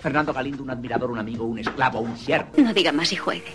[0.00, 2.48] Fernando Galindo, un admirador, un amigo, un esclavo, un siervo.
[2.58, 3.54] No diga más y juegue.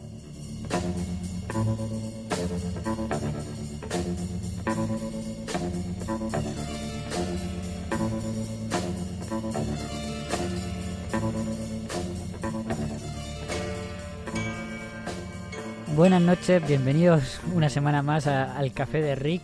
[15.96, 19.44] Buenas noches, bienvenidos una semana más a- al Café de Rick.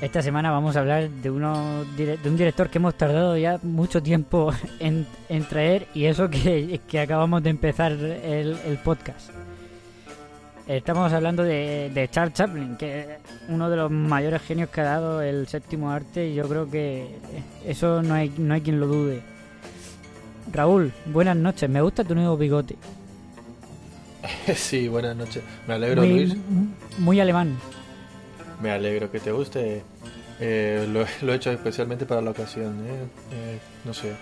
[0.00, 4.02] Esta semana vamos a hablar de, uno, de un director que hemos tardado ya mucho
[4.02, 9.30] tiempo en, en traer y eso que, que acabamos de empezar el, el podcast.
[10.66, 13.06] Estamos hablando de, de Charles Chaplin, que es
[13.48, 17.06] uno de los mayores genios que ha dado el séptimo arte y yo creo que
[17.64, 19.22] eso no hay, no hay quien lo dude.
[20.52, 22.76] Raúl, buenas noches, me gusta tu nuevo bigote.
[24.56, 25.42] Sí, buenas noches.
[25.68, 26.36] Me alegro, Muy, Luis.
[26.98, 27.56] muy alemán.
[28.60, 29.82] Me alegro que te guste.
[30.40, 32.86] Eh, lo, lo he hecho especialmente para la ocasión.
[32.86, 33.06] ¿eh?
[33.32, 34.14] Eh, no sé.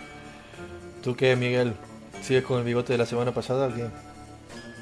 [1.03, 1.75] ¿Tú qué, Miguel?
[2.23, 3.87] ¿Sigues con el bigote de la semana pasada o qué?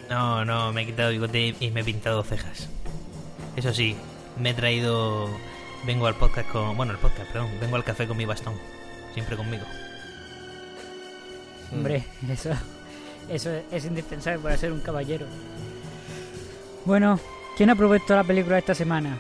[0.09, 2.69] No, no, me he quitado el bigote y me he pintado cejas.
[3.57, 3.97] Eso sí,
[4.39, 5.29] me he traído.
[5.85, 6.77] Vengo al podcast con.
[6.77, 7.51] Bueno, el podcast, perdón.
[7.61, 8.55] Vengo al café con mi bastón.
[9.15, 9.65] Siempre conmigo.
[11.73, 12.51] Hombre, eso,
[13.29, 15.27] eso es indispensable para ser un caballero.
[16.85, 17.19] Bueno,
[17.57, 19.19] ¿quién aprobó toda la película esta semana?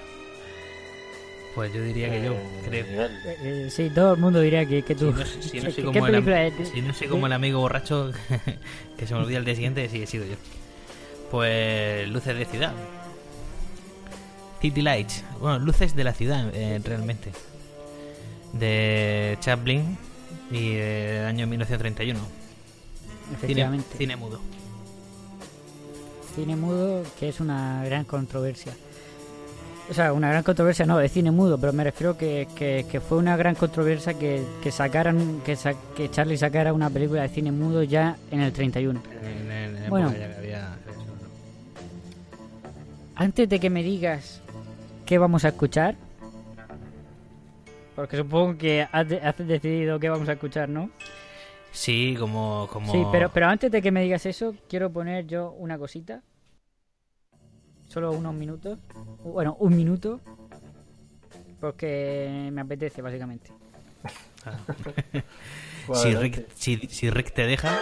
[1.55, 2.84] Pues yo diría que yo, Eh, creo.
[3.06, 3.11] Eh,
[3.42, 5.12] eh, sí, todo el mundo diría que, que Si tú.
[5.12, 6.69] no, si no ¿Qué- soy qué como el, am- película es?
[6.70, 8.11] si no soy como el amigo borracho
[8.97, 10.35] que se me olvida el día siguiente, sí he sido yo.
[11.30, 12.73] Pues luces de ciudad.
[14.61, 15.24] City Lights.
[15.40, 17.33] Bueno, luces de la ciudad, eh, realmente.
[18.52, 19.98] De Chaplin
[20.51, 22.19] y del año 1931.
[22.20, 23.96] Cine, Efectivamente.
[23.98, 24.40] cine mudo.
[26.34, 28.73] Cine mudo, que es una gran controversia.
[29.91, 33.01] O sea, una gran controversia no, de cine mudo, pero me refiero que, que, que
[33.01, 37.29] fue una gran controversia que, que sacaran, que, sa- que Charlie sacara una película de
[37.29, 39.03] cine mudo ya en el 31.
[39.23, 40.09] En- en- en Bueno.
[40.09, 41.13] había eso, ¿no?
[43.17, 44.41] Antes de que me digas
[45.05, 45.97] qué vamos a escuchar,
[47.95, 50.91] porque supongo que has, de- has decidido qué vamos a escuchar, ¿no?
[51.73, 52.91] Sí, como, como...
[52.93, 56.23] Sí, pero, pero antes de que me digas eso, quiero poner yo una cosita.
[57.92, 58.79] Solo unos minutos.
[59.23, 60.19] Bueno, un minuto.
[61.61, 63.53] Porque me apetece, básicamente.
[64.47, 64.58] Ah.
[65.86, 66.14] Pues si.
[66.14, 67.77] Rick, si, si Rick te deja...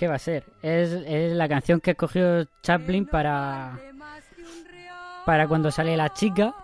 [0.00, 0.44] qué va a ser.
[0.62, 3.78] Es, es la canción que escogió Chaplin para,
[5.26, 6.54] para cuando sale la chica.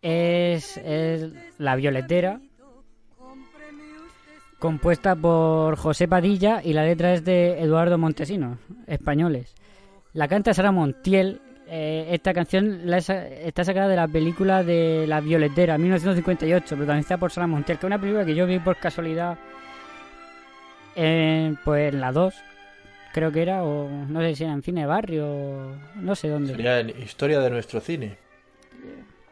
[0.00, 2.40] Es, es La Violetera.
[4.60, 9.56] Compuesta por José Padilla y la letra es de Eduardo Montesinos, españoles.
[10.12, 11.40] La canta Sara Montiel.
[11.66, 17.48] eh, esta canción está sacada de la película de La Violetera, 1958, protagonizada por Sara
[17.48, 19.36] Montiel, que es una película que yo vi por casualidad
[21.64, 22.34] pues en la 2,
[23.12, 26.52] creo que era, o no sé si era en Cine Barrio, no sé dónde.
[26.52, 28.16] Sería en historia de nuestro cine.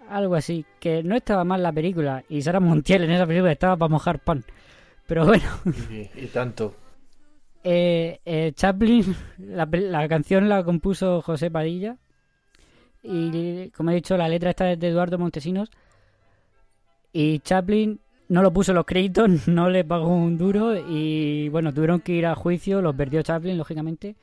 [0.09, 0.65] algo así.
[0.79, 2.25] Que no estaba mal la película.
[2.29, 4.45] Y Sara Montiel en esa película estaba para mojar pan.
[5.07, 5.45] Pero bueno.
[5.91, 6.75] Y, y tanto.
[7.65, 11.97] Eh, eh, Chaplin, la canción la compuso José Padilla.
[13.03, 15.71] Y como he dicho, la letra está de Eduardo Montesinos.
[17.13, 20.77] Y Chaplin no lo puso los créditos, no le pagó un duro.
[20.77, 24.17] Y bueno, tuvieron que ir a juicio, los perdió Chaplin, lógicamente.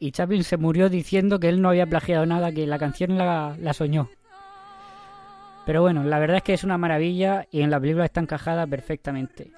[0.00, 3.72] Y Chaplin se murió diciendo que él no había plagiado nada, que la canción la,
[3.72, 4.08] soñó.
[5.66, 8.66] Pero bueno, la verdad es que es una maravilla y en la película está encajada
[8.66, 9.50] perfectamente.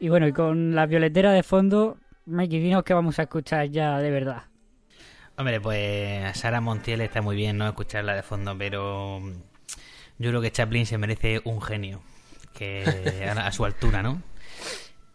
[0.00, 3.98] Y bueno, y con la violetera de fondo, Mikey, dinos que vamos a escuchar ya
[3.98, 4.44] de verdad.
[5.36, 7.68] Hombre, pues Sara Montiel está muy bien, ¿no?
[7.68, 9.20] Escucharla de fondo, pero
[10.18, 12.00] yo creo que Chaplin se merece un genio
[12.58, 14.20] que a, su altura, ¿no?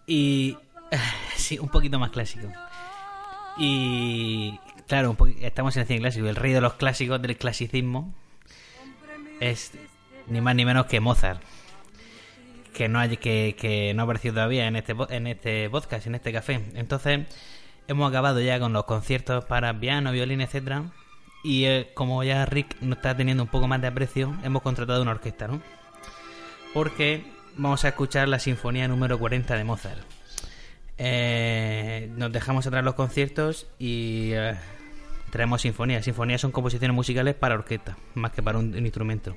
[0.08, 0.58] Y
[1.36, 2.48] sí, un poquito más clásico.
[3.58, 4.58] Y
[4.88, 6.28] claro, un estamos en el cine clásico.
[6.28, 8.14] El rey de los clásicos del clasicismo
[9.40, 9.74] es
[10.28, 11.42] ni más ni menos que Mozart.
[12.74, 16.16] Que no, hay, que, que no ha aparecido todavía en este, en este podcast, en
[16.16, 16.60] este café.
[16.74, 17.28] Entonces,
[17.88, 20.86] hemos acabado ya con los conciertos para piano, violín, etcétera
[21.44, 25.04] Y eh, como ya Rick no está teniendo un poco más de aprecio, hemos contratado
[25.04, 25.62] una orquesta, ¿no?
[26.74, 30.02] Porque vamos a escuchar la sinfonía número 40 de Mozart.
[30.98, 34.56] Eh, nos dejamos atrás los conciertos y eh,
[35.32, 36.06] traemos sinfonías.
[36.06, 39.36] Sinfonías son composiciones musicales para orquesta, más que para un, instrumento.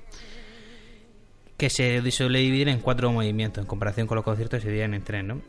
[1.57, 5.03] Que se suele dividir en cuatro movimientos, en comparación con los conciertos se dividen en
[5.03, 5.41] tres, ¿no?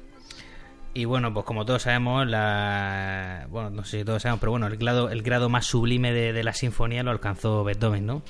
[0.93, 4.67] Y bueno, pues como todos sabemos, la bueno, no sé si todos sabemos, pero bueno,
[4.67, 8.23] el grado, el grado más sublime de, de la sinfonía lo alcanzó Beethoven, ¿no?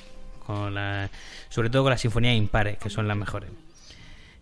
[0.44, 1.08] Con la,
[1.48, 3.50] sobre todo con las sinfonías impares, que son las mejores.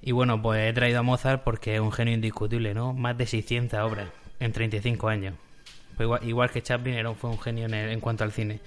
[0.06, 2.94] Y bueno, pues he traído a Mozart porque es un genio indiscutible, ¿no?
[2.94, 4.08] Más de 600 obras
[4.40, 5.34] en 35 años.
[5.96, 8.60] Pues igual, igual que Chaplin era, fue un genio en, el- en cuanto al cine.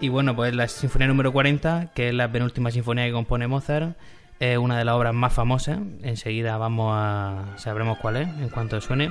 [0.00, 3.96] Y bueno, pues la sinfonía número 40, que es la penúltima sinfonía que compone Mozart,
[4.40, 5.78] es una de las obras más famosas.
[6.02, 9.10] Enseguida vamos a sabremos cuál es en cuanto suene.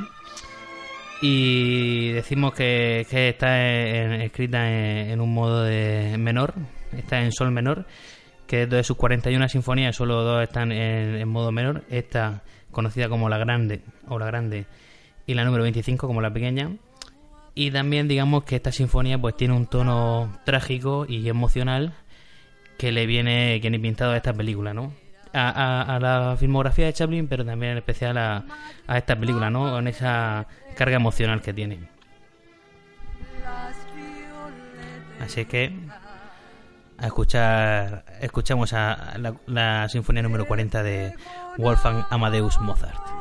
[1.22, 6.54] Y decimos que, que está en- escrita en, en un modo de menor,
[6.96, 7.86] está en sol menor,
[8.48, 11.84] que de sus 41 sinfonías solo dos están en, en modo menor.
[11.90, 12.42] Esta
[12.72, 14.66] conocida como la grande o la grande
[15.26, 16.72] y la número 25 como la pequeña.
[17.56, 21.94] Y también digamos que esta sinfonía pues tiene un tono trágico y emocional
[22.78, 24.94] que le viene que ni pintado a esta película, ¿no?
[25.34, 28.46] A, a- a la filmografía de Chaplin, pero también en especial a,
[28.88, 29.72] a esta película, ¿no?
[29.72, 31.80] Con esa carga emocional que tiene.
[35.20, 35.72] Así que
[36.98, 41.14] a escuchar escuchamos a la, la sinfonía número 40 de
[41.58, 43.17] Wolfgang Amadeus Mozart.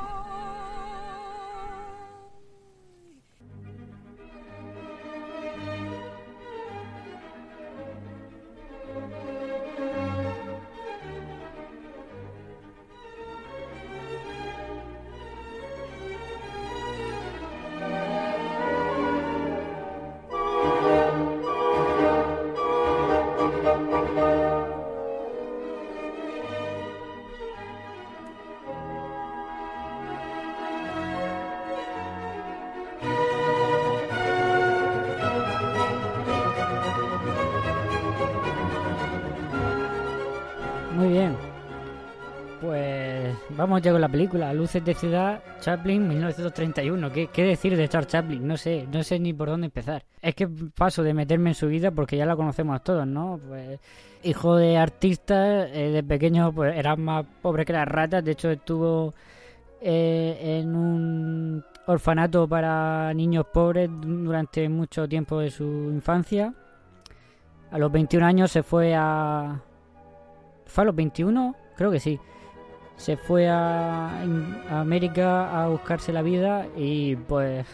[43.57, 44.53] Vamos ya con la película.
[44.53, 47.11] Luces de ciudad, Chaplin, 1931.
[47.11, 48.47] ¿Qué, qué decir de Charles Chaplin?
[48.47, 50.05] No sé, no sé ni por dónde empezar.
[50.21, 53.41] Es que paso de meterme en su vida porque ya la conocemos todos, ¿no?
[53.49, 53.81] Pues
[54.23, 58.25] hijo de artista, eh, de pequeño pues era más pobre que las ratas.
[58.25, 59.15] De hecho estuvo
[59.81, 66.53] eh, en un orfanato para niños pobres durante mucho tiempo de su infancia.
[67.71, 69.61] A los 21 años se fue a...
[70.67, 71.55] ¿Fue a los 21?
[71.77, 72.19] Creo que sí.
[72.97, 74.23] Se fue a,
[74.71, 77.67] a América a buscarse la vida y pues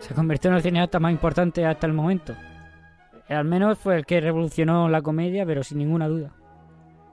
[0.00, 2.34] se convirtió en el cineasta más importante hasta el momento.
[3.28, 6.30] Al menos fue el que revolucionó la comedia, pero sin ninguna duda.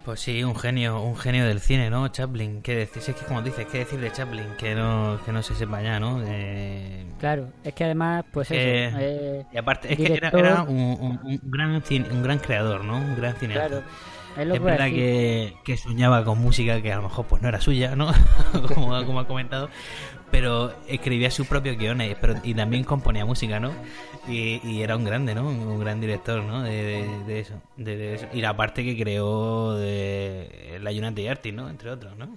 [0.04, 2.08] Pues sí, un genio, un genio del cine, ¿no?
[2.08, 3.04] Chaplin, ¿qué decir?
[3.06, 4.46] Es que como dices, ¿qué decir de Chaplin?
[4.58, 6.22] Que no, que no se sepa ya, ¿no?
[6.26, 8.98] Eh, Claro, es que además, pues Eh, eso.
[9.00, 12.84] eh, y aparte, es que era, era un, un- un gran cine- un gran creador,
[12.86, 12.98] ¿no?
[12.98, 13.68] Un gran cineasta.
[13.68, 13.84] Claro,
[14.38, 17.96] es verdad que, que soñaba con música que a lo mejor pues no era suya,
[17.96, 18.12] ¿no?
[18.74, 19.70] como, como ha comentado.
[20.32, 23.72] Pero escribía sus propios guiones pero, y también componía música, ¿no?
[24.28, 25.48] Y, y era un grande, ¿no?
[25.50, 26.62] Un gran director, ¿no?
[26.62, 28.28] De, de- de eso, de, de eso.
[28.32, 31.68] Y la parte que creó de la United Artists, ¿no?
[31.70, 32.30] Entre otros, ¿no?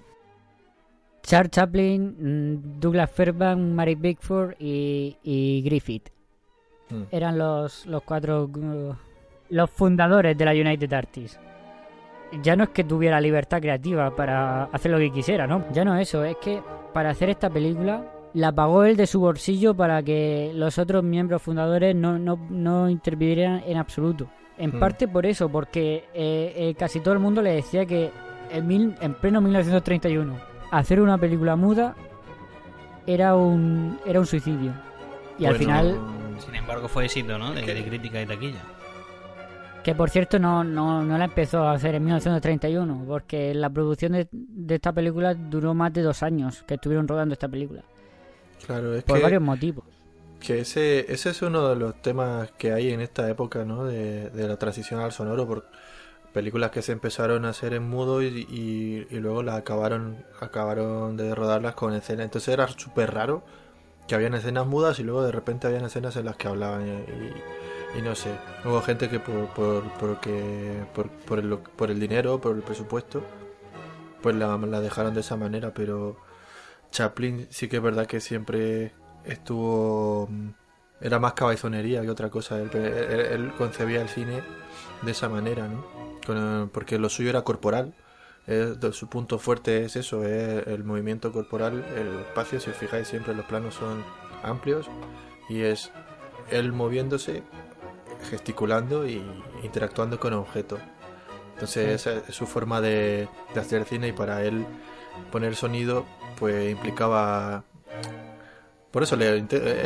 [1.21, 6.09] Charles Chaplin, mm, Douglas Fairbanks, Mary Bickford y, y Griffith.
[6.89, 7.03] Mm.
[7.11, 8.93] Eran los, los cuatro uh,
[9.49, 11.39] los fundadores de la United Artists.
[12.41, 15.65] Ya no es que tuviera libertad creativa para hacer lo que quisiera, ¿no?
[15.71, 16.61] Ya no eso, es que
[16.93, 21.41] para hacer esta película la pagó él de su bolsillo para que los otros miembros
[21.41, 24.27] fundadores no, no, no intervinieran en absoluto.
[24.57, 24.79] En Mm.
[24.79, 28.11] parte por eso, porque eh, eh, casi todo el mundo le decía que
[28.51, 30.33] en, mil- en pleno 1931
[30.71, 31.95] hacer una película muda
[33.05, 34.71] era un, era un suicidio.
[35.37, 35.97] Y al final,
[36.39, 37.51] Sin embargo, fue éxito, ¿no?
[37.53, 38.61] De, de crítica y taquilla.
[39.83, 44.13] Que por cierto no, no, no la empezó a hacer en 1931, porque la producción
[44.13, 47.85] de, de esta película duró más de dos años que estuvieron rodando esta película.
[48.65, 49.85] Claro, es Por que, varios motivos.
[50.39, 53.85] que ese, ese es uno de los temas que hay en esta época, ¿no?
[53.85, 55.65] De, de la transición al sonoro, por
[56.33, 61.17] películas que se empezaron a hacer en mudo y, y, y luego las acabaron, acabaron
[61.17, 62.25] de rodarlas con escenas.
[62.25, 63.43] Entonces era súper raro
[64.07, 66.91] que habían escenas mudas y luego de repente habían escenas en las que hablaban y,
[66.91, 67.43] y-
[67.97, 68.31] y no sé.
[68.65, 72.61] Hubo gente que por, por, por, que- por, por el, por el dinero, por el
[72.63, 73.23] presupuesto,
[74.21, 76.17] pues la, la dejaron de esa manera, pero
[76.91, 78.93] Chaplin sí que es verdad que siempre
[79.25, 80.27] estuvo...
[80.29, 80.49] mm,
[81.01, 82.59] Era más cabezonería que otra cosa.
[82.61, 84.41] Él, concebía el cine
[85.01, 85.85] de esa manera, ¿no?
[86.25, 87.93] Con- porque lo suyo era corporal.
[88.47, 92.59] Eh, su punto fuerte es eso, es el movimiento corporal, el espacio.
[92.59, 94.03] Si os fijáis, siempre los planos son
[94.43, 94.87] amplios
[95.49, 95.91] y es
[96.51, 97.43] él moviéndose,
[98.23, 99.21] gesticulando y
[99.63, 100.79] interactuando con objetos.
[101.53, 104.65] Entonces, esa es su forma de, de hacer cine y para él
[105.31, 106.05] poner sonido,
[106.39, 107.63] pues implicaba.
[108.91, 109.45] Por eso le,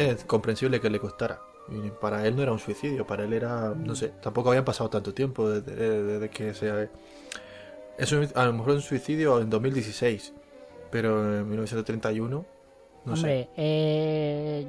[0.09, 1.39] es comprensible que le costara.
[1.69, 4.89] Y para él no era un suicidio, para él era, no sé, tampoco habían pasado
[4.89, 6.89] tanto tiempo desde, desde que se...
[7.97, 10.33] Es un- a lo mejor un suicidio en 2016,
[10.89, 12.45] pero en 1931,
[13.05, 13.49] no sé.
[13.57, 14.65] Eh,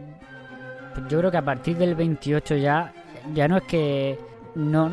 [1.08, 2.92] yo creo que a partir del 28 ya,
[3.34, 4.18] ya no es que
[4.54, 4.90] no,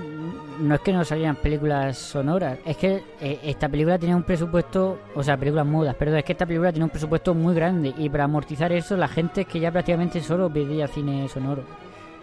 [0.60, 5.00] no es que no salieran películas sonoras, es que eh, esta película tenía un presupuesto,
[5.16, 8.10] o sea, películas mudas, pero es que esta película tiene un presupuesto muy grande y
[8.10, 11.64] para amortizar eso la gente es que ya prácticamente solo pedía cine sonoro.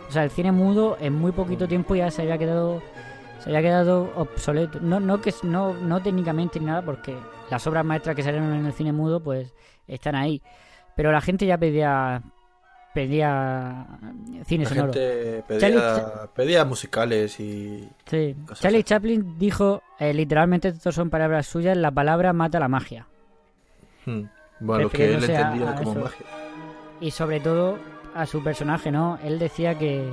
[0.08, 2.82] O sea, el cine mudo en muy poquito tiempo ya se había quedado
[3.42, 4.78] se había quedado obsoleto.
[4.80, 7.16] No, no que no, no técnicamente ni nada, porque
[7.50, 9.52] las obras maestras que salieron en el cine mudo, pues
[9.88, 10.40] están ahí.
[10.94, 12.22] Pero la gente ya pedía
[12.94, 13.86] pedía
[14.44, 14.92] cine La sonoro.
[14.92, 17.88] gente pedía, Charlie- pedía musicales y...
[18.06, 18.36] Sí.
[18.54, 18.84] Charlie así.
[18.84, 23.06] Chaplin dijo, eh, literalmente esto son palabras suyas, la palabra mata la magia.
[24.06, 24.22] Hmm.
[24.60, 26.00] Bueno, lo que él entendía como eso.
[26.00, 26.26] magia.
[27.00, 27.78] Y sobre todo
[28.14, 29.18] a su personaje, ¿no?
[29.24, 30.08] Él decía que,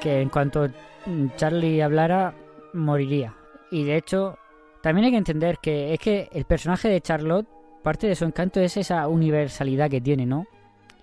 [0.00, 0.68] que en cuanto
[1.06, 2.32] mm, Charlie hablara,
[2.72, 3.34] moriría.
[3.70, 4.38] Y de hecho,
[4.80, 7.46] también hay que entender que es que el personaje de Charlotte,
[7.82, 10.46] parte de su encanto es esa universalidad que tiene, ¿no?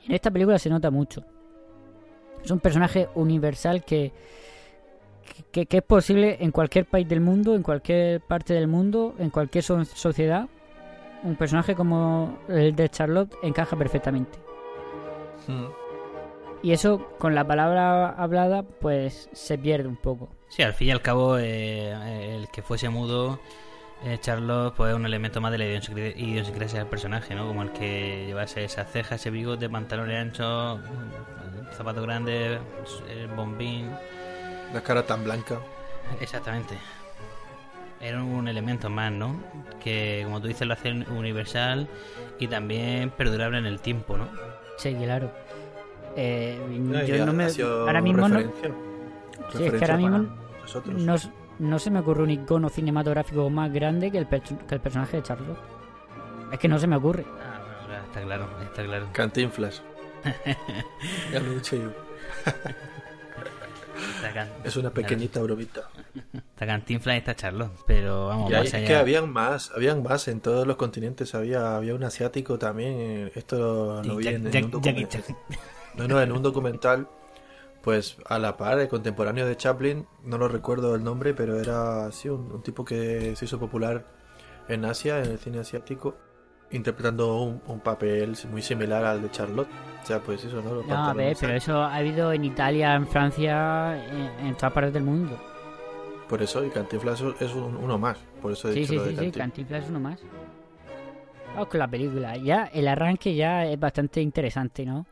[0.03, 1.23] Y en esta película se nota mucho.
[2.43, 4.11] Es un personaje universal que,
[5.51, 9.29] que, que es posible en cualquier país del mundo, en cualquier parte del mundo, en
[9.29, 10.47] cualquier so- sociedad.
[11.23, 14.37] Un personaje como el de Charlotte encaja perfectamente.
[15.47, 15.67] Hmm.
[16.61, 20.29] Y eso, con la palabra hablada, pues se pierde un poco.
[20.49, 23.39] Sí, al fin y al cabo, eh, el que fuese mudo,
[24.05, 27.47] eh, Charlotte, pues es un elemento más de la idiosincrasia del personaje, ¿no?
[27.47, 32.59] Como el que llevase esas cejas, ese bigote, pantalones anchos, mm, zapatos grandes,
[33.09, 33.89] el bombín.
[34.73, 35.57] La cara tan blanca.
[36.19, 36.75] Exactamente.
[38.01, 39.41] Era un elemento más, ¿no?
[39.81, 41.87] Que, como tú dices, lo hace universal
[42.39, 44.27] y también perdurable en el tiempo, ¿no?
[44.77, 45.31] Sí, claro.
[46.17, 46.59] Eh,
[47.07, 47.45] yo no me.
[47.45, 48.71] Ahora mismo no, referencia.
[49.55, 50.25] Sí, es que ahora mismo
[50.61, 51.01] nosotros.
[51.01, 51.29] no, s-
[51.59, 55.23] no se me ocurre un icono cinematográfico más grande que el, que el personaje de
[55.23, 55.57] Charlotte.
[56.51, 57.25] Es que no se me ocurre.
[57.27, 59.07] Ah, claro, está claro, está claro.
[59.13, 59.81] Cantinflas.
[61.33, 61.89] ya lo he dicho yo.
[64.63, 65.89] Es una pequeñita bromita.
[66.33, 70.01] Está Cantinflas y está Charlotte, pero vamos, Y hay- más es que habían más, habían
[70.03, 71.35] más en todos los continentes.
[71.35, 72.93] Había, había un asiático también.
[72.97, 75.35] eh, Esto lo vi Jack- en, en Jack- un Jackie documental.
[75.95, 77.07] No, no, en un documental,
[77.83, 82.05] pues a la par, el contemporáneo de Chaplin, no lo recuerdo el nombre, pero era
[82.07, 84.05] así, un, un tipo que se hizo popular
[84.69, 86.15] en Asia, en el cine asiático,
[86.71, 89.67] interpretando un, un papel muy similar al de Charlotte.
[90.01, 90.75] O sea, pues eso, ¿no?
[90.75, 94.71] Los No, a ver, pero eso ha habido en Italia, en Francia, en, en todas
[94.73, 95.37] partes del mundo.
[96.29, 98.17] Por eso, y Cantinflas es un- uno más.
[98.41, 99.31] Por eso he Sí, dicho sí, lo de sí, sí.
[99.31, 100.19] Cantinflas es uno más.
[101.53, 102.37] Vamos con la película.
[102.37, 105.05] Ya, el arranque ya es bastante interesante, ¿no?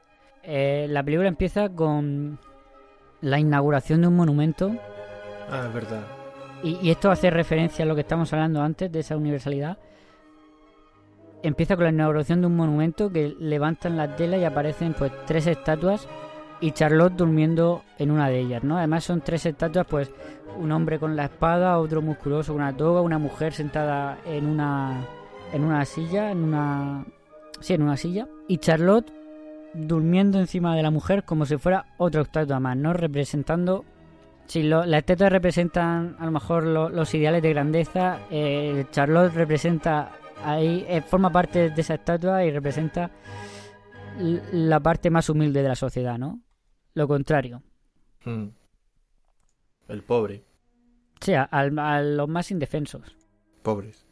[0.44, 2.40] Eh, la película empieza con
[3.22, 4.72] la inauguración de un monumento.
[5.50, 6.04] Ah, es verdad.
[6.64, 9.78] Y, y esto hace referencia a lo que estamos hablando antes de esa universalidad.
[11.44, 15.48] Empieza con la inauguración de un monumento que levantan la tela y aparecen pues tres
[15.48, 16.08] estatuas
[16.62, 18.78] y Charlotte durmiendo en una de ellas, ¿no?
[18.78, 20.12] Además son tres estatuas, pues
[20.58, 25.06] un hombre con la espada, otro musculoso con una toga, una mujer sentada en una
[25.52, 27.06] en una silla, en una
[27.60, 29.12] sí, en una silla y Charlotte
[29.74, 32.94] durmiendo encima de la mujer como si fuera otra estatua más, ¿no?
[32.94, 33.86] Representando
[34.48, 39.34] si lo, las estatuas representan a lo mejor lo- los ideales de grandeza, eh, Charlotte
[39.34, 40.12] representa
[40.44, 43.12] ahí eh, forma parte de esa estatua y representa
[44.20, 46.42] la parte más humilde de la sociedad, ¿no?
[46.96, 47.64] Lo contrario.
[48.26, 48.48] Mm.
[49.88, 50.44] El pobre.
[51.52, 53.16] Al- a los más indefensos.
[53.64, 54.06] Pobres.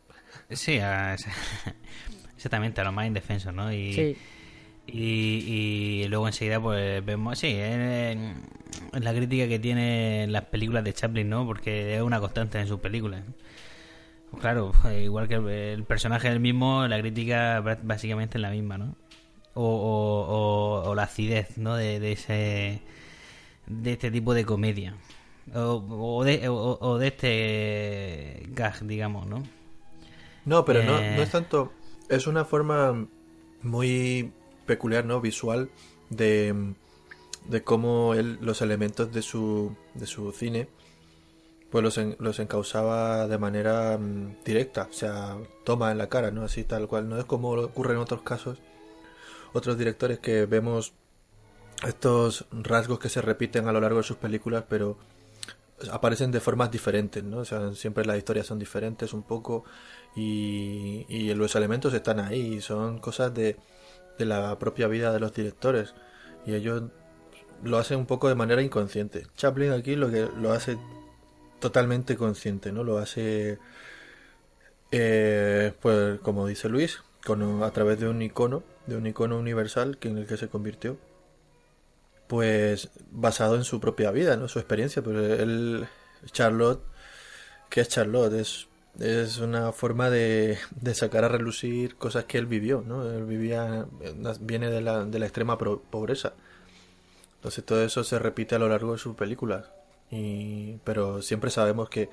[0.51, 1.15] Sí, a-
[2.35, 3.73] exactamente, a los más indefensos, ¿no?
[3.73, 4.17] Y, Sí.
[4.93, 8.35] Y, y luego enseguida pues vemos, sí, en,
[8.93, 11.45] en la crítica que tiene las películas de Chaplin, ¿no?
[11.45, 13.23] Porque es una constante en sus películas.
[14.31, 15.35] Pues Claro, eh, igual que
[15.73, 18.95] el, personaje es el mismo, la crítica básicamente es la misma, ¿no?
[19.55, 21.75] O, o, o- o la acidez, ¿no?
[21.75, 22.81] De, de ese
[23.67, 24.95] de este tipo de comedia.
[25.55, 25.83] O,
[26.19, 29.43] o de, o- de este gag, digamos, ¿no?
[30.45, 31.13] No, pero no, Eh.
[31.15, 31.73] no es tanto.
[32.07, 33.07] Es una forma
[33.63, 34.31] muy
[34.69, 35.19] peculiar, ¿no?
[35.19, 35.69] Visual
[36.09, 36.73] de,
[37.49, 40.69] de cómo él, los elementos de su, de su cine
[41.69, 46.43] pues los, los encausaba de manera mm, directa, o sea, toma en la cara, ¿no?
[46.43, 47.07] Así tal cual.
[47.09, 48.59] No es como ocurre en otros casos,
[49.53, 50.93] otros directores que vemos
[51.87, 54.97] estos rasgos que se repiten a lo largo de sus películas, pero
[55.91, 57.39] aparecen de formas diferentes, ¿no?
[57.39, 59.63] O sea, siempre las historias son diferentes un poco
[60.15, 63.57] y, y los elementos están ahí, son cosas de,
[64.19, 65.95] de la propia vida de los directores
[66.45, 66.83] y ellos
[67.63, 69.25] lo hacen un poco de manera inconsciente.
[69.35, 70.77] Chaplin aquí lo que lo hace
[71.59, 72.83] totalmente consciente, ¿no?
[72.83, 73.57] Lo hace,
[74.91, 77.01] eh, pues como dice Luis,
[77.63, 80.97] a través de un icono, de un icono universal que en el que se convirtió
[82.29, 84.47] pues basado en su propia vida, ¿no?
[84.47, 85.87] Su experiencia, pero él,
[86.31, 86.83] Charlotte,
[87.71, 88.33] ¿qué es Charlotte?
[88.33, 88.68] Es,
[88.99, 93.09] es una forma de, de sacar a relucir cosas que él vivió, ¿no?
[93.09, 93.85] Él vivía,
[94.41, 96.33] viene de la, de la extrema pro- pobreza.
[97.35, 99.65] Entonces todo eso se repite a lo largo de sus películas.
[100.11, 102.09] Y, pero siempre sabemos que,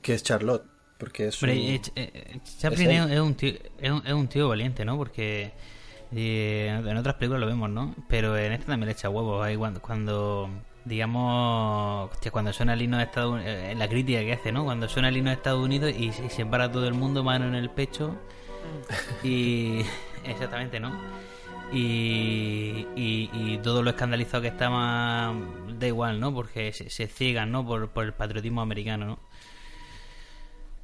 [0.00, 0.64] que es Charlotte,
[0.96, 1.46] porque es su...
[1.46, 4.96] Eh, eh, Chaplin es un tío, es, un, es un tío valiente, ¿no?
[4.96, 5.52] Porque
[6.14, 7.94] eh, en otras películas lo vemos, ¿no?
[8.08, 9.44] Pero en este también le echa huevos.
[9.44, 10.48] Ahí cuando, cuando
[10.84, 14.64] digamos, hostia, cuando suena el himno de Estados Unidos, en la crítica que hace, ¿no?
[14.64, 17.46] Cuando suena el himno de Estados Unidos y, y se para todo el mundo, mano
[17.46, 18.16] en el pecho.
[19.22, 19.82] Y.
[20.24, 20.92] Exactamente, ¿no?
[21.72, 25.34] Y, y, y todo lo escandalizado que está más
[25.78, 26.32] da igual, ¿no?
[26.32, 27.66] Porque se, se ciegan, ¿no?
[27.66, 29.18] Por, por el patriotismo americano, ¿no?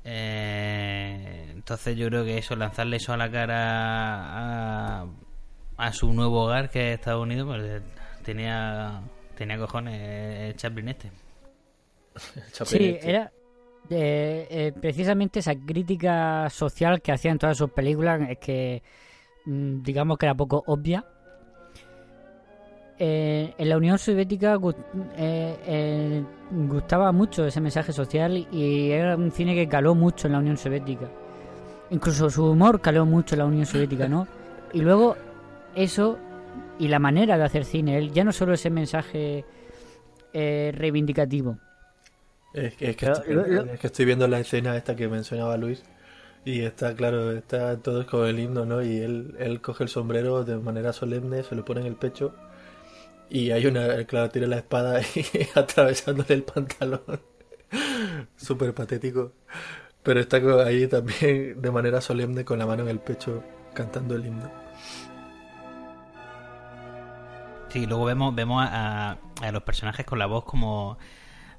[0.05, 5.07] Eh, entonces yo creo que eso, lanzarle eso a la cara a,
[5.77, 7.83] a su nuevo hogar que es Estados Unidos, pues eh,
[8.25, 9.03] tenía
[9.39, 11.11] tenía cojones el Chaplin este.
[12.53, 13.11] Chaplin Sí, este.
[13.11, 13.33] era
[13.91, 18.83] eh, eh, precisamente esa crítica social que hacía en todas sus películas, es que
[19.47, 21.05] mm, digamos que era poco obvia.
[23.01, 24.75] Eh, en la Unión Soviética gu-
[25.17, 30.33] eh, eh, gustaba mucho ese mensaje social y era un cine que caló mucho en
[30.33, 31.07] la Unión Soviética.
[31.91, 34.27] Incluso su humor caló mucho en la Unión Soviética, ¿no?
[34.73, 35.17] Y luego
[35.77, 36.19] eso
[36.79, 39.45] y la manera de hacer cine, él ya no solo ese mensaje
[40.33, 41.59] eh, reivindicativo,
[42.53, 45.09] Es que, es que estoy, lo- lo- es que estoy viendo la escena esta que
[45.09, 45.83] mencionaba Luis
[46.45, 48.83] y está claro, está todo con el himno, ¿no?
[48.83, 52.35] Y él, él coge el sombrero de manera solemne, se lo pone en el pecho
[53.31, 55.25] y hay una, claro, tira la espada y
[55.57, 57.03] atravesándole el pantalón.
[58.37, 59.33] Súper patético.
[60.03, 64.27] Pero está ahí también de manera solemne con la mano en el pecho cantando el
[64.27, 64.53] himno.
[67.69, 70.97] Sí, luego vemos vemos a, a los personajes con la voz como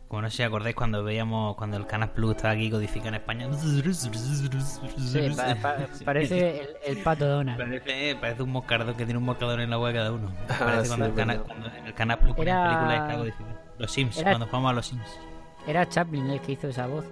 [0.07, 3.15] como no sé si acordáis cuando veíamos cuando el Canal Plus estaba aquí codificado en
[3.15, 3.47] España.
[3.53, 6.67] Sí, pa- pa- parece el,
[6.97, 7.57] el pato Donald.
[7.59, 10.31] Parece, parece un moscardón que tiene un moscardón en la boca cada uno.
[10.49, 13.59] Ah, Parece sí, cuando, el cuando el Canal Plus Era- películas está codificado.
[13.77, 15.19] Los Sims, Era- cuando jugamos a los Sims.
[15.67, 17.05] Era Chaplin el que hizo esa voz.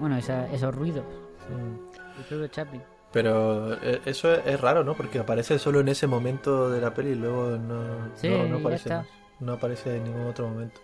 [0.00, 1.04] Bueno, esa- esos ruidos.
[1.48, 2.82] El propio Chaplin.
[3.12, 4.94] Pero eh, eso es, raro, ¿no?
[4.94, 8.88] Porque aparece solo en ese momento de la peli y luego no, Sí, no, aparece
[8.88, 9.06] más.
[9.40, 10.80] No aparece en ningún otro momento.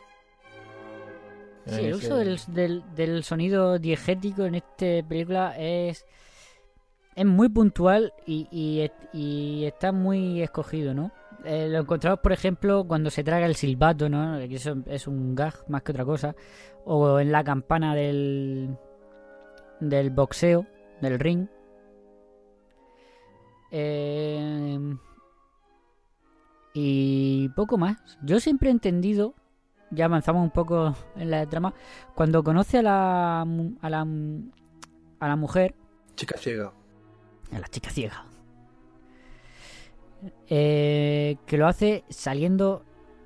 [1.66, 6.06] Sí, el uso del, del, del sonido diegético en esta película es
[7.18, 8.46] es muy puntual y,
[9.12, 11.10] y, está muy escogido, ¿no?
[11.44, 14.38] Eh, lo encontramos, por ejemplo, cuando se traga el silbato, ¿no?
[14.38, 16.36] Que eso es un gag más que otra cosa.
[16.84, 18.76] O en la campana del,
[19.80, 20.64] del boxeo,
[21.00, 21.48] del ring.
[23.70, 24.96] Eh,
[26.74, 27.96] Y poco más.
[28.22, 29.35] Yo siempre he entendido,
[29.90, 31.74] ya avanzamos un poco en la trama,
[32.14, 34.07] cuando conoce a la, a la,
[35.20, 35.74] a la mujer,
[36.14, 36.72] Chica ciega.
[37.52, 38.24] a la chica ciega,
[40.48, 42.85] eh, que lo hace saliendo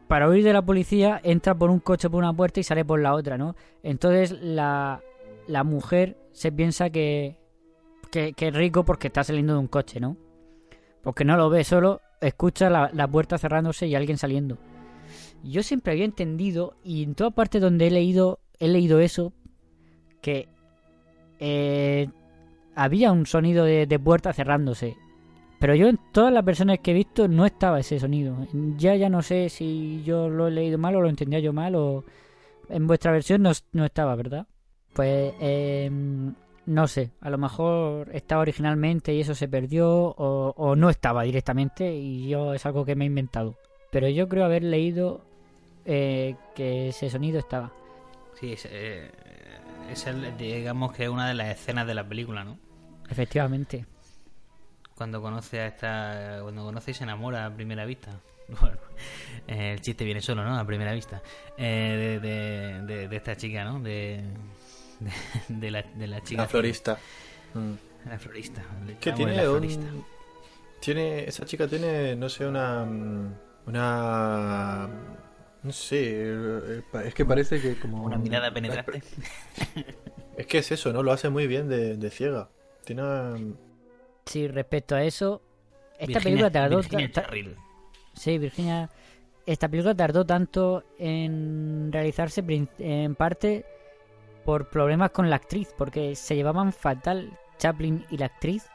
[0.09, 3.00] para huir de la policía, entra por un coche por una puerta y sale por
[3.00, 3.57] la otra, ¿no?
[3.83, 5.00] Entonces la,
[5.46, 7.38] la mujer se piensa que,
[8.11, 10.16] que, que es rico porque está saliendo de un coche, ¿no?
[11.02, 14.58] Porque no lo ve, solo escucha la, puerta cerrándose y alguien saliendo.
[15.42, 19.32] Yo siempre había entendido, y en toda parte donde he leído, he leído eso,
[20.20, 20.48] que
[21.40, 22.08] eh,
[22.76, 24.96] había un sonido de, puerta cerrándose.
[25.58, 28.36] Pero yo en todas las personas que he visto no estaba ese sonido.
[28.76, 31.76] Ya ya no sé si yo lo he leído mal o lo entendía yo mal
[31.76, 32.04] o
[32.68, 34.46] en vuestra versión no, no estaba, ¿verdad?
[34.92, 35.88] Pues eh,
[36.66, 41.22] no sé, a lo mejor estaba originalmente y eso se perdió o, o no estaba
[41.25, 43.57] directamente y yo es algo que me he inventado.
[43.90, 45.25] Pero yo creo haber leído
[45.85, 47.72] eh, que ese sonido estaba.
[48.40, 49.11] Sí, es, eh,
[49.90, 52.57] es el, digamos que es una de las escenas de la película, ¿no?
[53.11, 53.85] Efectivamente.
[54.94, 56.38] Cuando conoce a esta.
[56.42, 58.11] Cuando conoce y se enamora a primera vista.
[58.61, 58.77] Bueno,
[59.46, 60.59] el chiste viene solo, ¿no?
[60.59, 61.22] A primera vista.
[61.57, 63.81] Eh, de, de, de- de esta chica, ¿no?
[63.81, 64.22] De,
[65.04, 65.10] de,
[65.48, 66.42] de la, de la chica.
[66.42, 66.98] La florista.
[67.54, 68.08] Mm.
[68.08, 68.62] La florista.
[69.00, 69.48] Que echamos tiene la un...
[69.58, 69.86] florista.
[70.80, 71.24] Tiene...
[71.24, 72.84] Esa chica tiene, no sé, una...
[72.84, 73.34] mm,
[73.66, 74.88] Una...
[75.62, 78.02] No sé, eh, es que parece que como...
[78.02, 79.02] Una mirada penetrante.
[80.36, 81.02] Es que es eso, ¿no?
[81.02, 82.48] Lo hace muy bien de, de ciega.
[82.86, 83.36] Tiene una...
[84.24, 85.42] Sí, respecto a eso,
[85.92, 86.76] esta Virginia- película tardó...
[86.78, 87.54] Virginia ta- Charril.
[88.14, 88.90] Sí, Virginia.
[89.44, 92.42] Esta película tardó tanto en realizarse
[92.78, 93.66] en parte
[94.44, 98.66] por problemas con la actriz, porque se llevaban fatal Chaplin y la actriz.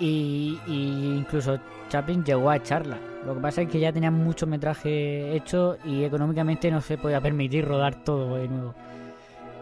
[0.00, 2.98] Y, y incluso Chaplin llegó a echarla.
[3.24, 7.20] Lo que pasa es que ya tenían mucho metraje hecho y económicamente no se podía
[7.20, 8.74] permitir rodar todo de nuevo.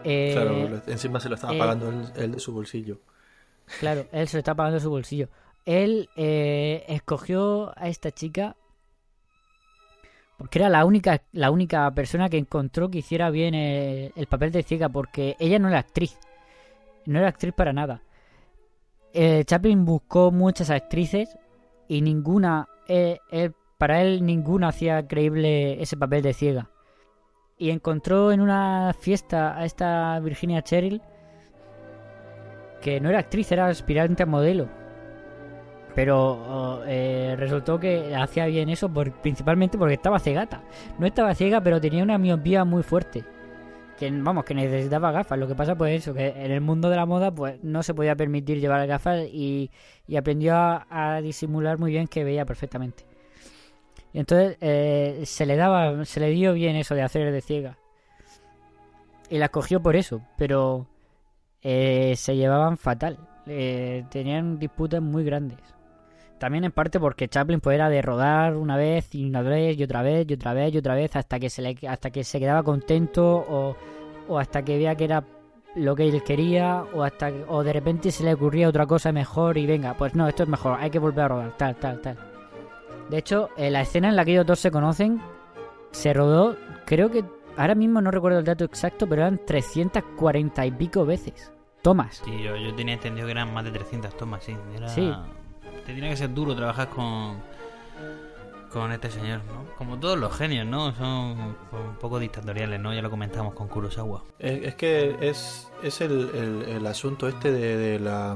[0.03, 2.99] Eh, Claro, encima se lo estaba eh, pagando él, él de su bolsillo.
[3.79, 5.29] Claro, él se lo está pagando de su bolsillo.
[5.65, 8.57] Él eh, escogió a esta chica
[10.37, 14.51] porque era la única, la única persona que encontró que hiciera bien eh, el papel
[14.51, 16.17] de ciega, porque ella no era actriz.
[17.05, 18.01] No era actriz para nada.
[19.13, 21.37] Eh, Chaplin buscó muchas actrices
[21.87, 26.69] y ninguna, eh, él- para él ninguna hacía creíble ese papel de ciega.
[27.57, 31.01] Y encontró en una fiesta a esta Virginia Cheryl
[32.81, 34.67] que no era actriz, era aspirante a modelo.
[35.95, 38.89] Pero eh, resultó que hacía bien eso
[39.21, 40.61] principalmente porque estaba cegata.
[40.97, 43.23] No estaba ciega, pero tenía una miopía muy fuerte.
[43.99, 45.37] Que vamos, que necesitaba gafas.
[45.37, 47.93] Lo que pasa pues eso, que en el mundo de la moda pues no se
[47.93, 49.69] podía permitir llevar gafas y,
[50.17, 53.05] aprendió a, a disimular muy bien que veía perfectamente.
[54.13, 57.77] Y entonces eh, se le daba, se le dio bien eso de hacer de ciega.
[59.29, 60.87] Y la cogió por eso, pero
[61.63, 63.17] eh, se llevaban fatal.
[63.47, 65.57] Eh, tenían disputas muy grandes.
[66.43, 69.83] También en parte porque Chaplin pues era de rodar una vez y una vez y
[69.85, 72.37] otra vez y otra vez y otra vez hasta que se le, hasta que se
[72.37, 73.77] quedaba contento o,
[74.27, 75.23] o hasta que veía que era
[75.75, 79.57] lo que él quería o hasta o de repente se le ocurría otra cosa mejor
[79.57, 82.17] y venga, pues no, esto es mejor, hay que volver a rodar, tal, tal, tal.
[83.09, 85.21] De hecho, eh, la escena en la que ellos dos se conocen
[85.91, 87.23] se rodó, creo que
[87.55, 91.53] ahora mismo no recuerdo el dato exacto, pero eran 340 y pico veces.
[91.81, 92.21] Tomas.
[92.25, 94.57] Sí, yo, yo tenía entendido que eran más de 300 tomas, sí.
[94.75, 94.89] Era...
[94.89, 95.09] Sí.
[95.85, 97.37] Te tiene que ser duro trabajar con
[98.71, 99.75] con este señor, ¿no?
[99.77, 100.95] Como todos los genios, ¿no?
[100.95, 102.91] Son un poco dictatoriales, ¿no?
[102.91, 104.23] Ya lo comentamos con Kurosawa.
[104.39, 108.35] Es, es que es, es el, el- el asunto este de, de la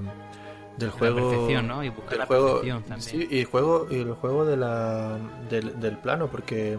[0.77, 1.83] del La juego perfección, ¿no?
[1.83, 3.01] Y buscar la juego perfección también.
[3.01, 5.17] sí, y el juego y el juego de la
[5.49, 6.77] del, del plano porque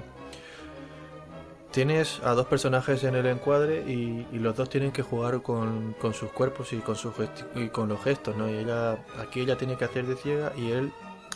[1.70, 6.14] tienes a dos personajes en el encuadre y, los dos tienen que jugar con, con
[6.14, 7.14] sus cuerpos y con sus
[7.54, 10.70] y con los gestos no y ella aquí ella tiene que hacer de ciega y
[10.70, 10.92] él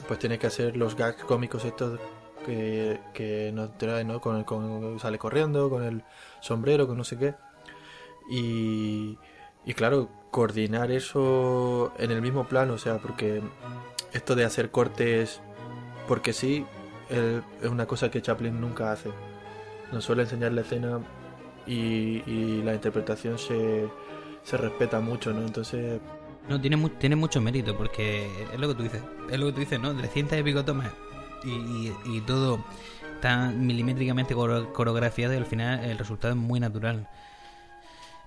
[0.08, 2.00] pues tiene que hacer los gags cómicos estos
[2.44, 6.02] que, nos trae no con, el- con sale corriendo con el
[6.40, 7.34] sombrero con no sé qué.
[8.30, 9.18] Y,
[9.64, 13.42] y claro, coordinar eso en el mismo plano, o sea, porque
[14.12, 15.40] esto de hacer cortes
[16.08, 16.64] porque sí
[17.10, 19.10] es una cosa que Chaplin nunca hace.
[19.92, 21.00] Nos suele enseñar la escena
[21.66, 23.88] y, y la interpretación se,
[24.42, 25.40] se respeta mucho, ¿no?
[25.42, 26.00] Entonces,
[26.48, 29.02] No, tiene, mu- tiene mucho mérito porque es lo que tú dices.
[29.30, 29.94] Es lo que tú dices, ¿no?
[29.94, 30.90] 300 y pico tomas
[31.44, 32.64] y, y, y todo
[33.20, 37.06] tan milimétricamente coreografiado y al final el resultado es muy natural.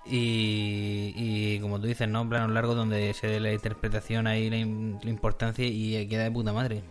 [0.05, 2.27] Y, y como tú dices, ¿no?
[2.29, 6.31] Planos largos donde se dé la interpretación ahí, la, im- la importancia y queda de
[6.31, 6.83] puta madre.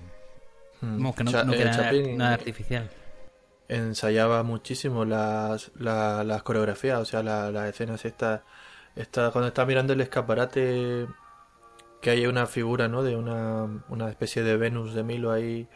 [0.81, 0.97] Mm.
[0.99, 2.91] Vamos, que no, Cha- no eh, queda nada, Chaplin, nada eh, artificial.
[3.69, 8.43] Ensayaba muchísimo las, la- las coreografías, o sea, la- las escenas estas.
[8.97, 11.07] Está, cuando está mirando el escaparate,
[12.01, 13.03] que hay una figura, ¿no?
[13.03, 15.67] De una, una especie de Venus de Milo ahí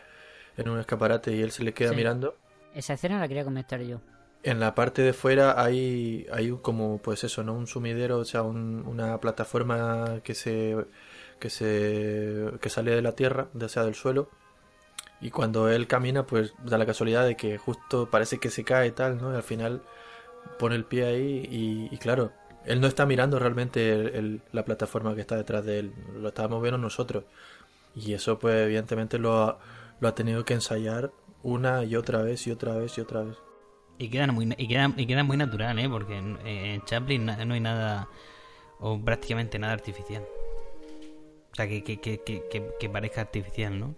[0.57, 1.96] en un escaparate y él se le queda Sí.
[1.96, 2.37] mirando.
[2.74, 4.01] Esa escena la quería comentar yo.
[4.44, 7.55] En la parte de fuera hay, hay como, pues eso, ¿no?
[7.55, 10.77] Un sumidero, o sea, un- una plataforma que se,
[11.40, 14.31] que se, que sale de la tierra, o sea, del suelo.
[15.20, 18.88] Y cuando él camina, pues da la casualidad de que justo parece que se cae
[18.88, 19.33] y tal, ¿no?
[19.33, 19.83] Y al final
[20.59, 22.33] pone el pie ahí y, claro,
[22.64, 26.78] él no está mirando realmente la plataforma que está detrás de él, lo estábamos viendo
[26.78, 27.24] nosotros.
[27.96, 29.59] Y eso, pues, evidentemente lo ha,
[30.00, 31.11] lo ha tenido que ensayar
[31.42, 33.37] una y otra vez y otra vez y otra vez.
[33.98, 35.88] Y quedan muy, y quedan, y quedan muy natural, ¿eh?
[35.88, 38.09] Porque en, Chaplin no hay nada,
[38.78, 40.24] o prácticamente nada artificial.
[41.50, 43.96] O sea, que, que, que- que parezca artificial, ¿no?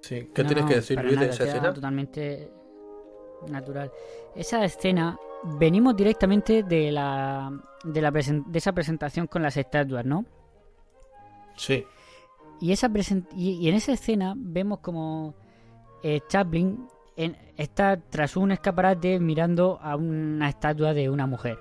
[0.00, 1.72] Sí, ¿qué No, tienes que decir, de esa escena?
[1.72, 2.50] totalmente
[3.48, 3.90] natural.
[4.34, 5.18] Esa escena,
[5.58, 7.50] venimos directamente de la
[7.84, 10.24] de, la presen- de esa presentación con las estatuas, ¿no?
[11.56, 11.84] Sí,
[12.60, 12.90] Y, esa
[13.34, 15.34] y, y en esa escena vemos como
[16.02, 16.86] eh, Chaplin
[17.16, 21.58] en- está tras un escaparate mirando a una estatua de una mujer.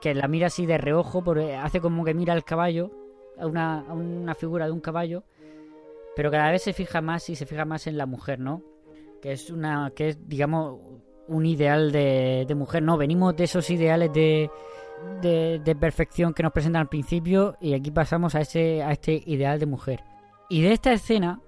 [0.00, 2.90] Que la mira así de reojo, porque hace como que mira al caballo,
[3.38, 5.24] a una, a una figura de un caballo,
[6.18, 8.64] pero cada vez se fija más y se fija más en la mujer, ¿no?
[9.22, 10.80] Que es una, que es, digamos,
[11.28, 12.96] un ideal de, de mujer, ¿no?
[12.96, 14.50] Venimos de esos ideales de,
[15.22, 19.22] de, de perfección que nos presentan al principio y aquí pasamos a ese, a este
[19.26, 20.02] ideal de mujer.
[20.48, 21.40] Y de esta escena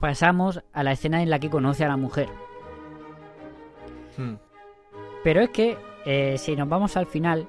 [0.00, 2.28] pasamos a la escena en la que conoce a la mujer.
[4.16, 4.38] Hmm.
[5.22, 7.46] Pero es que eh, si nos vamos al final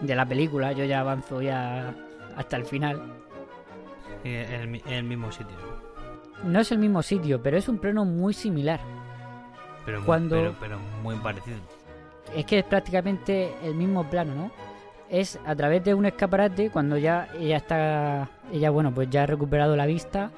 [0.00, 1.92] de la película, yo ya avanzo ya
[2.36, 3.25] hasta el final.
[4.22, 5.56] Sí, En el, mi- en el mismo sitio.
[6.44, 8.80] No es el mismo sitio, pero es un plano muy similar.
[9.84, 11.58] Pero, muy- Cuando- pero, pero muy parecido.
[12.34, 14.50] Es que es prácticamente el mismo plano, ¿no?
[15.08, 19.26] Es a través de un escaparate cuando ya ella está, ella bueno, pues ya ha
[19.26, 20.30] recuperado la vista.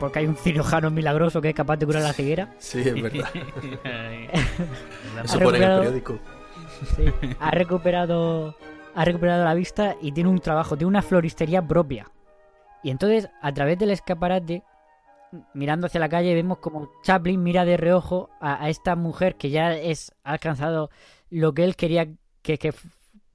[0.00, 2.54] Porque hay un cirujano milagroso que es capaz de curar la ceguera.
[2.58, 3.28] sí, es verdad.
[5.24, 6.18] Eso en el periódico.
[6.96, 7.04] Sí,
[7.38, 8.56] ha recuperado
[8.94, 12.10] ha recuperado la vista y tiene un trabajo, tiene una floristería propia.
[12.82, 14.62] Y entonces, a través del escaparate,
[15.54, 19.50] mirando hacia la calle, vemos como Chaplin mira de reojo a, a esta mujer que
[19.50, 20.90] ya es ha alcanzado
[21.30, 22.06] lo que él quería
[22.42, 22.72] que, que,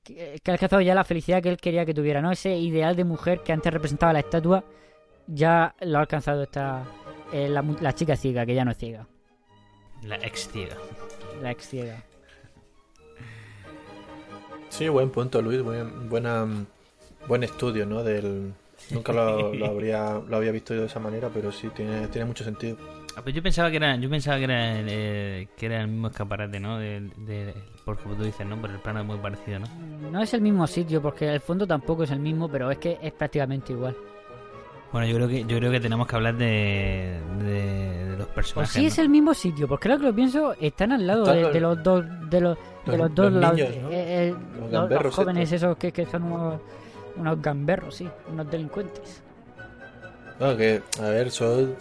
[0.04, 2.32] que- que ha alcanzado ya la felicidad que él quería que tuviera, ¿no?
[2.32, 4.64] Ese ideal de mujer que antes representaba la estatua,
[5.28, 6.84] ya lo ha alcanzado esta
[7.34, 9.08] eh, la, la chica ciega, que ya no es ciega,
[10.04, 10.76] La ex ciega.
[11.42, 12.04] la ex ciega.
[14.78, 15.62] Sí, buen punto, Luis.
[15.62, 16.46] Buen, buena,
[17.28, 18.04] buen estudio, ¿no?
[18.04, 18.54] Del,
[18.92, 22.26] nunca lo, lo habría, lo había visto yo de esa manera, pero sí, tiene, tiene
[22.26, 22.78] mucho sentido.
[23.16, 25.88] Ah, pues yo pensaba que era, yo pensaba que era, el, eh, que era el
[25.88, 26.78] mismo escaparate, ¿no?
[26.78, 28.62] De, de- por como tú dices, ¿no?
[28.62, 29.66] Pero el plano es muy parecido, ¿no?
[30.12, 33.00] No es el mismo sitio, porque el fondo tampoco es el mismo, pero es que
[33.02, 33.96] es prácticamente igual.
[34.92, 38.72] Bueno, yo creo que yo creo que tenemos que hablar de, de, de los personajes.
[38.74, 41.54] sí es el mismo sitio, porque ahora que lo pienso, están al lado de, los-
[41.54, 42.58] de los dos de los,
[42.92, 43.58] de los- los dos los lados.
[43.60, 43.90] niños, ¿no?
[43.92, 45.56] eh, eh, Los los, gamberros los jóvenes estos.
[45.70, 46.62] esos que, que son unos,
[47.16, 49.22] unos gamberros, sí, unos delincuentes.
[50.40, 51.76] No, que, a ver, son.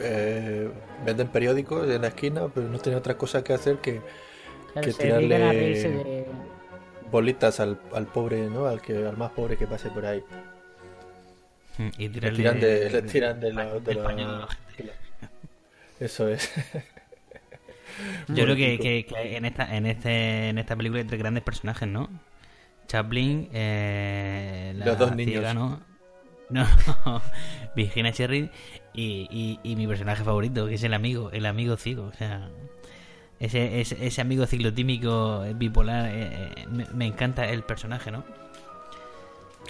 [0.00, 0.68] eh,
[1.04, 4.00] venden periódicos en la esquina, pero no tienen otra cosa que hacer que
[4.72, 6.26] Claro, Que tirarle- de...
[7.10, 8.66] bolitas al, al pobre, ¿no?
[8.66, 10.22] Al que al más pobre que pase por ahí.
[11.78, 14.48] Mm, Y Le tiran de, le tiran de la, de la- la-
[15.98, 16.50] Eso es.
[18.28, 21.42] Yo creo que, que- que en esta en este en esta película hay tres grandes
[21.42, 22.08] personajes, ¿no?
[22.86, 25.32] Chaplin, eh, la Los dos niños.
[25.34, 25.80] ciega, ¿no?
[26.48, 26.66] No,
[27.76, 28.50] Virginia Cherry
[28.92, 32.48] y, y, y mi personaje favorito, que es el amigo, el amigo ciego, o sea,
[33.38, 38.24] ese, ese, ese amigo ciclotímico eh, bipolar, eh, eh, me, me encanta el personaje, ¿no?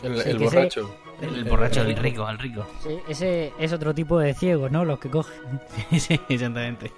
[0.03, 0.97] El, Sí, el que ese- borracho.
[1.21, 2.67] El, el borracho, el rico, el rico.
[2.83, 4.87] Sí, ese es otro tipo de ciegos, ¿no?
[4.87, 5.61] Los que cogen.
[5.99, 6.91] sí, exactamente.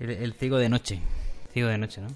[0.00, 1.00] El, el ciego de noche,
[1.52, 2.08] ciego de noche, ¿no?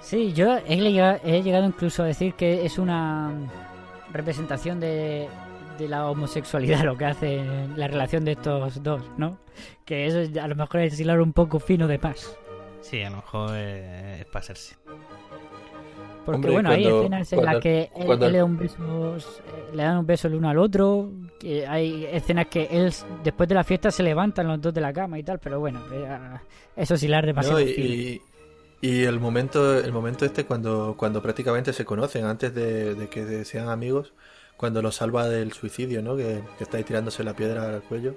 [0.00, 3.32] Sí, yo he llegado, he llegado incluso a decir que es una
[4.12, 5.28] representación de,
[5.78, 7.42] de la homosexualidad lo que hace
[7.76, 9.38] la relación de estos dos, ¿no?
[9.84, 12.36] Que eso es- a lo mejor es hilar un poco fino de más.
[12.80, 14.76] Sí, a lo mejor eh, es pasarse.
[16.24, 18.44] Porque Hombre, bueno, hay cuando- escenas en cuando- las que él, cuando- él le, da
[18.44, 21.10] un beso, eh, le dan un beso el uno al otro.
[21.38, 24.92] Que hay escenas que él después de la fiesta se levantan los dos de la
[24.92, 26.18] cama y tal, pero bueno, eh,
[26.76, 28.20] eso es hilar demasiado No, y,
[28.80, 33.08] y, y el momento el momento este cuando cuando prácticamente se conocen antes de, de
[33.08, 34.12] que sean amigos
[34.58, 36.16] cuando lo salva del suicidio, ¿no?
[36.16, 38.16] Que, que está ahí tirándose la piedra al cuello.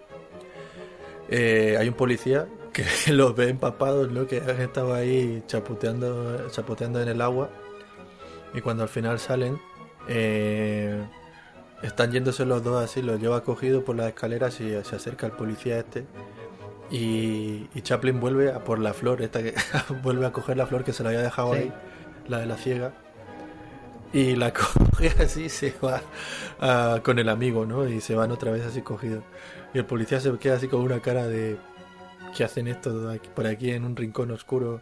[1.30, 4.28] Eh, hay un policía que los ve empapados, ¿no?
[4.28, 7.50] Que han estado ahí chapoteando, chapoteando en el agua.
[8.54, 9.62] Y cuando al final salen,
[10.08, 11.02] eh,
[11.82, 15.34] están yéndose los dos así, los lleva cogido por las escaleras y se acerca el
[15.34, 16.06] policía este.
[16.91, 19.54] Y, y Chaplin vuelve a por la flor, esta que
[20.04, 21.60] vuelve a coger la flor que se la había dejado Sí.
[21.60, 21.74] ahí,
[22.28, 22.94] la de la ciega.
[24.13, 26.02] Y la coge así y se va
[26.60, 27.88] ah, con el amigo, ¿no?
[27.88, 29.24] Y se van otra vez así cogidos.
[29.74, 31.58] Y el policía se queda así con una cara de...
[32.36, 34.82] ¿Qué hacen estos por aquí en un rincón oscuro,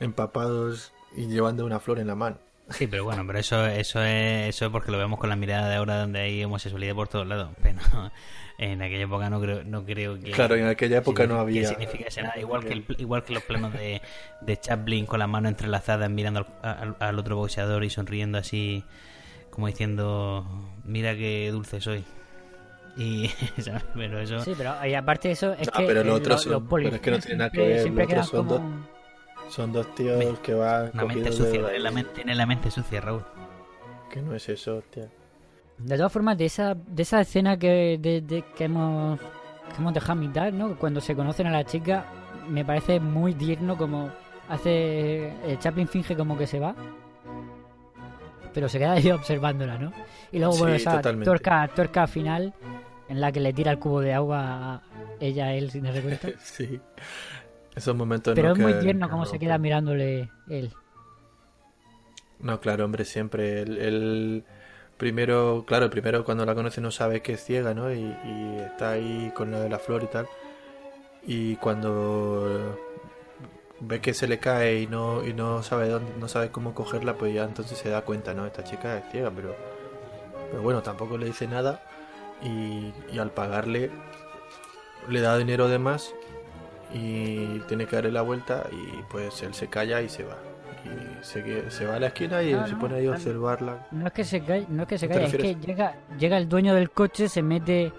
[0.00, 2.38] empapados y llevando una flor en la mano?
[2.70, 5.68] Sí, pero bueno, pero eso, eso es, eso es porque lo vemos con la mirada
[5.68, 7.50] de ahora donde hay homosexualidad por todos lados.
[7.62, 7.80] Pero
[8.58, 10.32] en aquella época no creo, no creo que.
[10.32, 12.38] Claro, en aquella época no había- Que significase nada.
[12.38, 14.02] Igual que, el- igual que los planos de,
[14.40, 18.82] de Chaplin con las manos entrelazadas mirando al, al- al otro boxeador y sonriendo así,
[19.50, 20.44] como diciendo:
[20.84, 22.04] Mira qué dulce soy.
[22.96, 23.28] Y,
[23.62, 23.84] ¿sabes?
[23.94, 24.40] Pero eso.
[24.40, 26.68] Sí, pero y aparte de eso, es No, que pero los otros lo- los son-
[26.82, 28.97] pero es que no tiene nada que ver, siempre los otros son como-
[29.48, 32.70] Son dos tíos que van Una mente sucia, de- tiene la mente, tiene la mente
[32.70, 33.24] sucia, Raúl.
[34.10, 35.08] Que no es eso, hostia.
[35.78, 39.94] De todas formas, de esa, de esa escena que, de, de- que, hemos, que hemos
[39.94, 40.76] dejado a mitad, ¿no?
[40.76, 42.04] Cuando se conocen a la chica,
[42.48, 44.10] me parece muy tierno como
[44.48, 45.28] hace...
[45.28, 46.74] eh, Chaplin finge como que se va,
[48.52, 49.92] pero se queda ahí observándola, ¿no?
[50.32, 52.52] Y luego, Sí, bueno, esa tuerca, tuerca final
[53.08, 54.82] en la que le tira el cubo de agua a
[55.20, 56.28] ella a él sin darse cuenta.
[56.42, 56.80] Sí.
[57.74, 60.72] Esos momentos Pero no es muy tierno como no- se queda mirándole él.
[62.40, 63.62] No, claro, hombre, siempre.
[63.62, 64.44] El, el
[64.96, 67.92] primero, claro, el primero cuando la conoce no sabe que es ciega, ¿no?
[67.92, 70.28] Y, y está ahí con lo de la flor y tal.
[71.26, 72.78] Y cuando
[73.80, 77.14] ve que se le cae y no, y no sabe dónde, no sabe cómo cogerla,
[77.14, 78.46] pues ya entonces se da cuenta, ¿no?
[78.46, 79.54] Esta chica es ciega, pero,
[80.50, 81.82] pero bueno, tampoco le dice nada.
[82.42, 83.90] Y, y al pagarle,
[85.08, 86.14] le da dinero de más
[86.92, 90.36] y tiene que darle la vuelta y pues él se calla y se va.
[90.84, 93.86] Y se, se va a la esquina y No, se no, pone ahí a observarla.
[93.90, 95.66] No es que se cae, no es que se ¿A qué te caiga, es que
[95.66, 97.92] llega, llega el dueño del coche, se mete,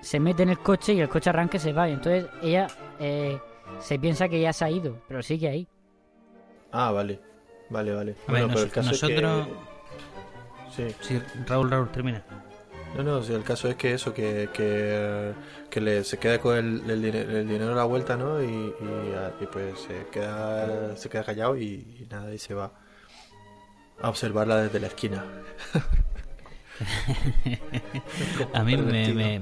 [0.00, 1.88] se mete en el coche y el coche arranca y se va.
[1.88, 2.66] Y entonces ella
[2.98, 3.38] eh,
[3.78, 5.68] se piensa que ya se ha ido, pero sigue ahí.
[6.72, 7.20] Ah, vale.
[7.70, 8.16] Vale, vale.
[8.26, 9.48] A ver, Bueno, pero el caso nosotros.
[10.68, 10.90] es que...
[10.90, 10.96] Sí.
[11.00, 12.24] Sí, Raúl, Raúl, termina.
[12.96, 15.32] No, no, el caso es que eso, que, que,
[15.68, 18.40] que le, se queda con el, el, el dinero a la vuelta, ¿no?
[18.42, 21.64] Y, y, ah, y pues se queda, se queda callado y,
[22.00, 22.70] y nada, y se va
[24.00, 25.24] a observarla desde la esquina.
[28.52, 29.40] A mí me,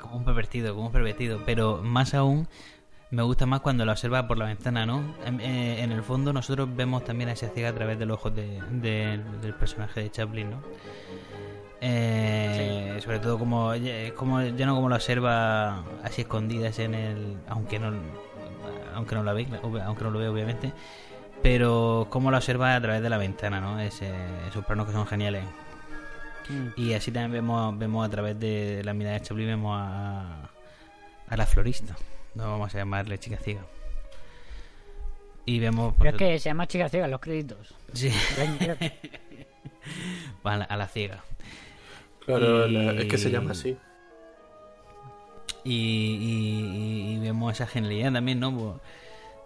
[0.00, 1.40] Como un pervertido, como un pervertido.
[1.44, 2.48] Pero más aún,
[3.10, 5.14] me gusta más cuando la observa por la ventana, ¿no?
[5.24, 8.18] En, eh, en el fondo, nosotros vemos también a esa ciega a través de los
[8.18, 10.62] ojos de- de- del personaje de Chaplin, ¿no?
[11.80, 13.72] Eh, Sobre todo como,
[14.16, 17.36] como ya no como la observa así escondidas en el.
[17.48, 17.92] Aunque no,
[18.94, 20.72] aunque no la ve, aunque no lo ve, obviamente.
[21.42, 23.78] Pero como la observa a través de la ventana, ¿no?
[23.78, 24.10] Ese,
[24.48, 25.44] esos planos que son geniales.
[26.76, 30.48] Y así también vemos, vemos a través de la mirada de Chaplin, vemos a,
[31.28, 31.96] a la florista.
[32.34, 33.62] No vamos a llamarle chica ciega.
[35.44, 35.94] Y vemos.
[35.98, 37.74] Pero es que se llama Chica Ciega los créditos.
[37.92, 38.12] Sí.
[40.42, 41.22] La, a la ciega.
[42.26, 43.76] Claro, Y- la- es que se llama así.
[45.64, 48.56] Y, y- y vemos esa genialidad también, ¿no?
[48.56, 48.80] Pues,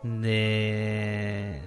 [0.02, 1.60] De,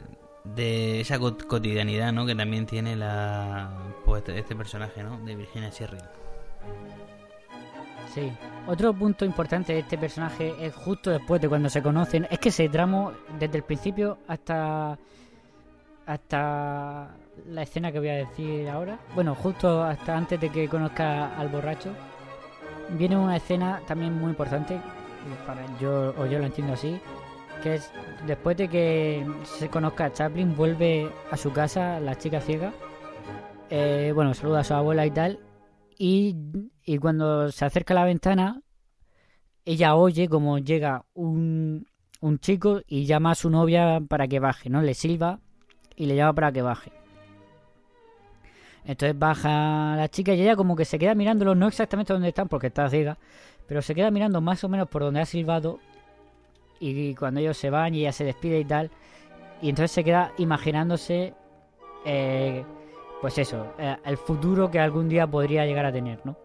[0.44, 2.26] de esa co- cotidianidad, ¿no?
[2.26, 3.72] Que también tiene la
[4.06, 5.20] pues, este, este personaje, ¿no?
[5.20, 6.00] De Virginia Sherry.
[8.14, 8.32] Sí.
[8.68, 12.28] Otro punto importante de este personaje es justo después de cuando se conocen.
[12.32, 14.98] Es que ese tramo, desde el principio hasta.
[16.06, 17.10] hasta
[17.48, 19.00] la escena que voy a decir ahora.
[19.16, 21.94] Bueno, justo hasta antes de que conozca al borracho.
[22.90, 24.80] Viene una escena también muy importante.
[25.48, 27.00] Para yo, o yo lo entiendo así.
[27.62, 27.92] Que es
[28.28, 32.74] después de que se conozca a Chaplin, vuelve a su casa la chica ciega.
[33.70, 35.40] Eh, bueno, saluda a su abuela y tal.
[35.98, 36.36] Y,
[36.84, 38.62] y cuando se acerca a la ventana,
[39.66, 41.88] ella oye como llega un,
[42.20, 44.82] un chico y llama a su novia para que baje, ¿no?
[44.82, 45.40] Le silba
[45.96, 46.92] y le llama para que baje.
[48.86, 52.50] Entonces baja la chica y ella como que se queda mirándolo, no exactamente donde están
[52.50, 53.18] porque está ciega,
[53.68, 55.80] pero se queda mirando más o menos por donde ha silbado
[56.80, 58.92] y cuando ellos se van y ella se despide y tal,
[59.62, 61.34] y entonces se queda imaginándose,
[62.06, 62.66] eh,
[63.22, 66.36] pues eso, eh, el futuro que algún día podría llegar a tener, ¿no?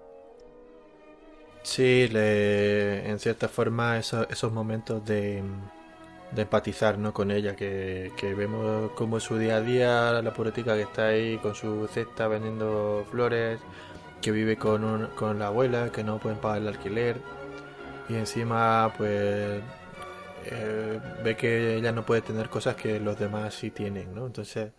[1.63, 5.43] Sí, en cierta forma eso- esos momentos de,
[6.33, 7.13] de empatizar ¿no?
[7.15, 11.09] con ella, que, que vemos como es su día a día, la pobretica que está
[11.09, 13.61] ahí con su cesta vendiendo flores
[14.23, 17.17] que vive con, un- con la abuela, que no pueden pagar el alquiler.
[18.09, 19.63] Y encima, pues,
[20.47, 24.27] eh, ve que ella no puede tener cosas que los demás sí tienen, ¿no?
[24.27, 24.73] Entonces,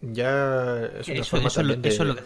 [0.00, 1.88] ya es una Eso, forma eso es lo- también de...
[1.88, 2.22] eso es lo que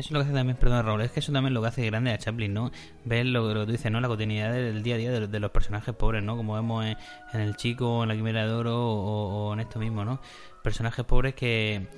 [0.00, 1.84] eso es lo que hace también, perdón Raúl, es que eso también lo que hace
[1.86, 2.70] grande a Chaplin, ¿no?
[3.04, 4.00] Ver lo, lo que tú dices, ¿no?
[4.00, 6.36] La cotidianidad del día a día de, de los personajes pobres, ¿no?
[6.36, 6.96] Como vemos en,
[7.40, 10.20] El Chico, en La Quimera de Oro o, en esto mismo, ¿no?
[10.62, 11.88] Personajes pobres que,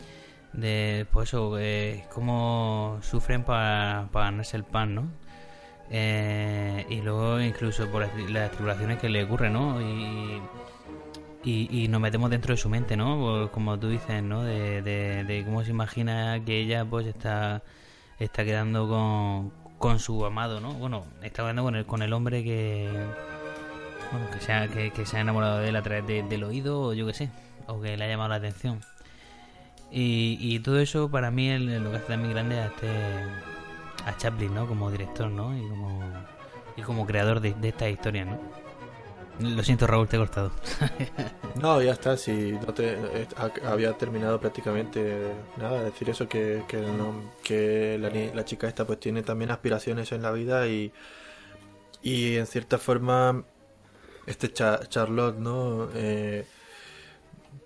[0.53, 5.05] de, pues eso, eh, cómo sufren para ganarse el pan, ¿no?
[5.91, 9.81] Eh, y luego incluso por las, las tribulaciones que le ocurren, ¿no?
[9.83, 10.41] Y,
[11.43, 13.19] y, nos metemos dentro de su mente, ¿no?
[13.19, 14.43] Por- Como tú dices, ¿no?
[14.45, 17.63] De, de, de cómo se imagina que ella pues está,
[18.21, 20.73] está quedando con, con su amado, ¿no?
[20.75, 22.89] Bueno, está quedando con el, con el hombre que...
[24.13, 26.81] Bueno, que se, ha, que, se ha enamorado de él a través de- del oído
[26.81, 27.31] o yo qué sé,
[27.67, 28.81] o que le ha llamado la atención.
[29.93, 32.89] Y, y todo eso para mí lo que hace también grande a este
[34.07, 34.67] a Chaplin, ¿no?
[34.67, 35.57] Como director, ¿no?
[35.57, 36.01] Y como,
[36.77, 38.39] y como creador de estas historias, ¿no?
[39.41, 40.53] Lo siento, Raúl, te he cortado.
[41.61, 42.97] No, ya está, si no te,
[43.37, 46.79] ha- había terminado prácticamente nada, decir eso, que, que,
[47.99, 50.93] la, chica esta pues tiene también aspiraciones en la vida y,
[52.03, 53.45] y en cierta forma
[54.27, 55.89] este Cha- Charlotte, ¿no?
[55.95, 56.47] Eh,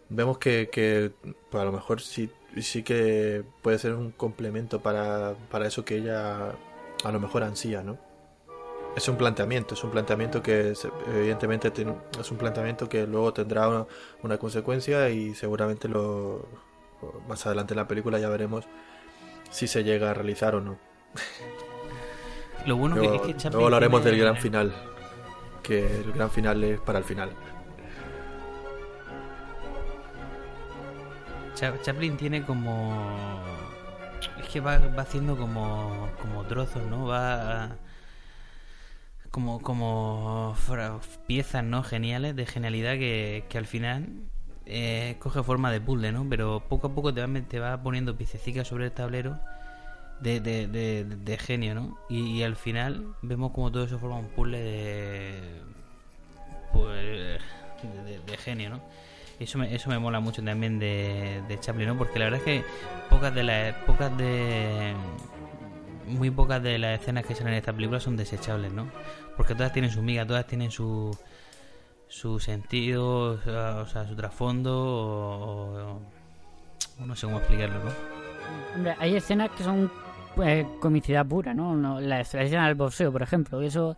[0.08, 1.12] vemos que, que
[1.50, 5.96] pues, a lo mejor sí, sí que puede ser un complemento para, para eso que
[5.98, 6.50] ella
[7.04, 7.98] a lo mejor ansía, ¿no?
[8.96, 13.32] Es un planteamiento, es un planteamiento que se- evidentemente ten- es un planteamiento que luego
[13.32, 13.86] tendrá una,
[14.22, 16.46] una consecuencia y seguramente lo
[17.28, 18.66] más adelante en la película ya veremos
[19.50, 20.78] si se llega a realizar o no.
[22.66, 24.72] Lo bueno que luego, es que Chaplin luego hablaremos tiene- del gran final,
[25.62, 27.30] que el gran final es para el final.
[31.54, 33.40] Cha- Chaplin tiene como
[34.40, 37.76] es que va, va haciendo como como trozos no va
[39.34, 40.56] como como
[41.26, 44.06] piezas no geniales de genialidad que, que al final
[44.64, 48.16] eh, coge forma de puzzle no pero poco a poco te va, te va poniendo
[48.16, 49.40] piececitas sobre el tablero
[50.20, 50.68] de, de,
[51.04, 55.60] de, genio no y, al final vemos como todo eso forma un puzzle de
[56.72, 57.40] pues,
[58.26, 58.80] de, genio no
[59.40, 61.98] eso me, eso me mola mucho también de, de Chaplin, ¿no?
[61.98, 62.64] Porque la verdad es que
[63.10, 64.94] pocas de las pocas de
[66.06, 68.86] muy pocas de las escenas que salen en esta película son desechables, ¿no?
[69.36, 71.16] Porque todas tienen su miga, todas tienen su
[72.08, 76.00] su sentido, o sea, su trasfondo o,
[77.00, 77.90] o- no sé cómo explicarlo, ¿no?
[78.76, 79.90] Hombre, hay escenas que son
[80.36, 81.74] pues, comicidad pura, ¿no?
[81.74, 83.62] No, La escena del boxeo, por ejemplo.
[83.62, 83.96] y Eso.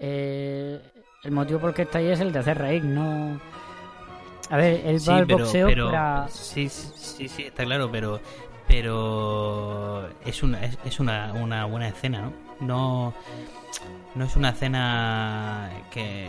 [0.00, 0.80] eh,
[1.24, 3.40] el motivo por el que está ahí es el de hacer reír, ¿no?
[4.50, 6.28] A ver, él va al boxeo para.
[6.28, 8.20] sí, sí, sí, sí, está claro, pero
[8.68, 12.32] pero es una es, es una, una buena escena, ¿no?
[12.60, 13.14] No
[14.14, 16.28] no es una escena que,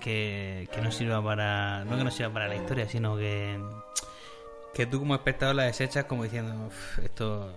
[0.00, 3.58] que, que, no sirva para no que no sirva para la historia, sino que
[4.74, 7.52] que tú como espectador la desechas como diciendo "Uf, esto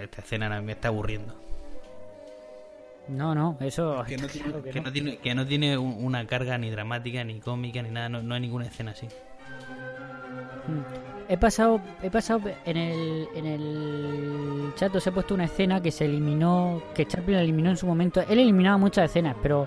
[0.00, 1.34] esta escena me está aburriendo.
[3.06, 4.02] No, no, eso.
[4.08, 4.86] Que no tiene, claro que que no.
[4.86, 8.08] no tiene, que no tiene un- una carga ni dramática, ni cómica, ni nada.
[8.08, 9.06] No, no hay ninguna escena así.
[10.66, 11.03] Mm.
[11.28, 15.90] He pasado, he pasado en el, en el chat, os he puesto una escena que
[15.90, 18.20] se eliminó, que Chaplin eliminó en su momento.
[18.20, 19.66] Él eliminaba muchas escenas, pero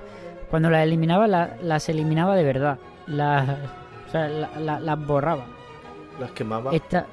[0.50, 2.78] cuando las eliminaba, la- las eliminaba de verdad.
[3.08, 3.50] Las,
[4.08, 5.46] o sea, la- la- las borraba.
[6.20, 6.72] Las quemaba.
[6.74, 7.06] Esta,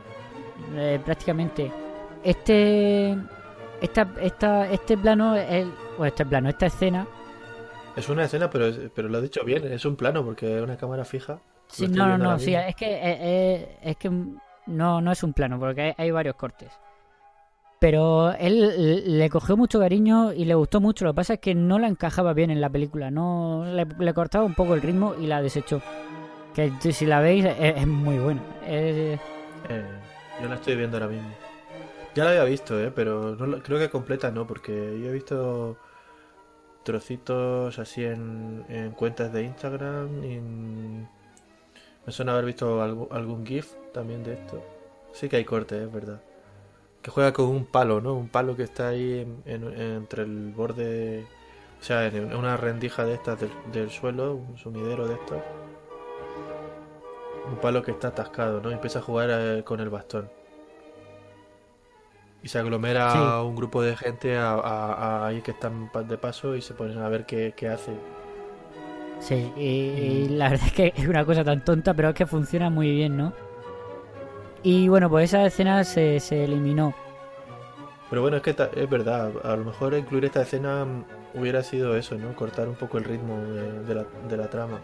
[0.76, 1.72] eh, prácticamente.
[2.22, 3.16] Este,
[3.80, 7.06] esta, esta, este plano, el, o este plano, esta escena.
[7.96, 10.76] Es una escena, pero, pero lo has dicho bien, es un plano porque es una
[10.76, 11.38] cámara fija.
[11.68, 14.10] Sí, no, no, no, sí, es que, eh, eh, es que
[14.66, 16.70] no, no es un plano, porque hay, hay varios cortes.
[17.80, 21.04] Pero él le cogió mucho cariño y le gustó mucho.
[21.04, 23.10] Lo que pasa es que no la encajaba bien en la película.
[23.10, 25.82] No le, le cortaba un poco el ritmo y la desechó.
[26.54, 28.40] Que si la veis es, es muy buena.
[28.66, 29.20] Es-
[29.68, 29.84] Eh,
[30.40, 31.28] yo la estoy viendo ahora mismo.
[32.14, 35.76] Ya la había visto, eh, pero no creo que completa no, porque yo he visto
[36.84, 41.08] trocitos así en, en cuentas de Instagram y en-
[42.06, 44.62] me suena haber visto algún, algún GIF también de esto.
[45.12, 46.20] Sí que hay cortes, es verdad.
[47.02, 48.14] Que juega con un palo, ¿no?
[48.14, 51.26] Un palo que está ahí en- en- entre el borde,
[51.80, 55.38] o sea, en una rendija de estas del, del suelo, un sumidero de estos.
[57.46, 58.70] Un palo que está atascado, ¿no?
[58.70, 60.30] Y empieza a jugar eh, con el bastón.
[62.42, 63.18] Y se aglomera Sí.
[63.46, 66.98] un grupo de gente a, a- a ahí que están de paso y se ponen
[66.98, 67.92] a ver qué, qué hace.
[69.20, 72.26] Sí, y, y la verdad es que es una cosa tan tonta, pero es que
[72.26, 73.32] funciona muy bien, ¿no?
[74.62, 76.94] Y bueno, pues esa escena se, se eliminó.
[78.10, 80.86] Pero bueno, es que es verdad, a lo mejor incluir esta escena
[81.34, 82.34] hubiera sido eso, ¿no?
[82.34, 84.78] Cortar un poco el ritmo de, de la, de la trama.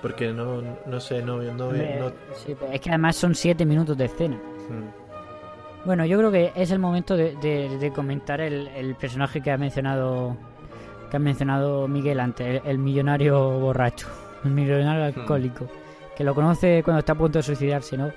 [0.00, 4.06] Porque no, no sé, no, no, no- sí, es que además son siete minutos de
[4.06, 4.36] escena.
[4.36, 5.02] mm.
[5.86, 9.50] Bueno, yo creo que es el momento de, de- de comentar el, el personaje que
[9.50, 10.36] ha mencionado
[11.12, 14.08] que ha mencionado Miguel antes, el, el millonario borracho,
[14.44, 15.68] el millonario alcohólico,
[16.16, 18.10] que lo conoce cuando está a punto de suicidarse, ¿no?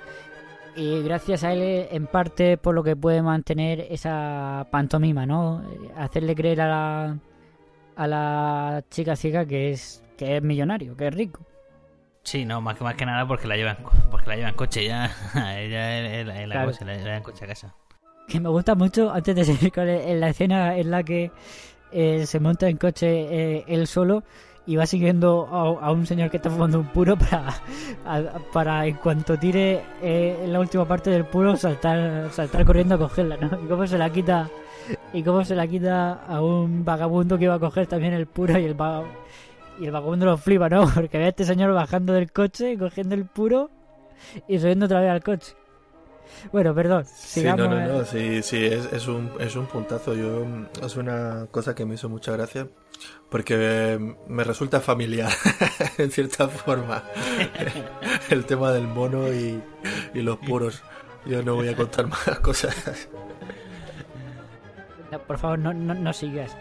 [0.74, 5.62] Y gracias a él, en parte, por lo que puede mantener esa pantomima, ¿no?
[5.96, 7.16] Hacerle creer a la,
[7.96, 11.40] a la chica ciega que es que es millonario, que es rico.
[12.22, 13.76] Sí, no, más que, más que nada porque la llevan,
[14.10, 15.10] porque la llevan en coche ya.
[15.58, 16.68] Ella la- es la Claro.
[16.68, 17.74] cosa, la llevan en coche a casa.
[18.28, 21.30] que me gusta mucho antes de seguir con el- en la escena en la que
[21.98, 24.22] eh, se monta en coche eh, él solo
[24.66, 27.54] y va siguiendo a, un señor que está fumando un puro para,
[28.52, 32.98] para en cuanto tire eh, en la última parte del puro saltar saltar corriendo a
[32.98, 33.64] cogerla ¿no?
[33.64, 34.50] y cómo se la quita
[35.14, 38.58] y cómo se la quita a un vagabundo que iba a coger también el puro
[38.58, 38.76] y el
[39.80, 40.86] y el vagabundo lo flipa ¿no?
[40.94, 43.70] porque ve a este señor bajando del coche cogiendo el puro
[44.46, 45.54] y subiendo otra vez al coche
[46.52, 47.04] bueno, perdón.
[47.04, 47.88] Sí, sigamos, no, no, eh.
[47.88, 50.14] no, sí, sí, es, es, un, es un puntazo.
[50.14, 52.68] Yo, mm, es una cosa que me hizo mucha gracia
[53.30, 55.30] porque me resulta familiar,
[55.98, 57.02] en cierta forma,
[58.30, 59.62] el tema del mono y,
[60.14, 60.82] y los puros.
[61.26, 63.08] Yo no voy a contar más cosas.
[65.10, 66.56] No, por favor, no, no, no sigas.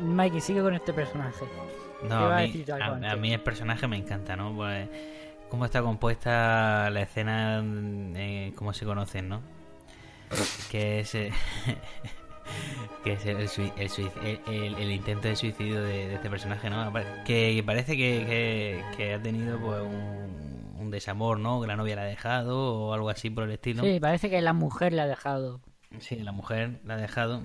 [0.00, 1.44] Mikey, sigue con este personaje.
[2.08, 2.64] No, a mí,
[3.08, 4.54] a mí el personaje me encanta, ¿no?
[4.54, 4.88] Pues,
[5.48, 9.42] cómo está compuesta la escena, eh, cómo se conocen, ¿no?
[10.70, 11.30] Que es, eh,
[13.04, 16.92] que es el, intento de suicidio de, de este personaje, ¿no?
[17.24, 21.60] Que parece que, que- que ha tenido pues un, un desamor, ¿no?
[21.60, 23.82] Que la novia la ha dejado o algo así por el estilo.
[23.82, 25.60] Sí, parece que la mujer le ha dejado.
[26.00, 27.42] Sí, la mujer la ha dejado.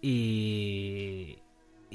[0.00, 1.38] Y.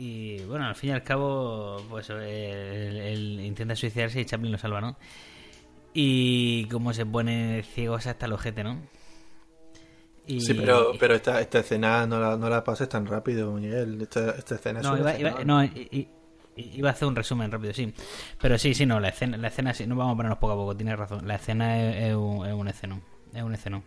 [0.01, 4.79] Y bueno, al fin y al cabo, pues él, intenta suicidarse y Chaplin lo salva,
[4.79, 4.95] ¿no?
[5.93, 8.79] Y cómo se pone ciegos hasta el ojete, ¿no?
[10.25, 14.01] Y- Sí, pero, pero esta, esta escena no la, no la pases tan rápido, Miguel.
[14.01, 16.07] Esta, esta escena es No, una iba, iba- no, i- i-
[16.77, 17.93] iba a hacer un resumen rápido, sí.
[18.39, 20.55] Pero sí, sí, no, la escena, la escena sí, no vamos a ponernos poco a
[20.55, 21.27] poco, tienes razón.
[21.27, 23.01] La escena es, es un, es un escenón.
[23.33, 23.83] Es un escenón.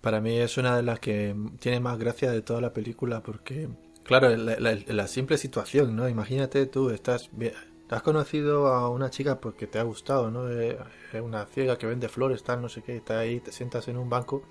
[0.00, 3.68] Para mí es una de las que tiene más gracia de toda la película porque,
[4.08, 6.08] claro, la, simple situación, ¿no?
[6.08, 7.54] Imagínate tú, estás bien-
[7.90, 10.50] has conocido a una chica porque te ha gustado, ¿no?
[10.50, 10.78] Eh,
[11.12, 13.96] Es una ciega que vende flores, tal, no sé qué, está ahí, te sientas en
[13.98, 14.42] un banco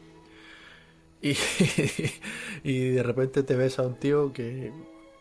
[1.21, 1.35] y,
[2.63, 4.71] y de repente te ves a un tío que,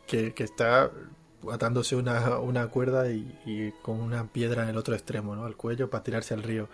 [0.07, 0.91] que, que está
[1.53, 5.45] atándose una, una cuerda y, y con una piedra en el otro extremo, ¿no?
[5.45, 6.69] Al cuello para tirarse al río.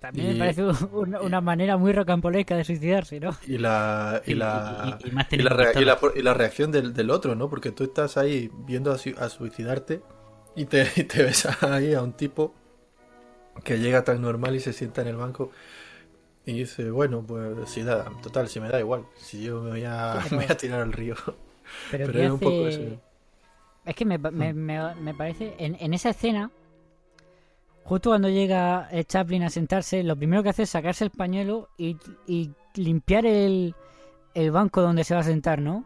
[0.00, 3.36] También Y- me parece un- una manera muy rocambolesca de suicidarse, ¿no?
[3.46, 5.84] y la y la y- más la, pistola.
[5.84, 9.14] la- y la reacción del, del otro no porque tú estás ahí viendo a, su-
[9.18, 10.00] a suicidarte
[10.54, 12.54] y te, y te ves ahí a un tipo
[13.64, 15.50] que llega tan normal y se sienta en el banco
[16.44, 19.84] y dice bueno pues si da total si me da igual si yo me voy
[19.84, 21.16] a, me voy a tirar al río
[21.90, 22.80] Pero, Pero ¿qué es un poco eso.
[23.86, 23.90] Mm.
[23.90, 26.50] Es que me, pa- me, me- me parece, en, en esa escena,
[27.84, 31.96] justo cuando llega Chaplin a sentarse, lo primero que hace es sacarse el pañuelo y,
[32.26, 33.74] y limpiar el,
[34.34, 35.84] el banco donde se va a sentar, ¿no?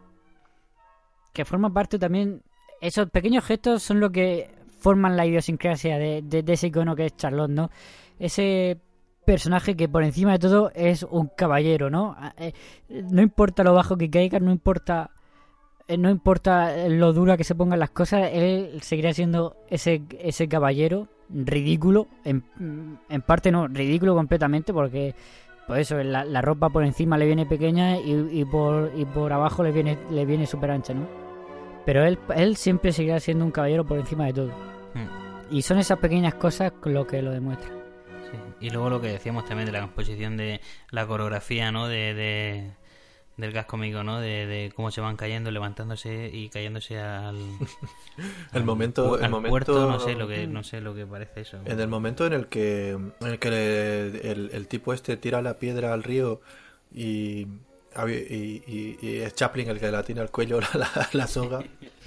[1.33, 2.41] Que forma parte también...
[2.81, 4.49] Esos pequeños gestos son lo que
[4.79, 7.69] forman la idiosincrasia de, de- de ese icono que es Charlotte, ¿no?
[8.17, 8.79] Ese
[9.23, 12.15] personaje que por encima de todo es un caballero, ¿no?
[12.17, 12.53] Ah, eh,
[12.89, 15.11] No importa lo bajo que caiga, no importa
[15.97, 21.07] no importa lo dura que se pongan las cosas, él seguirá siendo ese, ese caballero
[21.29, 22.43] ridículo, en,
[23.09, 25.15] en parte no, ridículo completamente porque
[25.67, 29.31] pues eso, la, la ropa por encima le viene pequeña y, y por, y por
[29.31, 31.07] abajo le viene, le viene súper ancha, ¿no?
[31.85, 34.49] Pero él, él siempre seguirá siendo un caballero por encima de todo.
[34.93, 35.07] Hmm.
[35.55, 37.71] Y son esas pequeñas cosas lo que lo demuestran.
[38.29, 38.65] Sí.
[38.67, 40.61] Y luego lo que decíamos también de la composición de
[40.91, 41.87] la coreografía, ¿no?
[41.87, 42.71] De, de-
[43.37, 44.19] del gas cómico, ¿no?
[44.19, 47.37] De, de cómo se van cayendo, levantándose y cayéndose al,
[48.17, 51.05] el al momento el al momento puerto, no sé lo que no sé lo que
[51.05, 51.57] parece eso.
[51.65, 55.41] En el momento en el que, en el, que le- el, el tipo este tira
[55.41, 56.41] la piedra al río
[56.93, 57.47] y,
[58.07, 61.63] y, y- y es Chaplin el que la tiene al cuello la, la- la soga,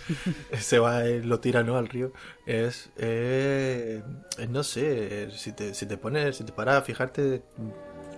[0.59, 1.77] se va y lo tira ¿no?
[1.77, 2.13] al río,
[2.47, 4.03] es, eh,
[4.39, 7.43] es, no sé, si te, si te pones, si te paras a fijarte,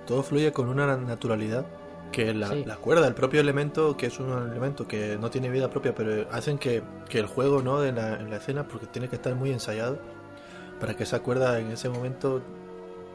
[0.06, 1.64] todo fluye con una naturalidad
[2.12, 2.64] que la, Sí.
[2.64, 6.28] la cuerda, el propio elemento, que es un elemento que no tiene vida propia, pero
[6.30, 7.84] hacen que, que el juego ¿no?
[7.84, 9.98] en, la, en la escena, porque tiene que estar muy ensayado,
[10.80, 12.42] para que esa cuerda en ese momento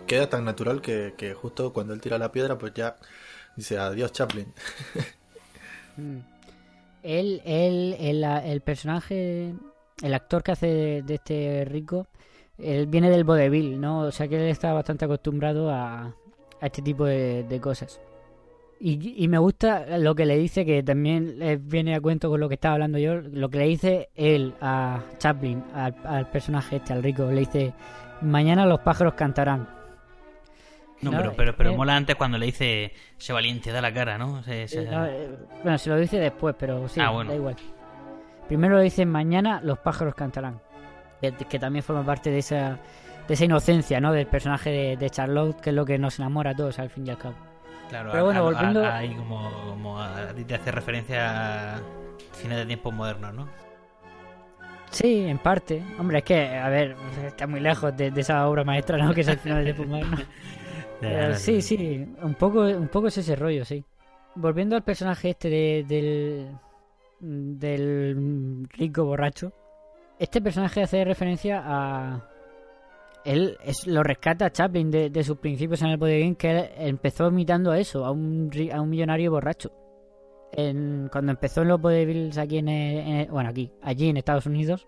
[0.08, 2.98] queda tan natural que, que justo cuando él tira la piedra, pues ya
[3.56, 4.54] dice adiós Chaplin.
[5.98, 6.20] Mm.
[7.04, 9.54] Él, él, el, el personaje,
[10.02, 12.08] el actor que hace de, de este rico,
[12.58, 14.00] él viene del vodevil, ¿no?
[14.04, 16.04] O sea que él está bastante acostumbrado a,
[16.62, 18.00] a este tipo de, de cosas.
[18.84, 22.48] Y, y me gusta lo que le dice, que también viene a cuento con lo
[22.50, 26.92] que estaba hablando yo, lo que le dice él a Chaplin, al, al personaje este,
[26.94, 27.74] al rico, le dice,
[28.22, 29.68] mañana los pájaros cantarán.
[31.02, 34.18] No, pero, pero, pero eh, mola antes cuando le dice, se valiente, da la cara,
[34.18, 34.42] ¿no?
[34.44, 35.30] Se- se- Eh, no, eh,
[35.64, 37.30] bueno, se lo dice después, pero sí, Ah, bueno.
[37.32, 37.56] da igual.
[38.48, 40.60] Primero lo dice mañana los pájaros cantarán.
[41.22, 42.80] Que, que también forma parte de esa,
[43.28, 44.12] de esa inocencia, ¿no?
[44.12, 47.06] Del personaje de, de Charlotte, que es lo que nos enamora a todos al fin
[47.06, 47.36] y al cabo.
[47.92, 50.00] Claro, Pero bueno, a- a- volviendo- a- ahí como, como
[50.48, 51.80] te hace referencia a
[52.34, 53.48] cine de tiempos modernos, ¿no?
[54.90, 55.84] Sí, en parte.
[56.00, 59.14] Hombre, es que, a ver, está muy lejos de, de esa obra maestra, ¿no?
[59.14, 60.00] Que es el final de ¿no?
[61.02, 63.84] Pero sí, sí, un poco, un poco es ese rollo, sí.
[64.36, 66.50] Volviendo al personaje este de- del,
[67.20, 69.52] del rico borracho,
[70.18, 72.28] este personaje hace referencia a...
[73.24, 77.72] Él lo rescata a Chaplin de, sus principios en el vodevil, que él empezó imitando
[77.72, 79.72] a eso, a un, a un millonario borracho.
[80.54, 84.46] En- cuando empezó en los vodevils aquí en, eh, en- bueno aquí allí en Estados
[84.48, 84.86] Unidos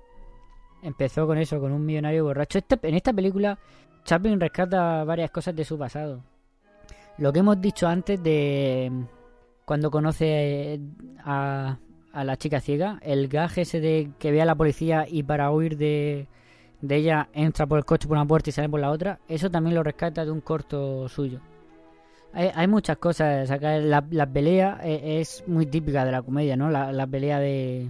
[0.81, 3.57] empezó con eso con un millonario borracho Este- en esta película
[4.03, 6.21] Chaplin rescata varias cosas de su pasado
[7.17, 8.91] lo que hemos dicho antes de
[9.63, 10.81] cuando conoce
[11.23, 11.77] a,
[12.11, 15.49] a la chica ciega el gag ese de que ve a la policía y para
[15.49, 16.27] huir de,
[16.84, 19.49] de ella entra por el coche por una puerta y sale por la otra eso
[19.49, 21.39] también lo rescata de un corto suyo
[22.36, 23.51] hay, hay muchas cosas.
[23.51, 26.67] Acá la, la pelea eh, es muy típica de la comedia, ¿no?
[26.71, 27.89] La, la pelea de,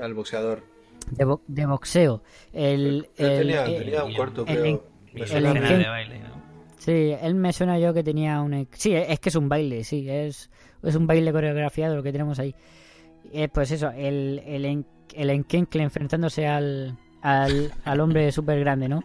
[0.00, 0.62] Al boxeador.
[1.10, 2.22] de, bo- de boxeo.
[2.52, 4.84] El, Él el- tenía, el- tenía un corto, el- creo.
[5.14, 6.40] El- el- de baile, ¿no?
[6.78, 8.68] Sí, él me suena yo que tenía un...
[8.70, 10.08] Sí, es que es un baile, sí.
[10.08, 10.48] Es,
[10.84, 12.54] es un baile coreografiado lo que tenemos ahí.
[13.32, 16.96] Eh, pues eso, el, el, en- el Enkenkle enfrentándose al,
[17.26, 19.02] al, al hombre súper grande, ¿no?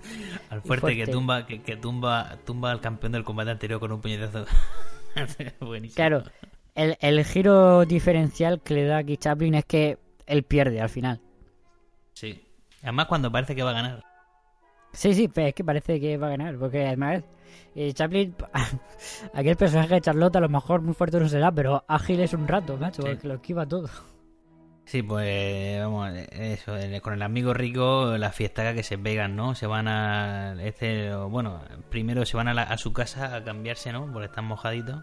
[0.50, 1.06] Al fuerte, fuerte.
[1.06, 4.46] que tumba que, que tumba tumba al campeón del combate anterior con un puñetazo.
[5.60, 5.96] Buenísimo.
[5.96, 6.24] Claro,
[6.76, 9.98] el, el giro diferencial que le da aquí Chaplin es que
[10.28, 11.20] él pierde al final.
[12.14, 12.46] Sí.
[12.84, 14.04] Además cuando parece que va a ganar.
[14.94, 17.24] Sí, sí, pero es que parece que va a ganar, porque además
[17.76, 18.36] eh, Chaplin,
[19.34, 22.48] aquel personaje de Charlotte a lo mejor muy fuerte no será, pero ágil es un
[22.48, 23.08] rato, macho, Sí.
[23.10, 23.90] porque lo esquiva todo.
[24.86, 29.56] Sí, pues vamos, eso, con el amigo rico, la fiestaca que se pegan, ¿no?
[29.56, 33.94] Se van a, este, bueno, primero se van a, la- a su casa a cambiarse,
[33.94, 34.12] ¿no?
[34.12, 35.02] Porque están mojaditos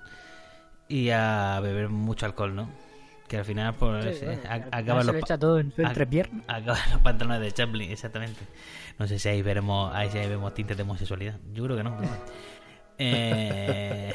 [0.88, 2.70] y a beber mucho alcohol, ¿no?
[3.28, 5.58] Que al final, pues, Sí, eh, bueno, a- al final acaban se los, echa todo
[5.58, 6.44] en su ac- entrepierna.
[6.48, 8.40] acaban los pantalones de Chaplin, exactamente.
[8.98, 11.36] No sé si ahí veremos, ahí sí ahí vemos tintes de homosexualidad.
[11.54, 11.96] Yo creo que no.
[11.98, 12.10] pero.
[12.98, 14.12] Eh...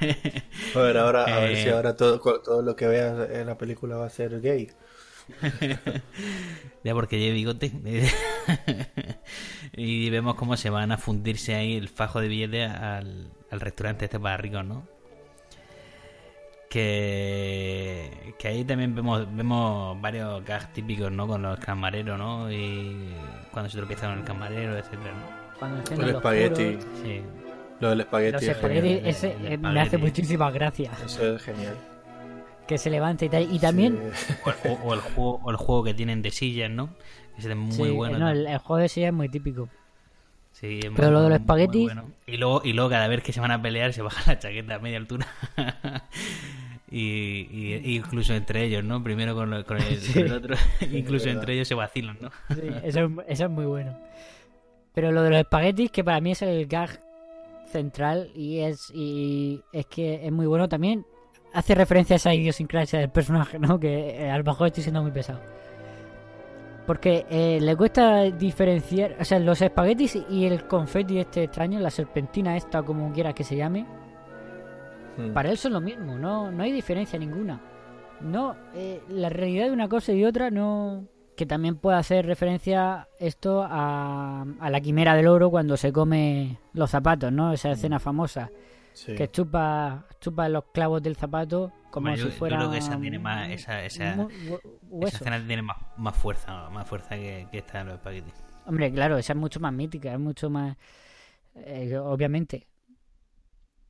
[0.74, 3.58] A ver, ahora, a ver Eh, si ahora todo, todo lo que veas en la
[3.58, 4.70] película va a ser gay.
[6.84, 7.72] ya porque lleve bigote.
[9.76, 14.04] y vemos cómo se van a fundirse ahí el fajo de billetes al, al restaurante
[14.06, 14.86] este para ricos, ¿no?
[16.68, 21.26] Que, que ahí también vemos vemos varios gags típicos, ¿no?
[21.26, 22.50] Con los camareros, ¿no?
[22.50, 23.10] Y
[23.50, 25.58] cuando se tropiezan con el camarero, etcétera, ¿no?
[25.58, 26.64] Cuando El los espagueti.
[26.76, 26.86] puros.
[27.02, 27.20] Sí.
[27.78, 28.32] Lo del espagueti.
[28.32, 29.06] Los es espaguetis, genial.
[29.06, 30.98] ese el eh, me hace muchísimas gracias.
[31.02, 31.76] Eso es genial.
[32.66, 33.52] Que se levante y tal.
[33.52, 34.32] Y también, Sí.
[34.44, 36.90] O, el- o el juego, o el juego que tienen de sillas, ¿no?
[37.36, 38.18] Que es muy sí, bueno.
[38.18, 38.30] no, ¿no?
[38.30, 39.68] el, el juego de silla es muy típico.
[40.52, 42.04] Sí, es Pero muy- lo de los espaguetis- bueno.
[42.26, 44.74] Y luego, y luego cada vez que se van a pelear se baja la chaqueta
[44.76, 45.26] a media altura.
[46.90, 49.02] y, y- y incluso entre ellos, ¿no?
[49.02, 50.12] Primero con, lo- con el, Sí.
[50.12, 50.56] con el otro.
[50.92, 52.30] incluso entre ellos se vacilan, ¿no?
[52.54, 53.98] Sí, eso, es- eso es muy bueno.
[54.94, 57.00] Pero lo de los espaguetis, que para mí es el gag
[57.66, 61.06] central y es y es que es muy bueno también.
[61.52, 63.78] Hace referencia a esa idiosincrasia del personaje, ¿no?
[63.78, 65.40] Que eh, a lo mejor estoy siendo muy pesado.
[66.86, 71.90] Porque eh, le cuesta diferenciar, o sea, los espaguetis y el confeti este extraño, la
[71.90, 73.86] serpentina esta, como quiera que se llame,
[75.16, 75.32] Mm.
[75.32, 77.60] para él son lo mismo, no, no hay diferencia ninguna.
[78.20, 81.04] No, eh, la realidad de una cosa y de otra no...
[81.36, 86.58] Que también puede hacer referencia esto a, a la quimera del oro cuando se come
[86.74, 87.52] los zapatos, ¿no?
[87.52, 88.50] Esa escena famosa.
[88.94, 89.14] Sí.
[89.14, 92.56] Que chupa, chupa los clavos del zapato como Hombre, si yo, yo fuera...
[92.58, 93.48] creo que esa tiene más.
[93.50, 95.16] Esa, esa, mu- hu- esa hueso.
[95.18, 98.34] escena tiene más, más fuerza, más fuerza que, que esta de los espaguetis.
[98.66, 100.76] Hombre, claro, esa es mucho más mítica, es mucho más...
[101.54, 102.66] eh, obviamente.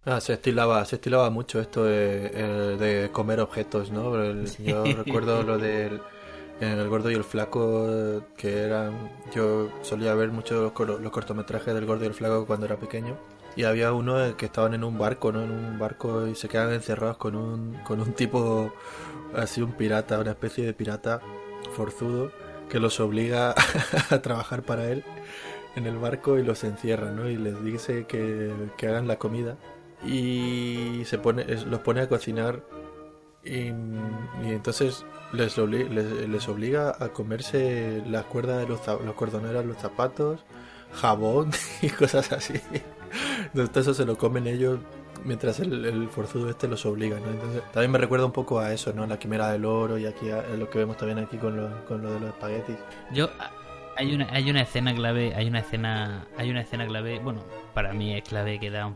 [0.05, 4.15] Ah, se estilaba, se estilaba mucho esto de, eh, de comer objetos, ¿no?
[4.23, 6.01] El- Yo recuerdo lo del
[6.61, 11.75] en el gordo y el flaco, que eran, yo solía ver mucho los, los cortometrajes
[11.75, 13.17] del gordo y el flaco cuando era pequeño.
[13.57, 15.43] Y había uno que estaban en un barco, ¿no?
[15.43, 18.73] En un barco y se quedan encerrados con un, con un tipo
[19.35, 21.21] así, un pirata, una especie de pirata
[21.75, 22.31] forzudo
[22.69, 23.55] que los obliga
[24.11, 25.05] a trabajar para él
[25.77, 27.29] en el barco y los encierra, ¿no?
[27.29, 29.57] Y les dice que, que hagan la comida
[30.05, 32.63] y se pone, los pone a cocinar
[33.45, 39.65] y, y entonces les, les, les obliga a comerse las cuerdas de los, los cordoneros
[39.65, 40.45] los zapatos,
[40.93, 41.51] jabón
[41.83, 42.61] y cosas así.
[43.55, 44.79] Entonces eso se lo comen ellos
[45.25, 47.31] mientras el, forzudo este los obliga, ¿no?
[47.31, 49.07] Entonces también me recuerda un poco a eso, ¿no?
[49.07, 52.03] La quimera del oro y aquí a, lo que vemos también aquí con lo, con
[52.03, 52.77] lo de los espaguetis.
[53.13, 53.29] Yo
[53.97, 57.43] hay una hay una escena clave, hay una escena hay una escena clave, bueno,
[57.75, 58.95] para mí es clave que da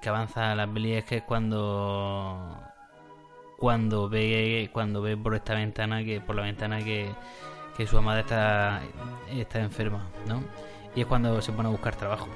[0.00, 2.62] que avanza la peli es que es cuando
[3.58, 7.08] cuando ve cuando ve por esta ventana que por la ventana que,
[7.76, 8.82] que su amada está
[9.30, 10.42] está enferma, ¿no?
[10.94, 12.28] Y es cuando se pone a buscar trabajo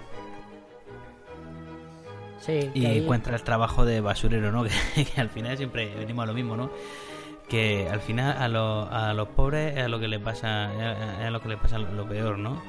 [2.41, 4.65] Sí, y ahí- encuentra el trabajo de basurero, ¿no?
[4.95, 6.71] Que, que al final siempre venimos a lo mismo, ¿no?
[7.49, 10.73] Que al final a, los a los pobres es a lo que les pasa
[11.21, 12.63] es a lo que les pasa lo peor, ¿no?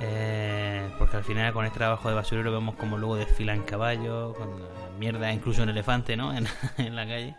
[0.00, 4.50] Eh, porque al final con este trabajo de basurero vemos como luego desfilan caballos, con
[4.98, 6.34] mierda, incluso en elefante, ¿no?
[6.36, 6.46] En,
[6.78, 7.34] en la calle.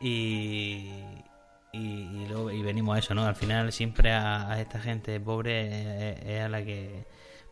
[0.00, 0.90] Y,
[1.72, 3.24] y, y luego y venimos a eso, ¿no?
[3.24, 7.06] Al final siempre a, a esta gente pobre es, es a la que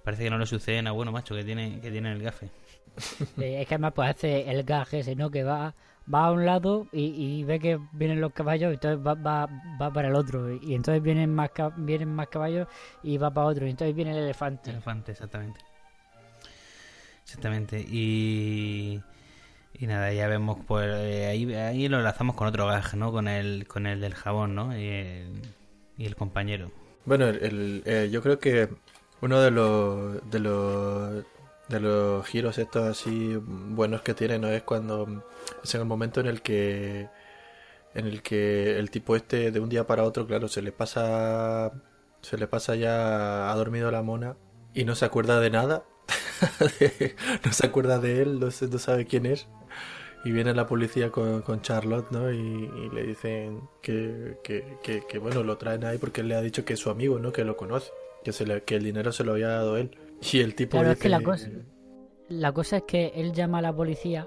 [0.05, 2.51] parece que no le sucede nada bueno, macho, que tiene que tiene el gafe.
[3.38, 5.30] Eh, es que además pues hace el gaje ese, ¿no?
[5.30, 5.74] Que va,
[6.12, 7.07] va a un lado y,
[7.40, 9.49] y ve que vienen los caballos y entonces va, va,
[9.80, 10.53] va para el otro.
[10.55, 12.68] Y entonces vienen más, vienen más caballos
[13.03, 13.66] y va para otro.
[13.66, 14.70] Y entonces viene el elefante.
[14.70, 15.61] Elefante, exactamente.
[17.22, 17.80] Exactamente.
[17.80, 19.01] Y,
[19.74, 23.12] y nada, ya vemos, pues eh, ahí, ahí lo enlazamos con otro gag, ¿no?
[23.12, 24.76] Con el, con el del jabón, ¿no?
[24.78, 25.42] Y el,
[25.97, 26.70] y el compañero.
[27.07, 28.68] Bueno, el, el- eh, yo creo que
[29.20, 31.24] uno de los de los
[31.69, 35.25] de los giros estos así buenos que tiene no es cuando
[35.62, 37.09] es en el momento en el que
[37.95, 41.73] en el que el tipo este de un día para otro, claro, se le pasa
[42.23, 44.37] se le pasa ya ha dormido la mona
[44.75, 45.85] y no se acuerda de nada.
[47.45, 49.47] no se acuerda de él, no, no sabe quién es.
[50.25, 52.33] Y viene la policía con, con Charlotte, ¿no?
[52.33, 56.35] Y, y le dicen que, que, que, que, bueno, lo traen ahí porque él le
[56.37, 57.33] ha dicho que es su amigo, ¿no?
[57.33, 57.91] Que lo conoce,
[58.25, 59.97] que, se le- que el dinero se lo había dado él.
[60.21, 61.49] Y el tipo Claro, es que la cosa,
[62.29, 64.27] la cosa es que él llama a la policía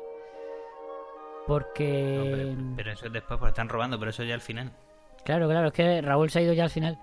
[1.48, 2.56] porque...
[2.76, 4.72] Pero eso es después, porque están robando, pero eso ya al final.
[5.24, 7.00] Claro, claro, es que Raúl se ha ido ya al final.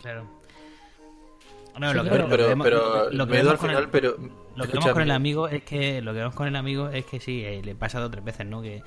[0.00, 0.24] Claro.
[1.78, 2.22] No, Sí, lo que, claro.
[2.24, 4.16] lo que Pero- vemos- pero lo que ido vemos con final, el- pero-
[4.56, 7.06] lo que vemos con el amigo es que lo que vemos con el amigo es
[7.06, 8.82] que sí eh, le pasa dos o tres veces no que,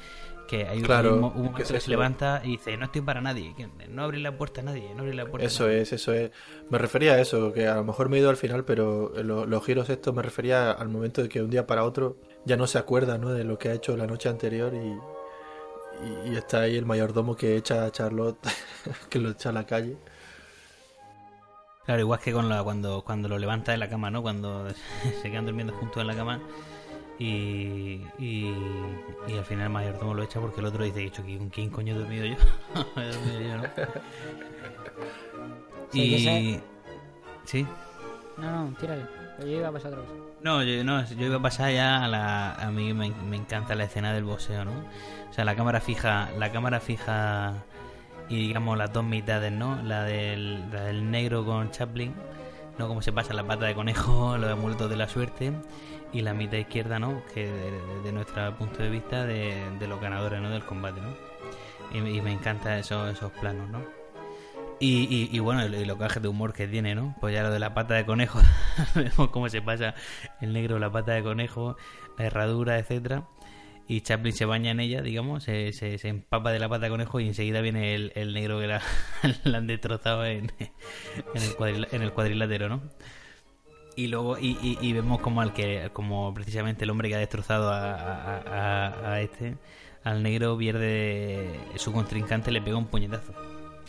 [0.48, 2.86] que hay un- Claro, hay un, mo- un momento que se levanta y dice no
[2.86, 5.66] estoy para nadie que no abrir la puerta a nadie no la puerta a Eso
[5.66, 5.82] nadie".
[5.82, 6.32] es, eso es.
[6.70, 9.46] Me refería a eso, que a lo mejor me he ido al final, pero lo-
[9.46, 12.68] los giros estos me refería al momento de que un día para otro ya no
[12.68, 13.30] se acuerda, ¿no?
[13.32, 14.98] De lo que ha hecho la noche anterior y,
[16.28, 18.38] y, y está ahí el mayordomo que echa a Charlotte,
[19.10, 19.98] que lo echa a la calle.
[21.86, 24.22] Claro, igual que con la, cuando, cuando lo levanta de la cama, ¿no?
[24.22, 24.68] Cuando
[25.22, 26.40] se quedan durmiendo juntos en la cama
[27.18, 28.54] y, y,
[29.28, 31.96] y al final el mayordomo lo echa porque el otro dice, "Dicho, ¿con quién coño
[31.96, 32.36] he dormido yo?
[33.02, 33.64] he dormido yo, ¿no?
[35.92, 36.26] Sí, y...
[36.26, 36.62] que
[37.46, 37.66] ¿Sí?
[38.38, 39.06] No, no, tírale.
[39.40, 40.14] Yo iba a pasar otra cosa.
[40.42, 42.54] No, yo, no, yo iba a pasar ya a la...
[42.54, 44.72] A mí me, me encanta la escena del boxeo, ¿no?
[45.30, 46.30] O sea, la cámara fija...
[46.38, 47.64] La cámara fija
[48.30, 49.82] y digamos las dos mitades, ¿no?
[49.84, 52.14] La del, la del negro con Chaplin,
[52.78, 52.88] ¿no?
[52.88, 55.54] Como se pasa la pata de conejo, los amuletos de la suerte
[56.16, 57.22] y la mitad izquierda, ¿no?
[57.34, 60.50] Que de, de nuestro punto de vista de, los ganadores, ¿no?
[60.50, 61.14] Del combate, ¿no?
[61.92, 63.84] Y, me encanta esos, esos planos, ¿no?
[64.80, 67.16] Y, y, y bueno, y los gajes de humor que tiene, ¿no?
[67.20, 68.40] Pues ya lo de la pata de conejo,
[68.96, 69.94] vemos cómo se pasa
[70.40, 71.76] el negro, la pata de conejo,
[72.18, 73.28] la herradura, etcétera
[73.86, 77.20] Y Chaplin se baña en ella, digamos, se, se, empapa de la pata de conejo
[77.20, 78.82] y enseguida viene el, el negro que la,
[79.44, 82.82] la han destrozado en, en, el en el cuadrilátero, ¿no?
[83.96, 87.20] Y luego, y, y, y vemos como al que, como precisamente el hombre que ha
[87.20, 88.38] destrozado a, a,
[88.90, 89.56] a- a este,
[90.04, 93.34] al negro pierde su contrincante, le pega un puñetazo.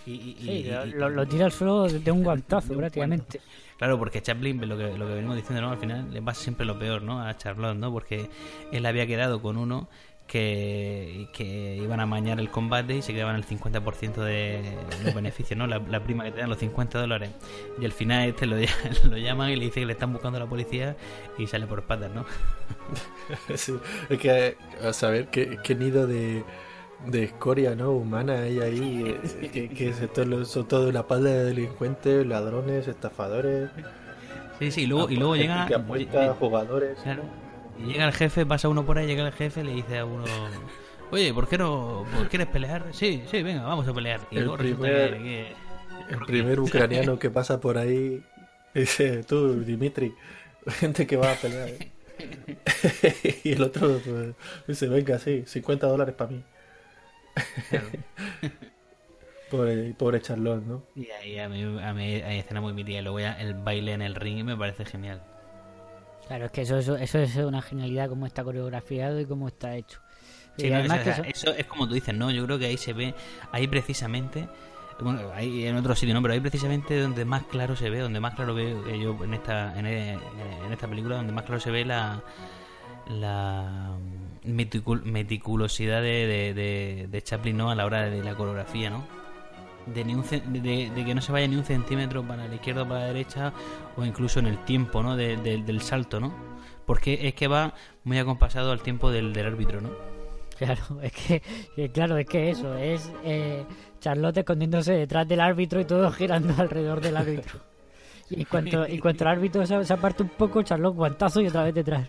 [0.06, 3.40] Y, y- Sí, lo tira al suelo de un guantazo prácticamente.
[3.78, 5.72] Claro, porque Chaplin, lo que, lo que venimos diciendo, ¿no?
[5.72, 7.20] Al final le pasa siempre lo peor, ¿no?
[7.20, 7.92] A Charlotte, ¿no?
[7.92, 8.30] Porque
[8.72, 9.88] él había quedado con uno
[10.26, 14.62] que, que iban a mañar el combate y se quedaban el 50% de
[15.04, 15.66] los beneficios, ¿no?
[15.66, 17.30] La, la prima que te dan los 50 dólares.
[17.80, 18.56] Y al final este lo,
[19.10, 20.96] lo llaman y le dice que le están buscando a la policía
[21.38, 22.24] y sale por patas, ¿no?
[23.54, 23.74] Sí,
[24.08, 26.44] es que a saber qué, qué nido de,
[27.06, 29.04] de escoria no humana hay ahí,
[29.42, 33.70] eh, que, que todo- son todo una pala de delincuentes, ladrones, estafadores.
[34.58, 35.66] Sí, sí, y luego, y luego llega.
[35.66, 36.98] Que apuesta jugadores.
[37.02, 37.22] Claro.
[37.78, 40.24] Y llega el jefe, pasa uno por ahí, llega el jefe, le dice a uno.
[41.10, 42.86] Oye, ¿por qué no por- quieres pelear?
[42.92, 44.20] Sí, sí, venga, vamos a pelear.
[44.30, 45.52] Y El primer- que-
[46.10, 48.22] El primer ucraniano que pasa por ahí
[48.74, 50.14] dice, tú, Dimitri,
[50.68, 51.68] gente que va a pelear.
[51.68, 51.90] ¿eh?".
[53.44, 54.34] y el otro pues,
[54.66, 56.42] dice, venga, sí, 50 dólares para mí.
[59.50, 60.82] pobre, pobre Charlotte, ¿no?
[60.96, 62.98] Y ahí a mí, a mí hay escena muy mítica.
[62.98, 65.22] Y luego ya el baile en el ring me parece genial.
[66.26, 69.76] Claro, es que eso, eso, eso es una genialidad, cómo está coreografiado y cómo está
[69.76, 70.00] hecho.
[70.56, 72.30] Sí, no, que eso- eso es como tú dices, ¿no?
[72.30, 73.14] Yo creo que ahí se ve,
[73.52, 74.48] ahí precisamente,
[75.00, 76.22] bueno, ahí en otro sitio, ¿no?
[76.22, 79.78] Pero ahí precisamente donde más claro se ve, donde más claro veo yo en esta,
[79.78, 82.22] en, e- en esta película, donde más claro se ve la
[83.08, 83.92] la
[84.44, 87.70] meticul- meticulosidad de, de, de- de Chaplin, ¿no?
[87.70, 89.06] A la hora de la coreografía, ¿no?
[89.86, 92.88] De, ni un de, que no se vaya ni un centímetro para la izquierda o
[92.88, 93.52] para la derecha,
[93.96, 95.16] o incluso en el tiempo, ¿no?
[95.16, 96.34] De- de- del salto, ¿no?
[96.84, 97.74] Porque es que va
[98.04, 99.90] muy acompasado al tiempo del, del árbitro, ¿no?
[100.58, 103.62] Claro, es que, claro, es que eso, es eh,
[104.00, 107.60] Charlotte escondiéndose detrás del árbitro y todo girando alrededor del árbitro.
[108.30, 111.62] Y cuanto, y cuanto el árbitro se, se aparte un poco, Charlotte guantazo y otra
[111.64, 112.08] vez detrás.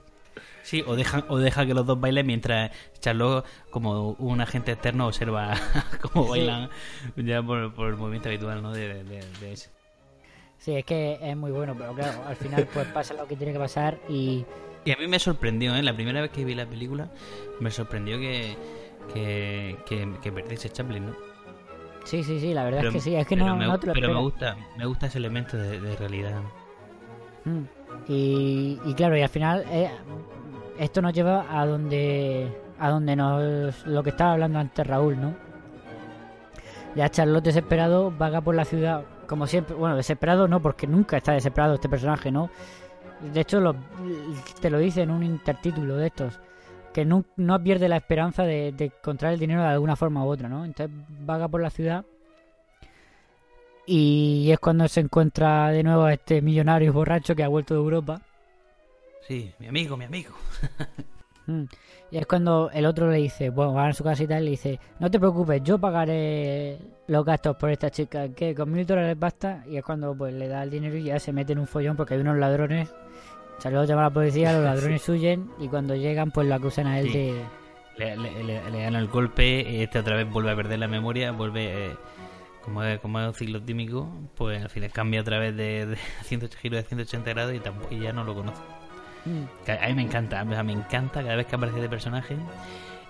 [0.67, 5.07] Sí, o deja, o deja que los dos bailen mientras Charlotte, como un agente externo,
[5.07, 5.53] observa
[6.11, 6.29] cómo Sí.
[6.41, 6.69] bailan
[7.15, 8.73] ya por, por el movimiento habitual, ¿no?
[8.73, 9.69] De, de, de ese.
[10.57, 13.53] Sí, es que es muy bueno, pero claro, al final pues pasa lo que tiene
[13.53, 14.43] que pasar y
[14.83, 15.81] Y a mí me sorprendió, ¿eh?
[15.83, 17.07] La primera vez que vi la película,
[17.61, 18.57] me sorprendió que,
[19.13, 21.15] que, que, que perdiese Chaplin, ¿no?
[22.03, 23.87] sí, sí, sí, la verdad Pero- es que sí, es que no, me, no te
[23.87, 26.41] lo pero me gusta, me gusta ese elemento de, de realidad.
[27.45, 27.61] Mm.
[28.09, 29.89] Y, y claro, y al final eh,
[30.79, 32.47] esto nos lleva a donde
[32.79, 35.33] a donde nos lo que estaba hablando antes Raúl, ¿no?
[36.95, 41.33] Ya Charlotte desesperado vaga por la ciudad como siempre, bueno, desesperado no, porque nunca está
[41.33, 42.49] desesperado este personaje, ¿no?
[43.33, 43.75] De hecho, lo-
[44.61, 46.39] te lo dice en un intertítulo de estos,
[46.93, 50.29] que no, no pierde la esperanza de, de encontrar el dinero de alguna forma u
[50.29, 50.63] otra, ¿no?
[50.65, 52.05] Entonces vaga por la ciudad
[53.85, 57.79] y es cuando se encuentra de nuevo a este millonario borracho que ha vuelto de
[57.79, 58.21] Europa.
[59.27, 60.31] Sí, mi amigo, mi amigo.
[61.49, 61.63] Mm.
[62.11, 64.51] Y es cuando el otro le dice, bueno, va a su casa y tal, le
[64.51, 69.17] dice, no te preocupes, yo pagaré los gastos por esta chica, que con mil dólares
[69.17, 69.63] basta.
[69.65, 71.95] Y es cuando pues le da el dinero y ya se mete en un follón
[71.95, 72.93] porque hay unos ladrones.
[73.59, 76.99] Charlotte llama a la policía, los ladrones huyen y cuando llegan pues lo acusan a
[76.99, 77.17] él Sí.
[77.17, 77.43] de...
[77.97, 81.31] Le, le, le- le dan el golpe, este otra vez vuelve a perder la memoria,
[81.31, 81.95] vuelve, eh,
[82.61, 86.57] como, es, como es un ciclotímico, pues al final cambia otra vez de, de 180
[86.59, 88.61] giro de 180 grados y, tampoco, y ya no lo conoce.
[89.27, 89.71] Mm.
[89.83, 92.35] A mí me encanta, me encanta cada vez que aparece de personaje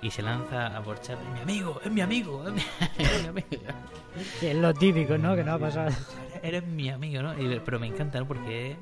[0.01, 1.33] y se lanza a por Chaplin.
[1.33, 2.61] Mi amigo, es mi amigo, es mi,
[2.97, 3.47] es mi amigo.
[4.41, 5.35] Es lo típico, ¿no?
[5.35, 5.91] Que no ha pasado.
[6.41, 7.39] Eres mi amigo, ¿no?
[7.39, 8.27] Y- pero me encanta, ¿no?
[8.27, 8.75] Porque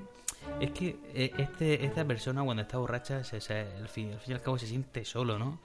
[0.60, 4.32] es que eh, este, esta persona cuando está borracha, se, se- al, fin, al fin
[4.32, 5.60] y al cabo se siente solo, ¿no?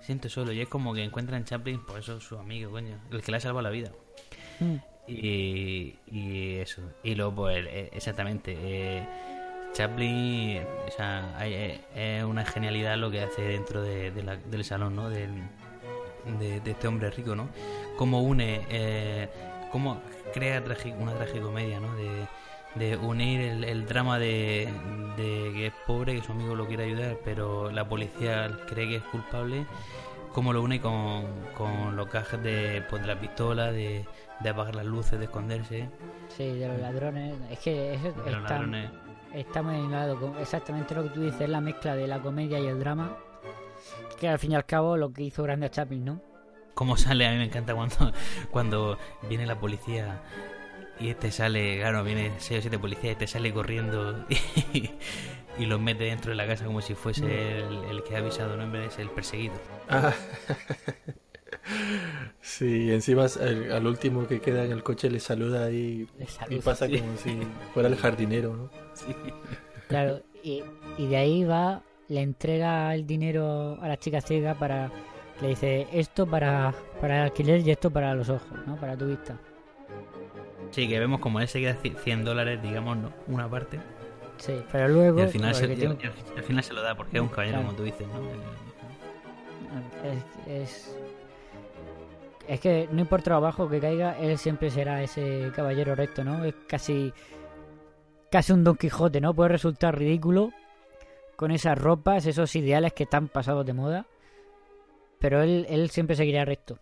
[0.00, 2.98] Se siente solo y es como que encuentra en Chaplin, pues eso, su amigo, coño,
[3.10, 3.90] el que le ha salvado la vida.
[4.60, 4.74] Mm.
[5.06, 6.80] Y, y eso.
[7.02, 8.56] Y luego, pues, eh, exactamente.
[8.58, 9.06] eh,
[9.74, 11.80] Chaplin, o sea, hay- eh,
[12.18, 15.10] es una genialidad lo que hace dentro de, de la- del salón, ¿no?
[15.10, 15.28] De,
[16.38, 17.48] de este hombre rico, ¿no?
[17.98, 19.28] Cómo une, eh,
[19.70, 20.00] cómo
[20.32, 21.94] crea tragi- una tragicomedia, ¿no?
[21.96, 22.26] De,
[22.96, 24.68] unir el, el drama de,
[25.16, 28.96] de que es pobre, que su amigo lo quiere ayudar, pero la policía cree que
[28.96, 29.64] es culpable,
[30.32, 31.24] cómo lo une con,
[31.56, 34.04] con los cajas de, pues, de la pistola, de,
[34.48, 35.88] apagar las luces, de esconderse,
[36.36, 37.36] Sí, de los ladrones.
[37.48, 38.90] Es que eso los está, ladrones.
[39.34, 42.66] Está muy hilado con exactamente lo que tú dices, la mezcla de la comedia y
[42.66, 43.16] el drama.
[44.18, 46.34] Que al fin y al cabo lo que hizo grande a Chaplin, ¿no?
[46.74, 48.12] cómo sale, a mí me encanta cuando,
[48.50, 50.22] cuando viene la policía
[51.00, 54.24] y este sale, claro, viene 6 o 7 policías y este sale corriendo
[54.72, 54.90] y,
[55.58, 58.56] y los mete dentro de la casa como si fuese el, el que ha avisado,
[58.56, 59.54] no en vez de ser el perseguido.
[59.88, 60.12] Ah.
[62.42, 66.06] Sí, encima al, al último que queda en el coche le saluda y,
[66.48, 66.98] Le y pasa sí.
[66.98, 67.38] como si
[67.72, 68.70] fuera el jardinero, ¿no?
[69.88, 70.62] Claro, y,
[70.98, 74.90] y de ahí va, le entrega el dinero a la chica ciega para.
[75.40, 78.76] Le dice esto para, para el alquiler y esto para los ojos, ¿no?
[78.76, 79.36] Para tu vista.
[80.70, 83.12] Sí, que vemos como él se queda 100 dólares, digamos, ¿no?
[83.28, 83.78] Una parte.
[84.38, 85.18] Sí, pero luego.
[85.20, 87.16] Y al final, se, porque y tiene- al- y al final se lo da porque
[87.18, 87.66] es un caballero, Claro.
[87.66, 88.14] como tú dices, ¿no?
[90.08, 90.96] Es, es,
[92.48, 96.44] es que no importa lo bajo que caiga, él siempre será ese caballero recto, ¿no?
[96.44, 97.12] Es casi
[98.34, 99.32] casi un Don Quijote, ¿no?
[99.32, 100.52] Puede resultar ridículo
[101.36, 104.06] con esas ropas, esos ideales que están pasados de moda,
[105.20, 106.80] pero él, él siempre seguirá recto.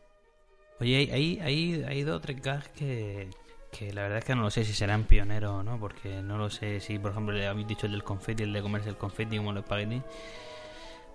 [0.80, 3.28] Oye, hay, hay, hay, dos o tres gags que,
[3.70, 6.38] que la verdad es que no lo sé si serán pioneros o no, porque no
[6.38, 8.96] lo sé si, por ejemplo, le habéis dicho el del confeti, el de comerse el
[8.96, 10.00] confeti como los espaguetis.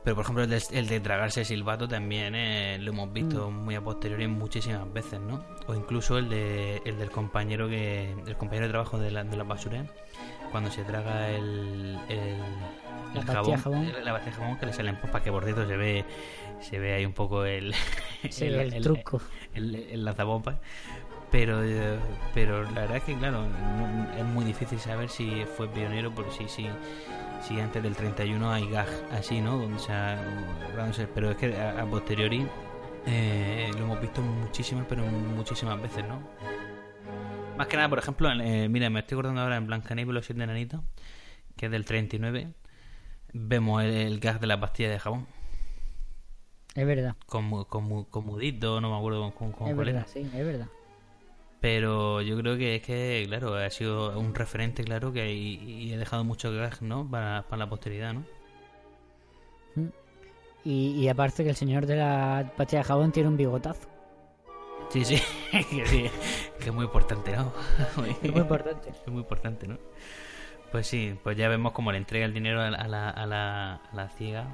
[0.07, 3.51] Pero, por ejemplo, el de, el de tragarse el silbato también eh, lo hemos visto
[3.51, 5.43] muy a posteriori muchísimas veces, ¿no?
[5.67, 9.35] O incluso el, de, el del compañero que el compañero de trabajo de la, de
[9.35, 9.85] la basura,
[10.49, 12.37] cuando se traga el, el,
[13.15, 15.75] el jabón, el- la de jabón que le sale en popa, que por dentro se
[15.75, 16.05] ve,
[16.61, 17.75] se ve ahí un poco el,
[18.29, 19.19] Sí, el truco.
[19.55, 20.57] el, el lanzabomba.
[21.31, 21.99] Pero, eh,
[22.33, 26.31] pero la verdad es que, claro, no- es muy difícil saber si fue pionero, porque
[26.31, 26.67] si, si,
[27.41, 29.57] si antes del 31 hay gag así, ¿no?
[29.57, 30.17] Donde se ha-
[30.75, 32.47] dándose- pero es que a, a posteriori
[33.05, 36.21] eh, lo hemos visto muchísimas, pero muchísimas veces, ¿no?
[37.57, 40.25] Más que nada, por ejemplo, eh, mira, me estoy acordando ahora en Blancanieves y los
[40.25, 40.81] siete enanitos,
[41.57, 42.53] que es del 39,
[43.33, 45.25] vemos el, el gag de la pastilla de jabón,
[46.75, 47.15] Es verdad.
[47.25, 49.99] con, con, con mudito, no me acuerdo con, con Es cuál era.
[49.99, 50.67] verdad, sí, es verdad.
[51.59, 55.93] Pero yo creo que es que, claro, ha sido un referente, claro, que y, y
[55.93, 57.09] ha dejado mucho gag, ¿no?
[57.09, 58.23] Para, para la posteridad, ¿no?
[60.63, 63.87] Y, y aparte que el señor de la pastilla de jabón tiene un bigotazo.
[64.89, 66.09] Sí, sí, que, sí,
[66.59, 67.51] que es muy importante, ¿no?
[68.21, 68.89] Es muy importante.
[68.89, 69.77] Es muy importante, ¿no?
[70.71, 73.25] Pues sí, pues ya vemos cómo le entrega el dinero a la, a la, a
[73.25, 74.45] la, a la ciega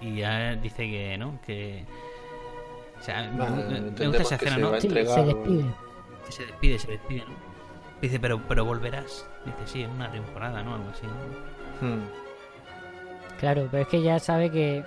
[0.00, 1.40] y ya dice que, ¿no?
[1.42, 1.84] Que...
[2.98, 4.70] O sea, Bueno, me, gusta esa escena, se ¿no?
[4.70, 5.64] va a Sí, se despide.
[6.32, 7.34] Se despide, se despide, ¿no?
[8.00, 9.26] Dice, pero, pero volverás.
[9.44, 10.74] Dice, sí, en una temporada, ¿no?
[10.74, 11.86] Algo así, ¿no?
[11.88, 12.00] Hmm.
[13.38, 14.82] Claro, pero es que ya sabe que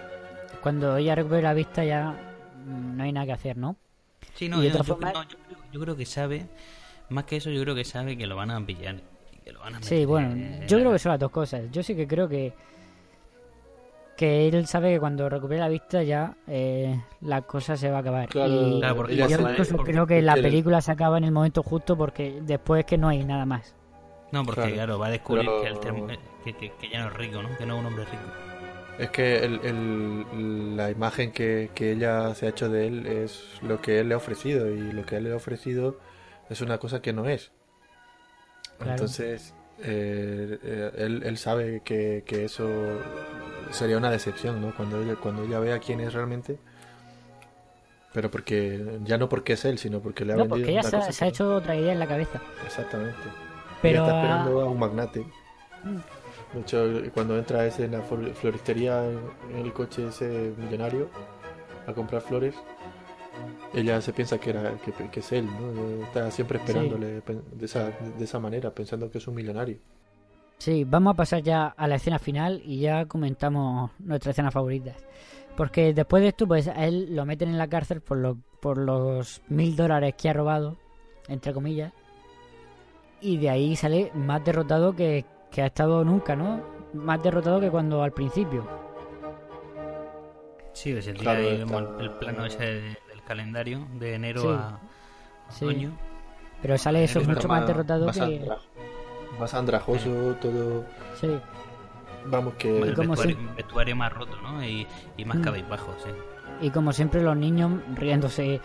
[0.62, 2.14] cuando ella recupere la vista ya
[2.66, 3.76] no hay nada que hacer, ¿no?
[4.36, 6.46] Sí, no, yo, otra yo- forma- no, yo creo, yo creo que sabe,
[7.10, 8.96] más que eso, yo creo que sabe que lo van a pillar.
[9.32, 11.20] y que lo van a Sí, meter bueno, en yo la- creo que son las
[11.20, 11.64] dos cosas.
[11.72, 12.54] Yo sí que creo que
[14.20, 18.00] que él sabe que cuando recupere la vista ya eh, la cosa se va a
[18.02, 18.28] acabar.
[18.28, 21.24] Claro, y Claro, porque y yo incluso porque- creo que la película se acaba en
[21.24, 23.76] el momento justo porque después que no hay nada más.
[24.34, 24.76] No, porque Claro.
[24.76, 27.42] claro, va a descubrir Pero- que, el term- que, que- que ya no es rico,
[27.42, 27.58] ¿no?
[27.58, 28.24] Que no es un hombre rico.
[29.00, 33.58] Es que el- el- la imagen que, que ella se ha hecho de él es
[33.62, 35.98] lo que él le ha ofrecido y lo que él le ha ofrecido
[36.50, 37.54] es una cosa que no es.
[38.78, 38.92] Claro.
[38.92, 42.68] Entonces, eh, él, él sabe que, que eso
[43.72, 44.74] sería una decepción, ¿no?
[44.76, 46.58] Cuando ella, cuando ella vea quién es realmente.
[48.14, 50.84] Pero porque, ya no porque es él, sino porque le ha No, vendido porque ella
[50.84, 52.42] se, cosa se ha hecho otra idea en la cabeza.
[52.66, 53.20] Exactamente.
[53.82, 55.26] Pero Ella está esperando a un magnate.
[56.54, 61.08] De hecho, cuando entra ese en la flor- floristería en el coche ese millonario
[61.86, 62.56] a comprar flores,
[63.74, 66.06] ella se piensa que era que, que es él, ¿no?
[66.06, 67.86] Está siempre esperándole de esa,
[68.18, 69.78] de esa manera, pensando que es un millonario.
[70.58, 74.98] Sí, vamos a pasar ya a la escena final y ya comentamos nuestras escenas favoritas.
[75.56, 78.78] Porque después de esto, pues a él lo meten en la cárcel por, lo, por
[78.78, 80.78] los mil dólares que ha robado,
[81.28, 81.94] entre comillas.
[83.22, 86.62] Y de ahí sale más derrotado que, que ha estado nunca, ¿no?
[86.94, 88.66] Más derrotado que cuando al principio.
[90.74, 92.98] Sí, se tira Claro, ahí está- vemos el, plano ese de-
[93.30, 94.48] calendario de enero Sí.
[94.50, 94.80] a
[95.50, 95.66] Sí.
[95.66, 95.92] otoño.
[96.62, 98.24] Pero sale eso mucho más derrotado más, que...
[98.24, 98.58] andra-
[99.40, 100.10] más andrajoso,
[100.42, 100.84] todo.
[101.16, 101.30] Sí,
[102.26, 102.82] Vamos, que.
[102.82, 104.62] El vestuario, si- vestuario más roto, ¿no?
[104.62, 105.42] Y, y más Mm.
[105.42, 106.10] cabizbajo, sí.
[106.62, 108.60] y como siempre los niños riéndose,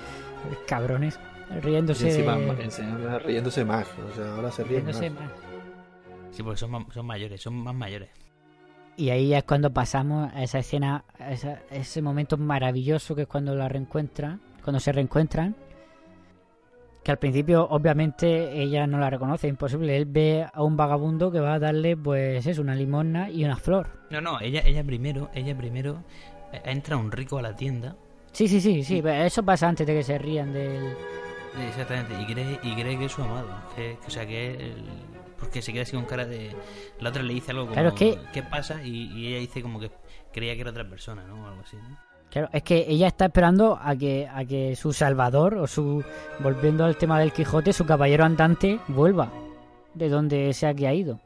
[0.67, 1.21] cabrones,
[1.57, 3.87] y riéndose encima, de- encima riéndose más.
[4.11, 4.99] O sea, ahora se ríen más.
[4.99, 5.33] riéndose más.
[6.33, 8.11] Sí, porque son, son mayores, son más mayores.
[8.97, 13.23] Y ahí ya es cuando pasamos a esa escena, a esa- ese momento maravilloso que
[13.23, 15.55] es cuando la reencuentran, cuando se reencuentran.
[17.05, 19.95] Que al principio, obviamente, ella no la reconoce, imposible.
[19.95, 23.57] Él ve a un vagabundo que va a darle, pues, es una limosna y una
[23.57, 23.89] flor.
[24.09, 26.03] No, no, ella, ella primero, ella primero
[26.53, 27.95] eh, entra un rico a la tienda.
[28.33, 30.95] Sí, sí, sí, sí, eso pasa antes de que se rían del.
[31.69, 33.49] Exactamente, y cree, y cree que es su amado.
[33.77, 34.85] Que, que- o sea, que el-
[35.39, 36.57] porque se queda así con cara de.
[37.01, 37.75] La otra le dice algo como.
[37.75, 38.83] Claro, es que- ¿Qué pasa?
[38.83, 39.91] Y, y ella dice como que
[40.33, 41.45] creía que era otra persona, ¿no?
[41.45, 41.97] O algo así, ¿no?
[42.35, 46.03] Claro, es que ella está esperando a que, a que su salvador, o su.
[46.41, 49.31] Volviendo al tema del Quijote, su caballero andante vuelva
[49.95, 51.21] de donde sea que ha ido.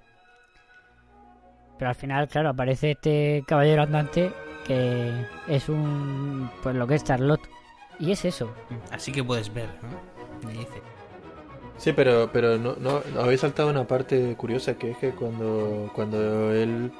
[1.79, 4.31] Pero al final, claro, aparece este caballero andante
[4.67, 5.11] que
[5.49, 6.51] es un.
[6.63, 7.49] Pues lo que es Charlotte.
[7.99, 8.53] Y es eso.
[8.91, 10.47] Así que puedes ver, ¿no?
[10.47, 10.83] Le dice.
[11.79, 15.91] Sí, pero, pero no, no, no habéis saltado una parte curiosa que es que cuando,
[15.95, 16.93] cuando él,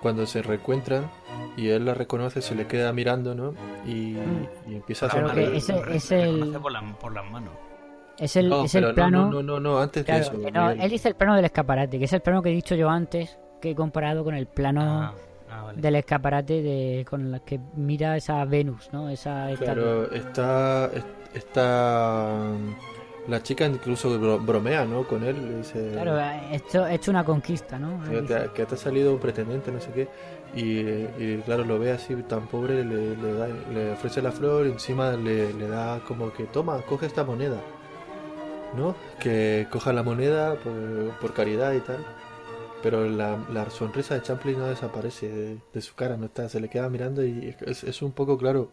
[0.00, 1.10] cuando se reencuentran
[1.56, 3.54] y él la reconoce, se le queda mirando, ¿no?
[3.86, 4.16] Y,
[4.68, 5.50] y empieza a Claro sonreír.
[5.52, 7.52] que ese- es el- Por, la- por las manos.
[8.18, 9.26] Es el, No, es el no, plano.
[9.26, 10.40] No, no, no, no, antes Claro, de eso.
[10.42, 12.74] que no, él dice el plano del escaparate, que es el plano que he dicho
[12.74, 15.14] yo antes, que he comparado con el plano Ah,
[15.50, 15.80] ah, vale.
[15.80, 19.08] del escaparate de con la que mira esa Venus, ¿no?
[19.08, 19.74] Esa estatua.
[19.74, 22.42] Claro, está, es- está
[23.30, 25.06] La chica incluso bro- bromea, ¿no?
[25.06, 25.90] Con él, le dice...
[25.92, 26.18] Claro,
[26.52, 28.02] esto he hecho una conquista, ¿no?
[28.04, 30.08] que te, que te ha salido un pretendiente, no sé qué.
[30.54, 30.80] Y,
[31.24, 34.70] y claro, lo ve así tan pobre, le, le, da- le ofrece la flor y
[34.72, 37.58] encima le, le da como que, toma, coge esta moneda.
[38.76, 38.94] ¿No?
[39.18, 40.72] Que coja la moneda por,
[41.20, 41.98] por caridad y tal.
[42.82, 46.60] Pero la, la sonrisa de Chaplin no desaparece de, de su cara, no está, se
[46.60, 48.72] le queda mirando y es, es un poco claro.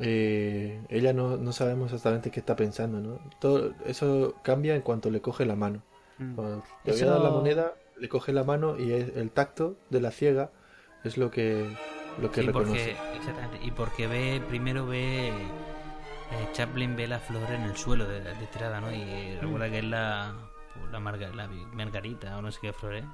[0.00, 3.18] Eh, ella no, no sabemos exactamente qué está pensando, ¿no?
[3.40, 5.82] Todo eso cambia en cuanto le coge la mano.
[6.18, 6.34] Mm.
[6.34, 9.76] Cuando le voy a dar la moneda, le coge la mano y es- el tacto
[9.90, 10.50] de la ciega
[11.04, 11.68] es lo que
[12.20, 12.96] lo que Sí, reconoce.
[12.96, 15.32] porque, exactamente, y porque ve, primero ve, eh,
[16.52, 18.92] Chaplin ve la flor en el suelo de, de tirada, ¿no?
[18.92, 20.34] Y recuerda que es la,
[20.74, 23.04] pues, la, marga- la margarita o no sé qué flor es,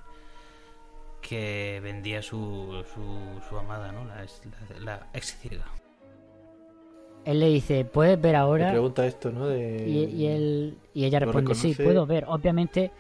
[1.22, 4.04] que vendía su, su, su amada, ¿no?
[4.04, 4.26] La,
[4.78, 5.64] la ex ciega.
[7.24, 8.70] Él le dice, ¿puedes ver Le ahora?
[8.70, 9.46] pregunta esto, ¿no?
[9.46, 11.84] De, Y, y él, y ella ¿Lo responde, sí, reconoce?
[11.84, 12.24] puedo ver.
[12.28, 12.90] Obviamente,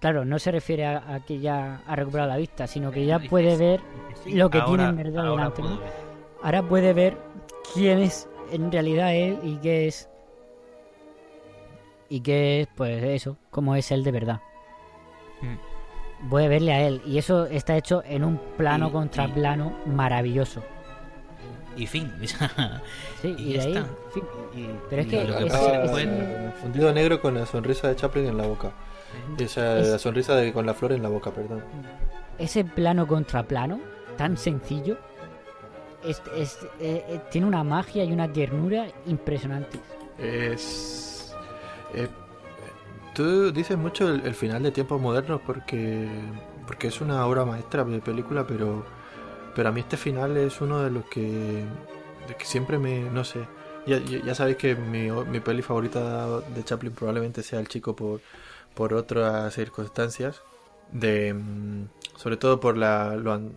[0.00, 3.18] claro, no se refiere a, a que ya ha recuperado la vista, sino que ya
[3.20, 3.80] puede ver
[4.24, 5.84] Sí, lo que ahora- tiene en verdad ahora delante.
[6.42, 7.16] Ahora puede ver
[7.74, 10.08] quién es en realidad él y qué es.
[12.08, 14.40] Y qué es, pues eso, cómo es él de verdad.
[15.42, 16.28] Mm.
[16.28, 17.00] Puede verle a él.
[17.06, 20.60] Y eso está hecho en un plano Y- contra y- plano maravilloso.
[21.82, 22.12] Y fin.
[23.22, 23.68] Sí, Y y, de ya ahí.
[23.76, 23.80] está.
[23.80, 24.22] en fin,
[24.54, 28.36] Y- Pero es que lo que pasa- fundido negro con la sonrisa de Chaplin en
[28.36, 28.72] la boca.
[29.38, 31.62] Esa, Es- la sonrisa de, con la flor en la boca, perdón.
[32.38, 33.80] ese plano contra plano,
[34.16, 34.96] tan sencillo,
[36.04, 39.80] es, es- eh, eh, tiene una magia y una ternura impresionantes.
[40.18, 41.34] Es.
[41.94, 42.08] eh,
[43.14, 46.08] tú dices mucho el, el final de Tiempos Modernos porque.
[46.66, 48.84] Porque es una obra maestra de película, pero.
[49.54, 51.64] Pero a mí este final es uno de los que.
[52.28, 53.00] De que siempre me.
[53.00, 53.46] No sé.
[53.86, 58.20] Ya, ya, sabéis que mi, mi peli favorita de Chaplin probablemente sea El Chico por,
[58.74, 60.42] por otras circunstancias.
[60.92, 61.32] De.
[61.34, 61.84] mm,
[62.16, 63.52] Sobre todo por la, lo, an-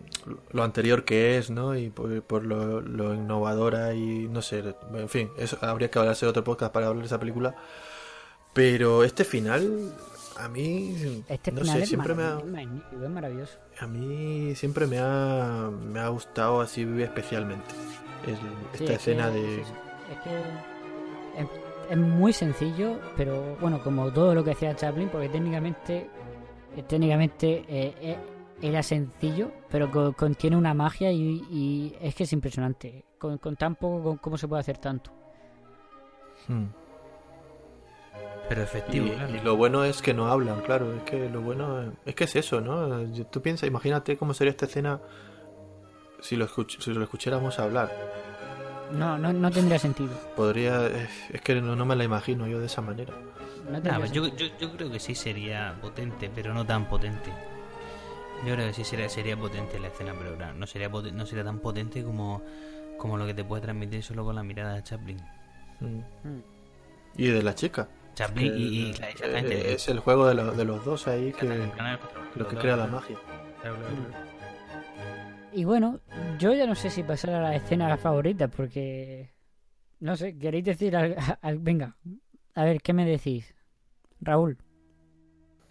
[0.52, 1.76] lo anterior que es, ¿no?
[1.76, 4.64] Y por, por lo, lo innovadora y no sé.
[4.94, 7.54] En fin, eso habría que hablarse de otro podcast para hablar de esa película.
[8.52, 9.92] Pero este final.
[10.36, 11.22] A mí.
[11.28, 13.58] Este no final sé, es, siempre me ha, es maravilloso.
[13.80, 17.74] A mí siempre me ha, me ha gustado así especialmente
[18.26, 19.60] el- Sí, esta es que- escena es de...
[19.60, 20.38] Es que
[21.40, 21.48] es,
[21.90, 26.08] es muy sencillo, pero bueno, como todo lo que hacía Chaplin, porque técnicamente,
[26.76, 28.16] eh, técnicamente eh, eh,
[28.62, 33.04] era sencillo, pero co- contiene una magia y, y es que es impresionante.
[33.18, 35.10] Con, con tan poco, con- ¿cómo se puede hacer tanto?
[36.48, 36.66] Hmm.
[38.48, 39.34] Pero Y, efectivo, claro.
[39.34, 42.36] y lo bueno es que no hablan, claro, es que lo bueno es que es
[42.36, 42.88] eso, ¿no?
[43.30, 45.00] Tú piensas, imagínate cómo sería esta escena
[46.20, 47.90] si lo, escuch- si lo escucháramos hablar.
[48.92, 50.10] No, no, no tendría sentido.
[50.36, 53.14] Podría, es, es que no, no me la imagino yo de esa manera.
[53.64, 56.86] No Nah, tendría pues yo, yo, yo creo que sí sería potente, pero no tan
[56.86, 57.30] potente.
[58.46, 61.44] Yo creo que sí sería, sería potente la escena, pero claro, no sería, no sería
[61.44, 62.42] tan potente como,
[62.98, 65.16] como lo que te puede transmitir solo con la mirada de Chaplin.
[65.80, 65.86] Mm.
[66.28, 66.42] Mm.
[67.16, 67.88] Y de la chica.
[68.14, 68.60] Chaplin y,
[68.90, 69.72] y claro, eh, exactamente.
[69.74, 72.04] es el juego de, lo- de los dos ahí que Exactamente,
[72.36, 73.16] lo que crea la magia.
[73.60, 73.76] Claro.
[75.52, 76.00] Y bueno,
[76.38, 79.32] yo ya no sé si pasar a la escena favorita, porque.
[80.00, 81.96] No sé, ¿queréis decir al- al- Venga,
[82.54, 83.54] a ver, ¿qué me decís?
[84.20, 84.58] Raúl.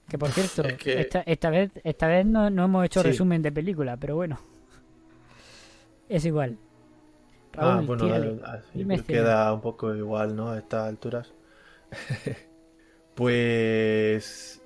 [0.09, 3.07] Que por cierto, Es que- esta, esta vez esta vez no, no hemos hecho Sí.
[3.09, 4.39] resumen de película, pero bueno.
[6.09, 6.57] Es igual.
[7.53, 10.49] Raúl, Ah, bueno, a- a- queda un poco igual, ¿no?
[10.49, 11.33] A estas alturas.
[13.15, 14.61] pues...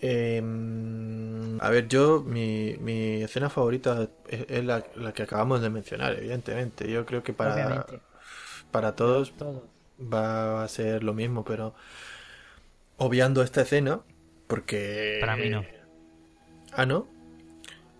[0.00, 5.70] em, a ver, yo, mi, mi escena favorita es, es la, la que acabamos de
[5.70, 6.90] mencionar, evidentemente.
[6.90, 8.00] Yo creo que para, Obviamente.
[8.70, 9.68] para todos Todo.
[10.00, 11.74] va a ser lo mismo, pero
[12.98, 14.00] obviando esta escena,
[14.46, 15.18] porque...
[15.20, 15.64] Para mí no.
[16.72, 17.08] Ah, ¿no?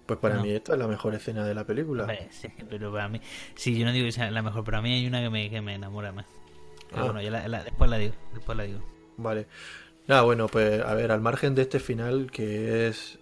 [0.06, 0.42] Pues para No.
[0.42, 2.06] mí esta es la mejor escena de la película.
[2.30, 3.20] Sí, pero para mí,
[3.54, 5.50] sí, yo no digo que sea la mejor, pero a mí hay una que me,
[5.50, 6.26] que me enamora más.
[6.90, 7.04] Pero Ah.
[7.06, 8.80] bueno, ya la- la- después la digo, después la digo.
[9.16, 9.46] Vale.
[10.06, 13.18] Nada, bueno, pues a ver, al margen de este final, que es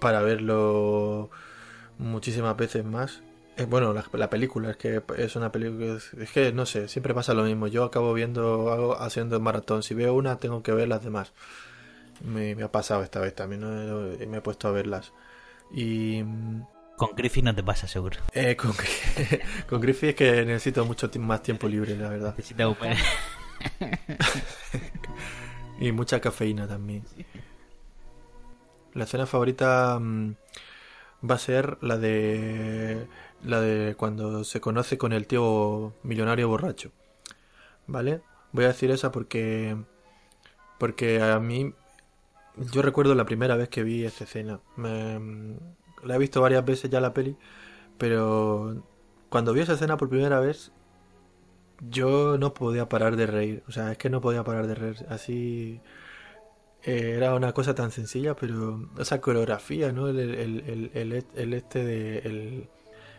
[0.00, 1.30] para verlo
[1.98, 3.22] muchísimas veces más.
[3.56, 5.96] eh, bueno, la, la película, es que es una película.
[5.96, 7.66] Es, es que no sé, siempre pasa lo mismo.
[7.66, 9.82] Yo acabo viendo algo, haciendo maratón.
[9.82, 11.32] Si veo una, tengo que ver las demás.
[12.24, 13.68] Me, me ha pasado esta vez también, ¿no?
[14.28, 15.12] me he puesto a verlas.
[15.72, 16.22] Y.
[17.00, 18.18] mm, Con Griffith no te pasa, seguro.
[18.32, 18.72] eh, con,
[19.68, 22.34] con Griffith es que necesito mucho más tiempo libre, la verdad.
[22.36, 22.76] Necesita un-
[25.80, 27.04] Y mucha cafeína también.
[28.94, 30.34] La escena favorita mm,
[31.30, 33.06] va a ser la de
[33.42, 36.90] la de cuando se conoce con el tío millonario borracho.
[37.86, 38.20] ¿Vale?
[38.52, 39.74] Voy a decir esa porque
[40.78, 41.72] Porque a mí,
[42.56, 44.60] yo recuerdo la primera vez que vi esta escena.
[44.76, 45.56] Me-
[46.04, 47.36] la he visto varias veces ya la peli,
[47.98, 48.82] pero
[49.30, 50.72] cuando vi esa escena por primera vez,
[51.88, 53.62] yo no podía parar de reír.
[53.68, 55.06] O sea, es que no podía parar de reír.
[55.08, 55.80] Así
[56.82, 60.08] eh, era una cosa tan sencilla, pero esa coreografía, ¿no?
[60.08, 60.90] El, el,
[61.34, 62.68] el, este de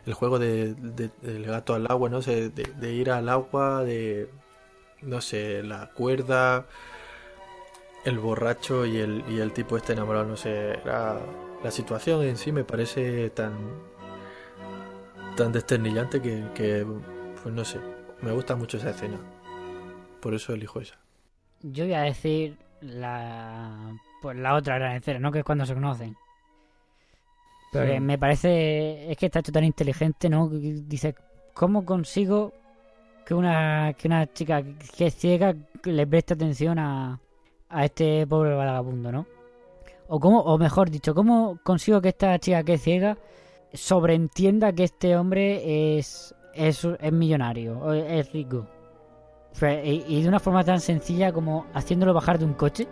[0.06, 2.22] el juego de, de- del gato al agua, ¿no?
[2.22, 4.30] sé de, de ir al agua, de
[5.02, 6.68] no sé, la cuerda,
[8.06, 11.20] el borracho y el, y el tipo este enamorado, no sé, era,
[11.64, 13.54] la situación en sí me parece tan
[15.36, 16.86] tan desternillante que, que,
[17.42, 17.80] pues no sé,
[18.22, 19.18] me gusta mucho esa escena.
[20.20, 20.98] Por eso elijo esa.
[21.62, 25.32] Yo voy a decir la, pues la otra gran escena, ¿no?
[25.32, 26.16] Que es cuando se conocen.
[27.72, 28.00] Pero Sí.
[28.02, 30.50] me parece, es que está hecho tan inteligente, ¿no?
[30.50, 31.16] Dice,
[31.54, 32.54] ¿cómo consigo
[33.26, 34.62] que una, que una chica
[34.98, 35.56] que es ciega
[35.86, 37.20] le preste atención a,
[37.70, 39.26] a este pobre vagabundo, ¿no?
[40.14, 43.18] O cómo, o mejor dicho, ¿cómo consigo que esta chica que es ciega
[43.72, 48.68] sobreentienda que este hombre es, es, es millonario, es rico?
[49.86, 52.90] Y de una forma tan sencilla como haciéndolo bajar de un coche.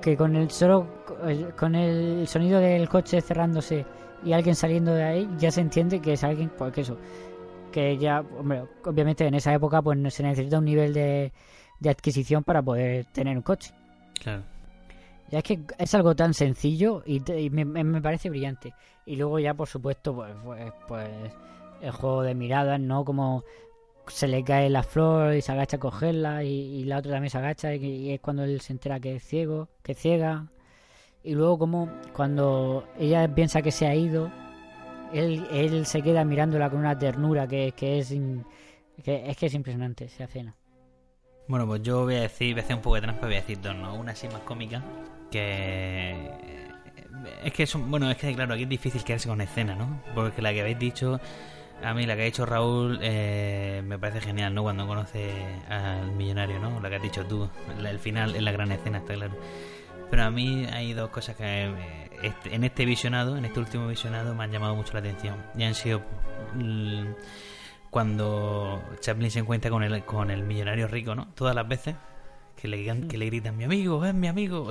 [0.00, 0.86] Que con el solo
[1.58, 3.84] con el sonido del coche cerrándose
[4.24, 6.96] y alguien saliendo de ahí ya se entiende que es alguien pues que eso
[7.70, 11.32] que ya hombre obviamente en esa época pues se necesita un nivel de,
[11.80, 13.74] de adquisición para poder tener un coche
[15.30, 18.72] Ya es que es algo tan sencillo y, te- me, parece brillante.
[19.04, 21.08] Y luego ya, por supuesto, pues, pues, pues
[21.80, 23.04] el juego de miradas, ¿no?
[23.04, 23.44] Como
[24.08, 27.30] se le cae la flor y se agacha a cogerla y, y la otra también
[27.30, 30.46] se agacha y, es cuando él se entera que es ciego, que ciega.
[31.24, 34.30] Y luego como cuando ella piensa que se ha ido,
[35.12, 38.14] él, él se queda mirándola con una ternura que, que es
[39.04, 40.54] que es que es impresionante esa escena.
[41.48, 43.40] Bueno, pues yo voy a decir, voy a hacer un poco de trampa, voy a
[43.40, 43.94] decir dos, ¿no?
[43.94, 44.82] Una así más cómica,
[45.30, 46.30] que...
[47.44, 50.02] Es que son, bueno, es que claro, aquí es difícil quedarse con escena, ¿no?
[50.14, 51.20] Porque la que habéis dicho,
[51.82, 54.62] a mí la que ha dicho Raúl eh, me parece genial, ¿no?
[54.62, 55.30] Cuando conoce
[55.68, 56.78] al millonario, ¿no?
[56.80, 57.48] La que has dicho tú,
[57.78, 59.34] el final es la gran escena, está claro.
[60.10, 63.86] Pero a mí hay dos cosas que eh, este- en este visionado, en este último
[63.88, 65.36] visionado, me han llamado mucho la atención.
[65.56, 66.00] Y han sido
[66.54, 67.06] mm,
[67.96, 71.28] cuando Chaplin se encuentra con el, con el millonario rico, ¿no?
[71.34, 71.94] Todas las veces
[72.54, 74.68] que le, que le gritan, mi amigo, es mi amigo.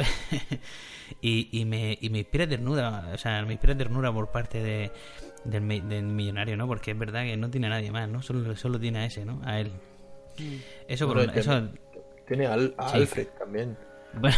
[1.24, 4.92] y, y, me, y me inspira ternura, o sea, me inspira ternura por parte de,
[5.44, 6.68] del, mi- del millonario, ¿no?
[6.68, 8.22] Porque es verdad que no tiene a nadie más, ¿no?
[8.22, 9.42] Solo, solo tiene a ese, ¿no?
[9.44, 9.72] A él.
[10.88, 11.68] Eso por Bueno, un- eso,
[12.28, 12.98] Tiene al- a Sí.
[12.98, 13.76] Alfred también.
[14.20, 14.38] bueno,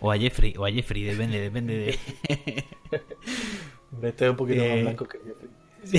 [0.00, 2.64] o a Jeffrey, o a Jeffrey, depende, depende de.
[4.02, 5.49] Este es un poquito Eh, más blanco que Jeffrey.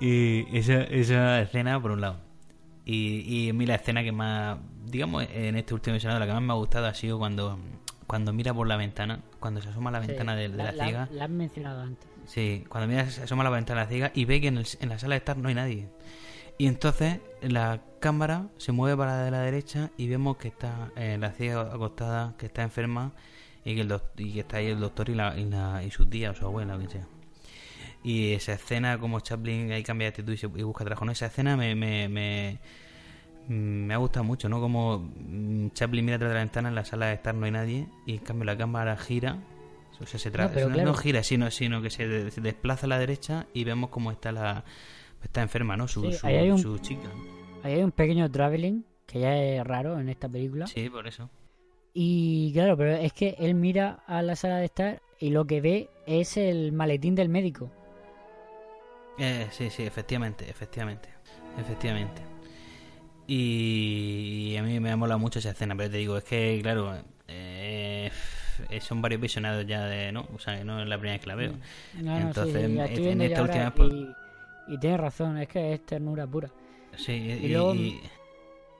[0.00, 2.18] y esa, esa escena por un lado.
[2.84, 6.32] Y, y a mí la escena que más, digamos, en este último episodio, la que
[6.32, 7.58] más me ha gustado ha sido cuando,
[8.06, 11.08] cuando mira por la ventana, cuando se asoma a la ventana de, de la, ciega.
[11.12, 12.06] La, has mencionado antes.
[12.26, 14.58] Sí, cuando mira, se asoma a la ventana de la ciega y ve que en,
[14.58, 15.88] el- en la sala de estar no hay nadie.
[16.58, 20.90] Y entonces la cámara se mueve para la de la derecha y vemos que está
[20.96, 23.12] eh, la ciega acostada, que está enferma
[23.64, 26.06] y que, el y que está ahí el doctor y, la, y, la- y su
[26.06, 27.06] tía o su abuela o quien sea.
[28.02, 31.12] Y esa escena, como Chaplin ahí cambia de actitud y, se- y busca trabajo, ¿no?
[31.12, 32.58] Esa escena me, me, me,
[33.48, 34.60] me ha gustado mucho, ¿no?
[34.60, 37.52] Como mm, Chaplin mira atrás de la ventana, en la sala de estar no hay
[37.52, 39.38] nadie y en cambio la cámara gira.
[40.00, 40.90] O sea, se No, pero no, claro.
[40.90, 44.10] no gira, sino, sino que se, de- se desplaza a la derecha y vemos cómo
[44.10, 44.64] está la
[45.22, 45.88] está enferma, ¿no?
[45.88, 47.08] Su, Sí, su, ahí hay un- su chica.
[47.62, 50.66] Ahí hay un pequeño traveling que ya es raro en esta película.
[50.66, 51.30] Sí, por eso.
[51.94, 55.60] Y claro, pero es que él mira a la sala de estar y lo que
[55.62, 57.70] ve es el maletín del médico.
[59.16, 61.08] Eh, sí, sí, efectivamente, efectivamente,
[61.56, 62.22] efectivamente.
[63.26, 66.58] Y, y a mí me ha molado mucho esa escena, pero te digo, es que,
[66.62, 66.94] claro,
[67.28, 68.10] eh,
[68.70, 70.28] eh, son varios visionados ya de, ¿no?
[70.34, 71.52] O sea, que no es la primera vez que la veo.
[71.92, 72.80] No, no, sí, Entonces, en-
[73.22, 74.14] esta última y,
[74.66, 76.50] y tienes razón, es que es ternura pura.
[76.96, 77.74] Sí, Y y, luego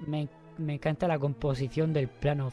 [0.07, 0.29] me,
[0.59, 2.53] me encanta la composición del plano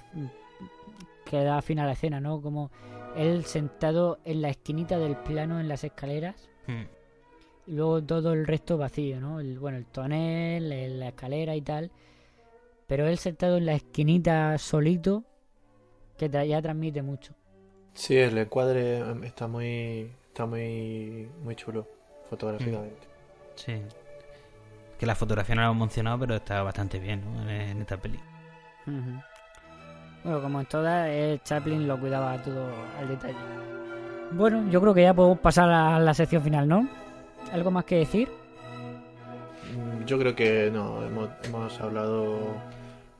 [1.31, 2.41] que da fin a la escena, ¿no?
[2.41, 2.69] Como
[3.15, 6.83] él sentado en la esquinita del plano en las escaleras mm,
[7.67, 9.39] y luego todo el resto vacío, ¿no?
[9.39, 11.89] El, bueno, el tonel, el- la escalera y tal.
[12.87, 15.23] Pero él sentado en la esquinita solito,
[16.17, 17.33] que tra- ya transmite mucho.
[17.93, 21.87] Sí, el encuadre em, está muy está muy muy chulo
[22.29, 23.07] fotográficamente.
[23.55, 23.81] sí.
[24.99, 27.41] Que la fotografía no la hemos mencionado, pero está bastante bien, ¿no?
[27.41, 28.19] En, en esta peli.
[30.23, 31.10] Bueno, como en todas,
[31.43, 32.68] Chaplin lo cuidaba todo
[32.99, 33.35] al detalle.
[34.31, 36.88] Bueno, yo creo que ya podemos pasar a la sección final, ¿no?
[37.52, 38.30] ¿Algo más que decir?
[40.06, 42.39] yo creo que no, hemos, hemos hablado,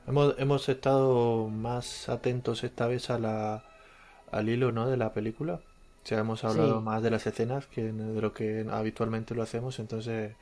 [0.06, 3.62] hemos, hemos estado más atentos esta vez a la,
[4.30, 4.86] al hilo, ¿no?
[4.88, 5.54] De la película.
[5.54, 6.84] O sea, hemos hablado Sí.
[6.84, 10.34] más de las escenas que de lo que habitualmente lo hacemos, entonces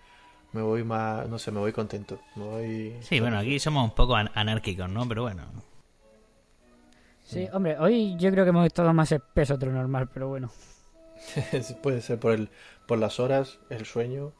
[0.53, 2.19] me voy más, no sé, me voy contento.
[2.37, 2.97] Me voy...
[3.01, 5.07] Sí, bueno, aquí somos un poco an- anárquicos, ¿no?
[5.07, 5.43] Pero bueno.
[7.31, 10.51] Sí, hombre, hoy yo creo que hemos estado más espeso de lo normal, pero bueno.
[11.83, 12.51] Puede ser por el,
[12.87, 14.35] por las horas, el sueño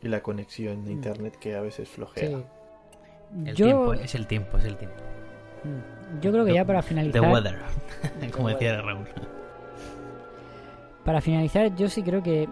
[0.00, 2.30] y la conexión de internet que a veces flojea.
[2.30, 2.52] Sí.
[3.44, 5.02] El Yo, tiempo, es el tiempo, es el tiempo.
[5.62, 7.58] mm, yo creo que ya para The finalizar, weather,
[8.32, 9.08] como decía Raúl.
[11.04, 12.48] para finalizar, yo sí creo que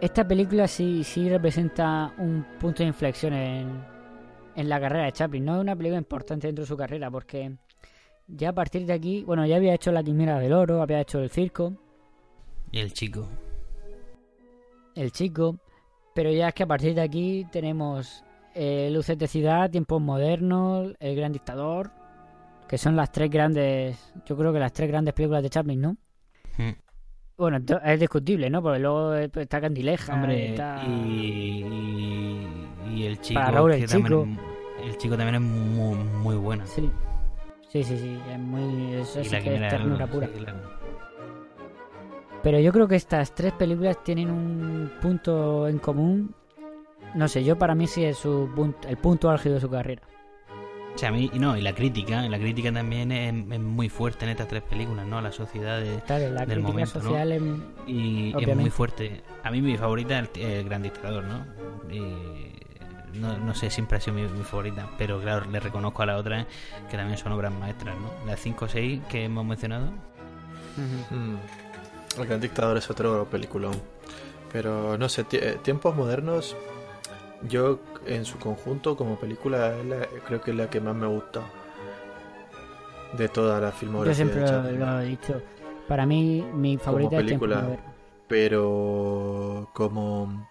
[0.00, 3.88] esta película sí, sí representa un punto de inflexión en,
[4.54, 5.44] en la carrera de Chaplin.
[5.44, 7.56] No es una película importante dentro de su carrera, porque
[8.28, 11.18] ya a partir de aquí, bueno, ya había hecho La Quimera del Oro, había hecho
[11.20, 11.72] El Circo,
[12.70, 13.26] Y el chico.
[14.94, 15.56] El Chico,
[16.14, 18.24] pero ya es que a partir de aquí tenemos
[18.54, 21.90] eh, Luces de Ciudad, Tiempos Modernos, El Gran Dictador,
[22.68, 25.96] que son las tres grandes, yo creo que las tres grandes películas de Chaplin, ¿no?
[26.58, 26.72] Mm.
[27.36, 28.60] Bueno, es discutible, ¿no?
[28.60, 30.82] Porque luego eh, está Candileja, Hombre, está...
[30.84, 31.62] y,
[32.90, 33.38] y, y el chico.
[33.40, 34.42] Para Raúl, el que también chico.
[34.82, 36.66] es- el chico también es muy, muy buena.
[36.66, 36.90] Sí.
[37.68, 38.94] Sí, sí, sí, es muy...
[38.94, 40.26] Eso sí la que es ternura pura.
[40.26, 40.58] sí, claro.
[42.42, 46.34] Pero yo creo que estas tres películas tienen un punto en común.
[47.14, 50.02] No sé, yo para mí sí es su punto, el punto álgido de su carrera.
[50.94, 53.88] O sea, a mí, y no, y la crítica, la crítica también es, es muy
[53.88, 55.20] fuerte en estas tres películas, ¿no?
[55.20, 57.04] La sociedad de, Claro, la del momento, ¿no?
[57.04, 57.42] social es-
[57.86, 59.22] y es muy fuerte.
[59.44, 61.44] A mí mi favorita es el, el Gran Dictador, ¿no?
[61.92, 62.52] Y
[63.14, 66.16] no, no sé, siempre ha sido mi, mi favorita, pero claro, le reconozco a la
[66.16, 66.46] otra
[66.90, 68.10] que también son obras maestras, ¿no?
[68.26, 69.86] Las 5 o 6 que hemos mencionado.
[71.10, 72.20] Mm.
[72.20, 73.72] El Gran Dictador es otro peliculón.
[74.52, 76.56] Pero no sé, eh, tiempos modernos,
[77.48, 81.06] yo en su conjunto como película es la- creo que es la que más me
[81.06, 81.40] gusta
[83.16, 84.80] de toda la Yo filmografía siempre de lo, Chaplin.
[84.80, 85.42] lo he dicho.
[85.86, 87.62] Para mí, mi favorita es Tiempo película.
[87.62, 87.94] Moderno.
[88.28, 90.48] pero como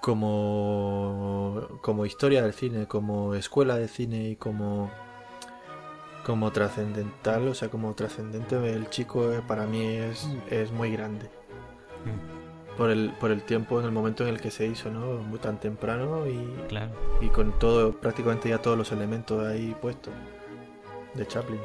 [0.00, 4.90] como como historia del cine, como escuela de cine y como
[6.24, 11.30] como trascendental, o sea, como trascendente el chico eh, para mí es, es muy grande.
[12.76, 15.18] Por el, por el tiempo, en el momento en el que se hizo, ¿no?
[15.22, 16.92] Muy tan temprano y, Claro.
[17.20, 20.14] y con todo, prácticamente ya todos los elementos ahí puestos
[21.14, 21.60] de Chaplin.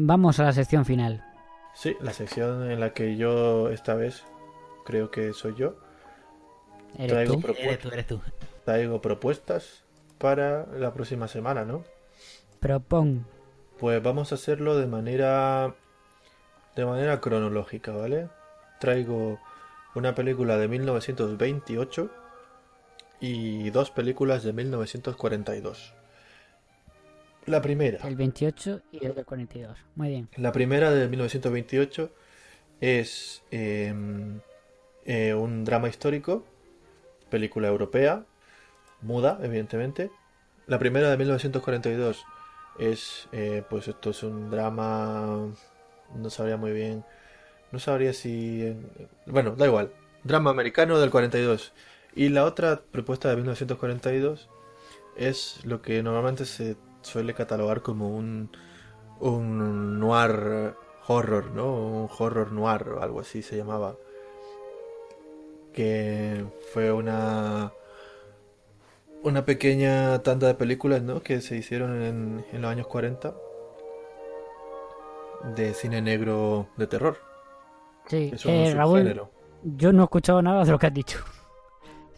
[0.00, 1.24] Vamos a la sección final.
[1.74, 4.22] Sí, la sección en la que yo esta vez
[4.84, 5.74] creo que soy yo.
[6.96, 7.40] ¿Eres Traigo tú?
[7.40, 7.68] propuestas.
[7.68, 8.20] Eres tú, eres tú.
[8.64, 9.82] Traigo propuestas
[10.18, 11.82] para la próxima semana, ¿no?
[12.60, 13.26] Propon.
[13.80, 15.74] Pues vamos a hacerlo de manera
[16.76, 18.28] de manera cronológica, ¿vale?
[18.78, 19.40] Traigo
[19.96, 22.08] una película de 1928
[23.18, 25.92] y dos películas de 1942.
[27.48, 29.78] La primera, El 28 y el del 42.
[29.94, 30.28] Muy bien.
[30.36, 32.12] la primera de 1928
[32.82, 33.94] es eh,
[35.06, 36.44] eh, un drama histórico,
[37.30, 38.26] película europea,
[39.00, 40.10] muda, evidentemente.
[40.66, 42.22] La primera de 1942
[42.78, 45.48] es, eh, pues esto es un drama,
[46.16, 47.02] no sabría muy bien,
[47.72, 48.76] no sabría si,
[49.24, 49.90] bueno, da igual,
[50.22, 51.72] drama americano del 42.
[52.14, 54.50] Y la otra propuesta de 1942
[55.16, 56.76] es lo que normalmente se
[57.08, 58.50] suele catalogar como un,
[59.20, 60.74] un noir
[61.06, 61.74] horror, ¿no?
[61.74, 63.96] Un horror noir o algo así se llamaba.
[65.72, 67.72] Que fue una
[69.22, 71.22] una pequeña tanda de películas, ¿no?
[71.22, 73.34] Que se hicieron en, en los años 40
[75.56, 77.18] de cine negro de terror.
[78.06, 79.22] Sí, Es un eh, Raúl,
[79.62, 81.18] yo no he escuchado nada de lo que has dicho.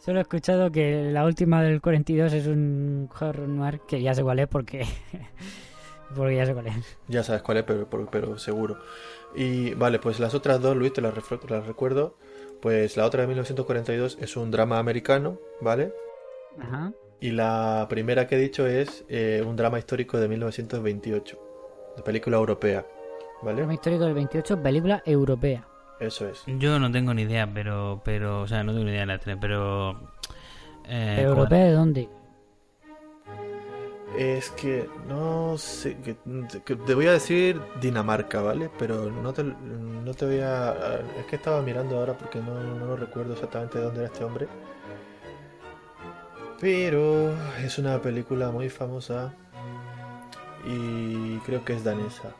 [0.01, 4.22] Solo he escuchado que la última del 42 es un horror noir que ya sé
[4.22, 4.86] cuál es porque...
[6.16, 6.98] porque ya sé cuál es.
[7.06, 8.78] Ya sabes cuál es, pero, pero, pero seguro.
[9.35, 12.16] Y vale, pues las otras dos, Luis, te las, te las recuerdo.
[12.62, 15.93] Pues la otra de 1942 es un drama americano, ¿vale?
[16.59, 16.93] Ajá.
[17.20, 21.39] Y la primera que he dicho es eh, un drama histórico de 1928,
[21.98, 22.86] de película europea,
[23.43, 23.59] ¿vale?
[23.59, 25.70] Drama histórico del 28, película europea.
[26.01, 26.43] Eso es.
[26.47, 29.20] Yo no tengo ni idea, pero, pero, o sea, no tengo ni idea de las
[29.20, 29.93] tres, pero...
[30.89, 32.09] eh, ¿Pero cuad- europea de dónde?
[34.16, 36.16] Es que no sé, que,
[36.64, 38.68] que te voy a decir Dinamarca, ¿vale?
[38.78, 41.01] Pero no te, no te voy a...
[41.18, 44.24] Es que estaba mirando ahora porque no, no lo recuerdo exactamente de dónde era este
[44.24, 44.48] hombre.
[46.60, 49.32] Pero es una película muy famosa
[50.66, 52.35] y creo que es danesa.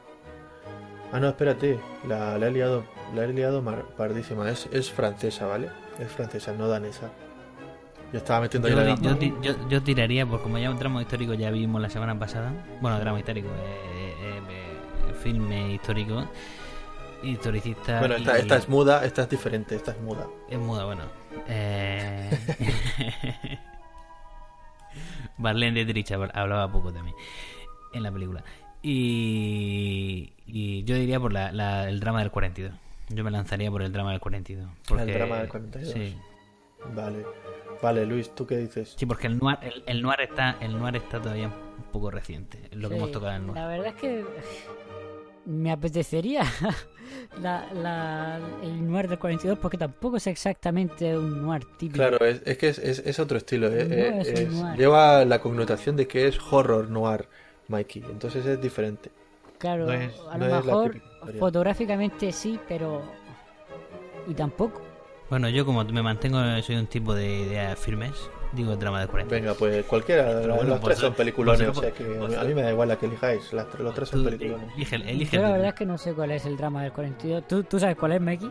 [1.12, 1.78] Ah, no, espérate.
[2.06, 2.84] La, la he liado,
[3.14, 4.48] la he liado mar- pardísima.
[4.50, 5.68] Es, es francesa, ¿vale?
[5.98, 7.10] Es francesa, no danesa.
[8.12, 10.78] Yo estaba metiendo ahí Yo, la di- yo, yo- yo tiraría, pues como ya un
[10.78, 12.52] drama histórico ya vimos la semana pasada.
[12.80, 16.24] Bueno, drama histórico, eh, eh, eh, filme histórico,
[17.22, 17.98] historicista.
[18.00, 20.26] Bueno, esta, y- esta es muda, esta es diferente, esta es muda.
[20.48, 21.02] Es muda, bueno.
[25.38, 27.16] Marlene Dietrich hab- hablaba poco también
[27.92, 28.42] en la película.
[28.82, 32.73] Y, y yo diría por la, la- el drama del 42.
[33.09, 34.69] Yo me lanzaría por el drama del 42.
[34.89, 35.93] Porque, El drama del 42.
[35.93, 36.16] Sí.
[36.94, 37.24] Vale.
[37.82, 38.94] Vale, Luis, ¿tú qué dices?
[38.97, 42.59] Sí, porque el noir, el, el noir está el noir está todavía un poco reciente.
[42.73, 43.59] Lo que hemos tocado en el noir.
[43.59, 44.24] La verdad es que
[45.47, 46.43] me apetecería
[47.40, 51.94] la, la- el noir del 42 porque tampoco es exactamente un noir típico.
[51.97, 53.69] Claro, es, es que es, es- es otro estilo.
[53.69, 57.28] eh, No eh, es lleva la connotación de que es horror noir,
[57.70, 58.05] Mikey.
[58.10, 59.10] Entonces es diferente.
[59.59, 61.01] Claro, no es- a no lo mejor
[61.38, 63.02] fotográficamente sí, pero...
[64.26, 64.80] Y tampoco.
[65.28, 68.12] Bueno, yo como me mantengo, soy un tipo de ideas firmes.
[68.52, 69.42] Digo drama del 42.
[69.42, 72.72] Venga, pues cualquiera, Pero los tres son peliculones, o sea que a mí- me da
[72.72, 74.74] igual la que elijáis, las- los tres son peliculones.
[74.74, 77.47] elige, elige Yo la verdad es que no sé cuál es el drama del 42.
[77.47, 78.51] ¿Tú, tú sabes cuál es, Mikey?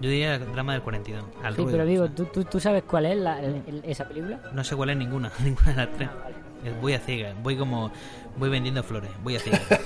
[0.00, 1.24] Yo diría el drama del 42.
[1.42, 2.14] Al Sí, pero digo, o sea.
[2.16, 4.40] ¿tú, tú, tú sabes cuál es la- el- el- esa película?
[4.52, 6.08] No sé cuál es ninguna, ninguna de las tres.
[6.10, 6.33] Eh,
[6.80, 7.90] Voy a ciegas, voy como.
[8.36, 9.62] Voy vendiendo flores, voy a ciegas.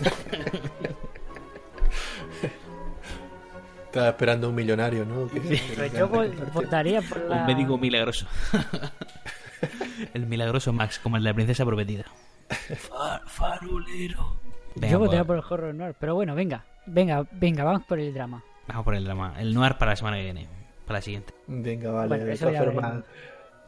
[3.87, 5.27] Estaba esperando un millonario, ¿no?
[5.29, 7.37] Pues yo vo- votaría por la...
[7.39, 8.27] Un médico milagroso.
[10.15, 12.05] el milagroso Max, como el de la princesa prometida.
[12.49, 14.37] Far- farolero.
[14.75, 17.99] Venga, Yo votaría pues, por el horror noir, pero bueno, venga, venga, venga, vamos por
[17.99, 18.43] el drama.
[18.69, 19.35] Vamos por el drama.
[19.39, 20.47] El noir para la semana que viene.
[20.87, 21.33] Para la siguiente.
[21.47, 22.09] Venga, vale.
[22.09, 23.03] Bueno, eso ya.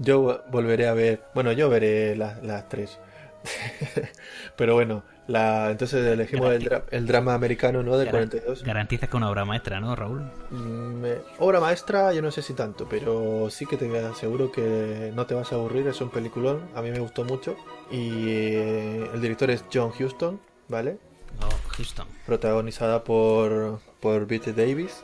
[0.00, 1.22] Yo vo- volveré a ver.
[1.34, 2.98] Bueno, yo veré las, las tres.
[4.56, 7.96] Pero bueno, la, entonces elegimos el, dra- el drama americano, ¿no?
[7.96, 8.64] Del Garan- 42.
[8.64, 10.22] Garantiza que una obra maestra, ¿no, Raúl?
[10.50, 15.12] Mm, eh, obra maestra, yo no sé si tanto, pero sí que te aseguro que
[15.14, 15.86] no te vas a aburrir.
[15.86, 17.56] Es un peliculón, a mí me gustó mucho.
[17.90, 20.98] Y eh, el director es John Huston, ¿vale?
[21.40, 22.06] Oh, Houston.
[22.26, 25.02] protagonizada por, por Bette Davis,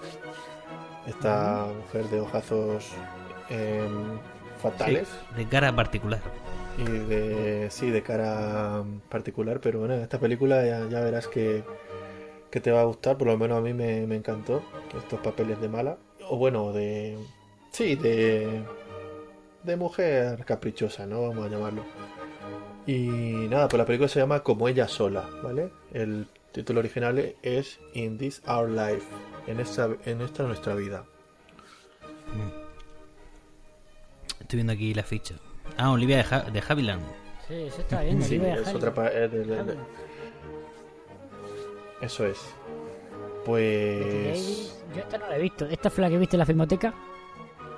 [1.07, 2.91] esta mujer de ojazos
[3.49, 4.19] em,
[4.59, 6.21] fatales Sí, de cara particular.
[6.79, 11.65] y de sí de cara particular, pero bueno, esta película ya, ya verás que,
[12.51, 14.63] que te va a gustar, por lo menos a mí me, me encantó
[14.97, 15.97] estos papeles de mala,
[16.29, 17.17] o bueno, de
[17.71, 18.63] sí, de
[19.63, 21.23] de mujer caprichosa, ¿no?
[21.29, 21.83] Vamos a llamarlo.
[22.87, 23.09] Y
[23.51, 25.71] nada, pues la película se llama Como ella sola, ¿vale?
[25.93, 29.07] El título original es In This Our Life,
[29.49, 31.05] en esta, en esta nuestra vida.
[34.47, 35.35] Estoy viendo aquí la ficha.
[35.77, 37.03] Ah, Olivia de, Ja- de Havilland.
[37.49, 38.23] Sí, eso está bien.
[38.23, 39.77] Sí, Olivia es otra pa- es de- de- de-
[42.01, 42.39] Eso es.
[43.45, 44.75] Pues Davis.
[44.95, 45.67] Yo esta no la he visto.
[45.67, 46.95] ¿Esta fue la que viste en la filmoteca?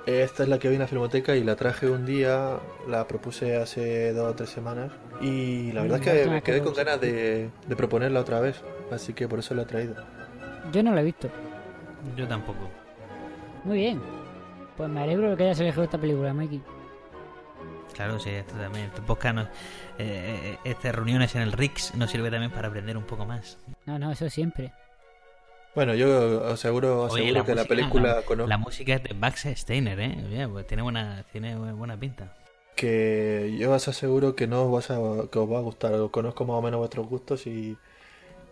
[0.05, 3.57] esta es la que vi en la filmoteca y la traje un día, la propuse
[3.57, 4.91] hace dos o tres semanas
[5.21, 8.39] y la verdad es Mm, que me que quedé con ganas de, de proponerla otra
[8.39, 9.95] vez, así que por eso la he traído.
[10.71, 11.29] Yo no la he visto.
[12.15, 12.69] Yo tampoco.
[13.65, 14.01] Muy bien.
[14.79, 16.61] Pues me alegro de que hayas elegido esta película, Mikey.
[17.93, 18.85] Claro, sí, esto también.
[18.85, 19.47] Este podcast, no- eh,
[19.99, 23.57] eh, estas reuniones en el RIX nos sirve también para aprender un poco más.
[23.85, 24.71] No, no, eso siempre.
[25.75, 29.13] Bueno, yo os aseguro, Oye, aseguro que la película la, conozco la música es de
[29.13, 30.23] Max Steiner, ¿eh?
[30.25, 32.33] Oye, pues tiene buena, tiene buena pinta.
[32.75, 34.95] que yo os aseguro que no os, vas a,
[35.29, 35.93] que os va a gustar.
[35.93, 37.77] Os conozco más o menos vuestros gustos y,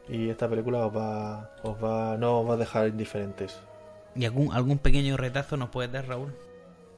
[0.10, 3.58] y esta película os va, os va, no os va a dejar indiferentes.
[4.18, 6.34] ¿Y algún, algún pequeño retazo nos puedes dar, Raúl?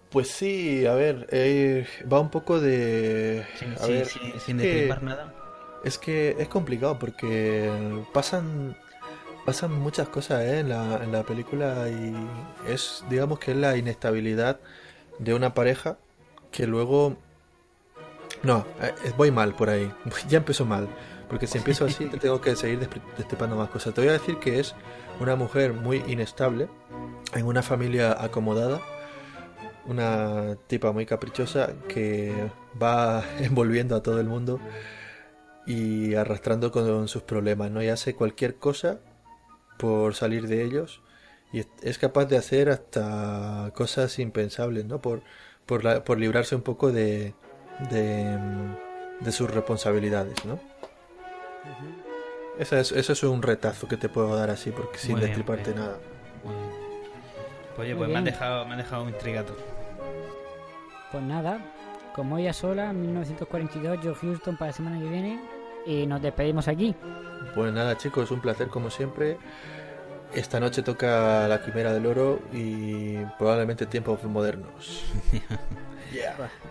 [0.09, 3.45] Pues sí, a ver, eh, va un poco de...
[3.57, 5.33] Sin, a ver, sin, destripar nada.
[5.83, 7.69] Es que es complicado porque
[8.13, 8.75] pasan
[9.45, 10.59] pasan muchas cosas ¿eh?
[10.59, 12.13] en, la, en la película y
[12.71, 14.59] es digamos que es la inestabilidad
[15.17, 15.97] de una pareja
[16.51, 17.17] que luego
[18.43, 19.91] no eh, voy mal por ahí
[20.29, 20.87] ya empezó mal
[21.29, 22.87] porque si empiezo así te tengo que seguir
[23.17, 24.75] destripando más cosas te voy a decir que es
[25.19, 26.67] una mujer muy inestable
[27.33, 28.81] en una familia acomodada
[29.85, 32.49] una tipa muy caprichosa que
[32.81, 34.59] va envolviendo a todo el mundo
[35.65, 37.81] y arrastrando con sus problemas, ¿no?
[37.81, 38.99] Y hace cualquier cosa
[39.77, 41.01] por salir de ellos
[41.51, 45.01] y es- capaz de hacer hasta cosas impensables, ¿no?
[45.01, 45.21] Por,
[45.65, 47.33] por, la- por librarse un poco de,
[47.91, 50.59] de, mm, de sus responsabilidades, ¿no?
[52.59, 55.97] Esa es, eso es un retazo que te puedo dar así, porque sin destriparte nada.
[56.43, 56.88] Muy bien.
[57.79, 59.55] Pues oye, Muy pues me han dejado, me han dejado intrigado.
[61.13, 61.61] Pues nada,
[62.13, 65.39] como ella sola, 1942, Joe Houston para la semana que viene.
[65.85, 66.93] Y nos despedimos aquí.
[67.55, 69.37] Pues nada, chicos, un placer como siempre.
[70.33, 75.05] Esta noche toca la Quimera del Oro y probablemente tiempos modernos.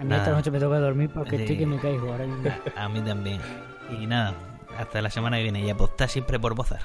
[0.00, 2.50] A mí esta noche me toca dormir porque estoy que me caigo ahora mismo.
[2.76, 3.40] A mí también.
[3.98, 4.34] Y nada,
[4.76, 5.62] hasta la semana que viene.
[5.62, 6.82] Y apostar siempre por bozar.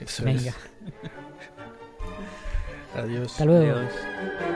[0.00, 0.50] Eso Venga.
[0.50, 0.56] es.
[2.96, 3.32] Adiós.
[3.32, 3.80] Hasta luego.
[4.38, 4.55] Thank